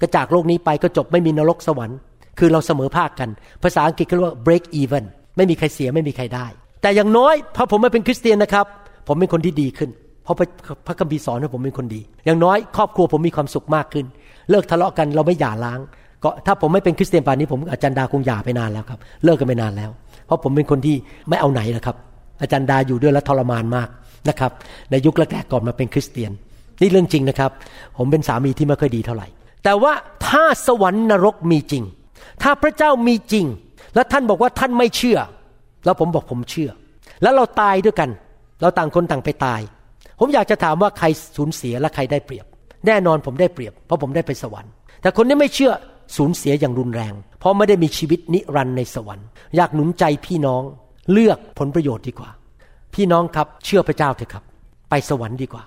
[0.00, 1.98] ก็จากโลกนี้ไปก็จบไม่มีนรกสวรรค์
[2.38, 3.28] คือเราเสมอภาคกัน
[3.62, 5.04] ภาษาอังกฤษเขาเรียกว่า break even
[5.36, 6.46] ไม่มีใครเสียไม่มีใครได้
[6.82, 8.66] แต่อย่างน้อยพอผมมาเป็นคริสเตียนนะครับ
[9.08, 9.90] ผมเป็นคนที่ดีขึ้น
[10.24, 10.36] เพราะ
[10.86, 14.06] พระคัมภีร์สอนให้ผมเป็นคนดี อย่างน้อยครอบครัวผมมีความสุขมากขึ้น
[14.50, 15.80] เลิกทะเลาะกันเราไม่หย่าร้าง
[16.24, 19.90] ก็ถ้าผมไม่เป็นคริสเตียนป่านนี้ผมอาจารย์ดาคงหย่าไปนานแล้วครับ เลิกกันไปนานแล้ว
[20.26, 20.96] เพราะผมเป็นคนที่
[21.28, 21.96] ไม่เอาไหนนะครับ
[22.42, 23.88] อาจารย์ดาอยู่ด้วยแล้วทรมานมาก
[24.28, 24.50] นะครับ
[24.90, 26.32] ในยุคแรกๆก่อนมาเป็นคริสเตียน
[26.80, 27.50] นี่เรื่องจริงนะครับ
[27.96, 29.26] ผมเป็นสามีที่ไม่ค่อยดีเท่าไหร่
[29.64, 29.92] แต่ว่า
[30.26, 31.84] ถ้าสวรรค์นรกมีจริง
[32.42, 33.46] ถ้าพระเจ้ามีจริง
[33.94, 35.18] และท่านบอกว่าท่านไม่เชื่อ
[35.84, 36.70] แล้วผมบอกผมเชื่อ
[37.22, 38.10] แล้วเราตายด้วยกัน
[38.60, 39.60] เราต่างคนต่างไปตาย
[40.18, 41.06] ผมอยากจะถามว่าใคร
[41.36, 42.46] สูญเสียและใครได้เปรียบ
[42.86, 45.72] แน่นอนผมได้เปรียบ เพราะผมได้ไปสวรรค์ แต่คนที่ไม่เชื่อ
[46.16, 50.62] สูญเสียอย่างรุนแรง เพราะไม่ได้มีชีวิตนิรันดร์ในสวรรค์ อยากหนุนใจพี่น้อง
[51.12, 52.30] เลือกผลประโยชน์ดีกว่า
[52.94, 54.44] พี่น้องครับเชื่อพระเจ้าเถอะครับ
[54.90, 55.62] ไปสวรรค์ดีกว่า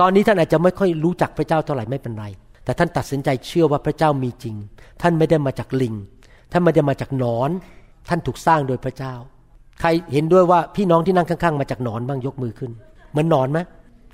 [0.00, 2.26] ตอนนี้ท่านอาจจะไม่ค่อยรู้จักพระเจ้าเท่าไหร่ไม่เป็นไร
[2.64, 4.54] แต่ท่านตัดสินใจเชื่อว่าพระเจ้ามีจริง
[5.02, 5.94] ท่านไม่ได้มาจากลิง
[6.52, 7.50] ท่านไม่ได้มาจากนอน
[8.08, 9.14] ท่านถูกสร้างโดยพระเจ้า
[9.80, 12.70] ใครเห็นด้วยว่าพี่น้องที่นั่งข้างๆ มาจากนอนบ้างยกมือขึ้น
[13.10, 13.58] เหมือนนอนไหม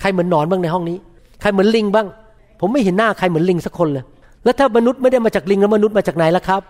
[0.01, 0.97] ใครเหมือนนอนบ้างในห้องนี้
[1.41, 2.07] ใครเหมือนลิงบ้าง
[2.61, 4.05] ผมไม่เห็นหน้าใครเหมือนลิงสักคนเลย
[4.45, 6.63] แล้วถ้ามนุษย์ไม่ได้มาจากลิงแล้วมนุษย์มาจากไหนล่ะครับ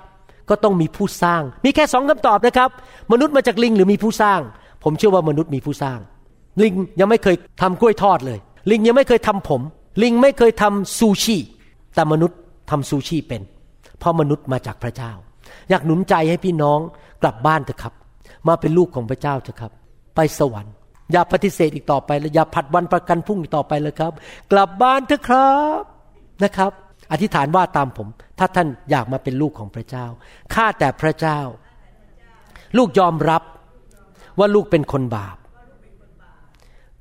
[0.49, 2.70] ก็ต้องมีผู้สร้าง มีแค่สองคำตอบนะครับ
[3.12, 4.40] มนุษย์มาจากลิงหรือมีผู้สร้าง
[4.89, 5.99] ผมเชื่อว่ามนุษย์มีผู้สร้าง
[6.62, 8.39] ลิงยังไม่เคยทำกล้วยทอดเลย
[8.70, 9.61] ลิงยังไม่เคยทำผม
[10.03, 11.37] ลิงไม่เคยทำซูชิ
[11.95, 12.39] แต่มนุษย์
[12.70, 13.43] ทำซูชิเป็น
[13.99, 15.12] เพราะมนุษย์มาจากพระเจ้า
[15.70, 16.80] อยากหนุนใจให้พี่น้อง
[17.22, 17.95] กลับบ้านเถอะครับ
[18.49, 19.72] มาเป็นลูกของพระเจ้าเถอะครับ
[20.14, 20.74] ไปสวรรค์
[21.12, 24.12] อย่าปฏิเสธอีกต่อไปและอย่าผัดวันประกันพรุ่งอีกต่อไปเลยครับ
[24.53, 25.82] กลับบ้านเถอะครับ
[26.45, 26.72] นะครับ
[27.12, 28.09] อธิษฐานว่าตามผม
[28.39, 30.07] ถ้าท่านอยากมาเป็นลูกของพระเจ้า
[30.55, 31.39] ข้าแต่พระเจ้า
[32.76, 33.43] ลูกยอมรับ
[34.39, 35.37] ว่าลูกเป็นคนบาป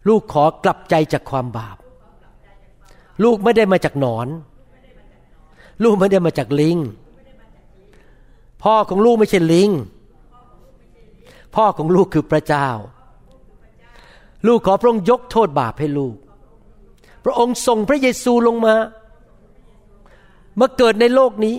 [0.07, 1.77] ลูกขอกลับใจจากความบาป
[3.23, 4.27] ลูกไม่ได้มาจากหนอน
[5.83, 6.77] ลูกไม่ได้มาจากลิง
[8.63, 9.71] พ่อของลูกไม่ใช่ลิง
[11.55, 12.69] พ่อของลูกคือพระเจ้า
[14.47, 16.15] ลูกขอพระองค์ยกโทษบาปให้ลูก
[17.23, 18.75] พระองค์ส่งพระเยซูลงมา
[20.59, 21.55] มาเกิดในโลกนี้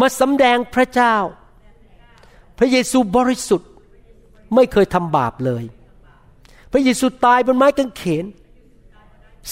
[0.00, 1.14] มาสำแดงพระเจ้า
[2.58, 3.70] พระเยซูบริสุทธิ์
[4.54, 5.64] ไม่เคยทำบาปเลย
[6.72, 8.24] พระเยซูตายบนไม้กางเขน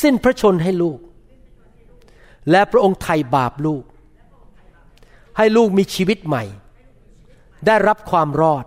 [0.02, 0.98] สิ้นพระชนให้ลูก
[2.50, 3.84] และพระองค์ไถ่บาปลูก
[5.36, 6.44] ให้ลูกมีชีวิตใหม่
[7.66, 8.64] ได้รับความรอด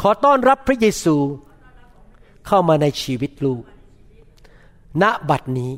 [0.00, 1.16] ขอต้อนรับพระเยซู
[2.46, 3.62] เข้ามาในชีวิตลูก
[5.02, 5.72] ณบัดนี้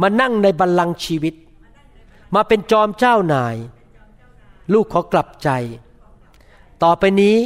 [0.00, 1.34] มานั่งในบัลลังก์ชีวิต
[2.34, 3.56] มาเป็นจอมเจ้านาย
[4.72, 5.50] ลูกขอกลับใจ
[6.82, 7.36] ต่อไปนี้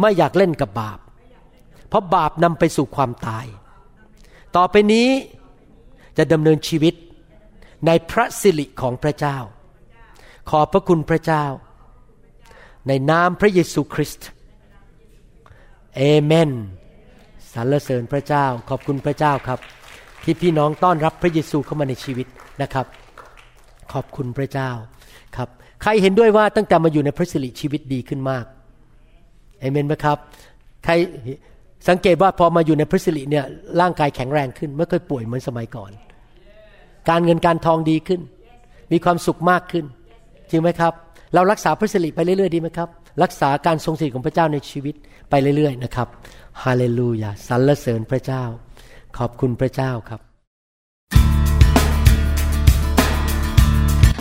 [0.00, 0.98] ไม่อยากเล่นกับบาป
[1.88, 3.46] เพราะบาปนำไปสู่ความตาย
[4.56, 5.08] ต่อไปนี้
[6.16, 6.94] จะดำเนินชีวิต
[7.86, 9.36] ในพระสิริของพระเจ้า
[10.50, 11.44] ขอบพระคุณพระเจ้า
[12.88, 14.28] ในนามพระเยซูคริสต์
[15.96, 16.50] เอเมน
[17.52, 19.60] สรรเสริญพระเจ้า ขอบคุณพระเจ้าครับ
[20.22, 22.26] ที่พี่น้องต้อนรับพระเยซูเข้ามาในชีวิต
[22.62, 22.86] นะครับ
[23.92, 24.70] ขอบคุณพระเจ้า
[25.36, 25.48] ครับ
[25.82, 28.44] ใครเห็นด้วยว่าตั้งแต่มาอยู่ในพระสิริชีวิตดีขึ้นมาก
[29.60, 30.18] เอเมนไหมครับ
[30.84, 30.92] ใคร
[31.88, 33.44] สังเกตว่าพอมาอยู่ในพระสิริเนี่ย
[33.80, 35.90] ร่างกายแข็งแรงขึ้น ไม่เคยป่วยเหมือนสมัยก่อน
[37.08, 38.20] การเงินการทองดีขึ้น
[38.92, 39.84] มีความสุขมากขึ้น
[40.50, 40.92] จริงไหมครับ
[41.34, 42.88] เรารักษาพระสิริไปเรื่อยๆดีไหมครับ
[43.22, 44.94] รักษาการทรงสิริของพระเจ้าในชีวิต
[45.30, 46.08] ไปเรื่อยๆนะครับ
[46.62, 48.42] ฮาเลลูยาสรรเสริญพระเจ้า
[49.18, 50.20] ขอบคุณพระเจ้าครับ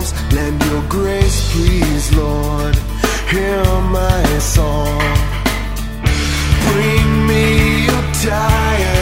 [0.00, 0.32] arms.
[0.32, 2.76] Lend your grace, please, Lord.
[3.30, 5.00] Hear my song.
[6.72, 8.99] Bring me your tired,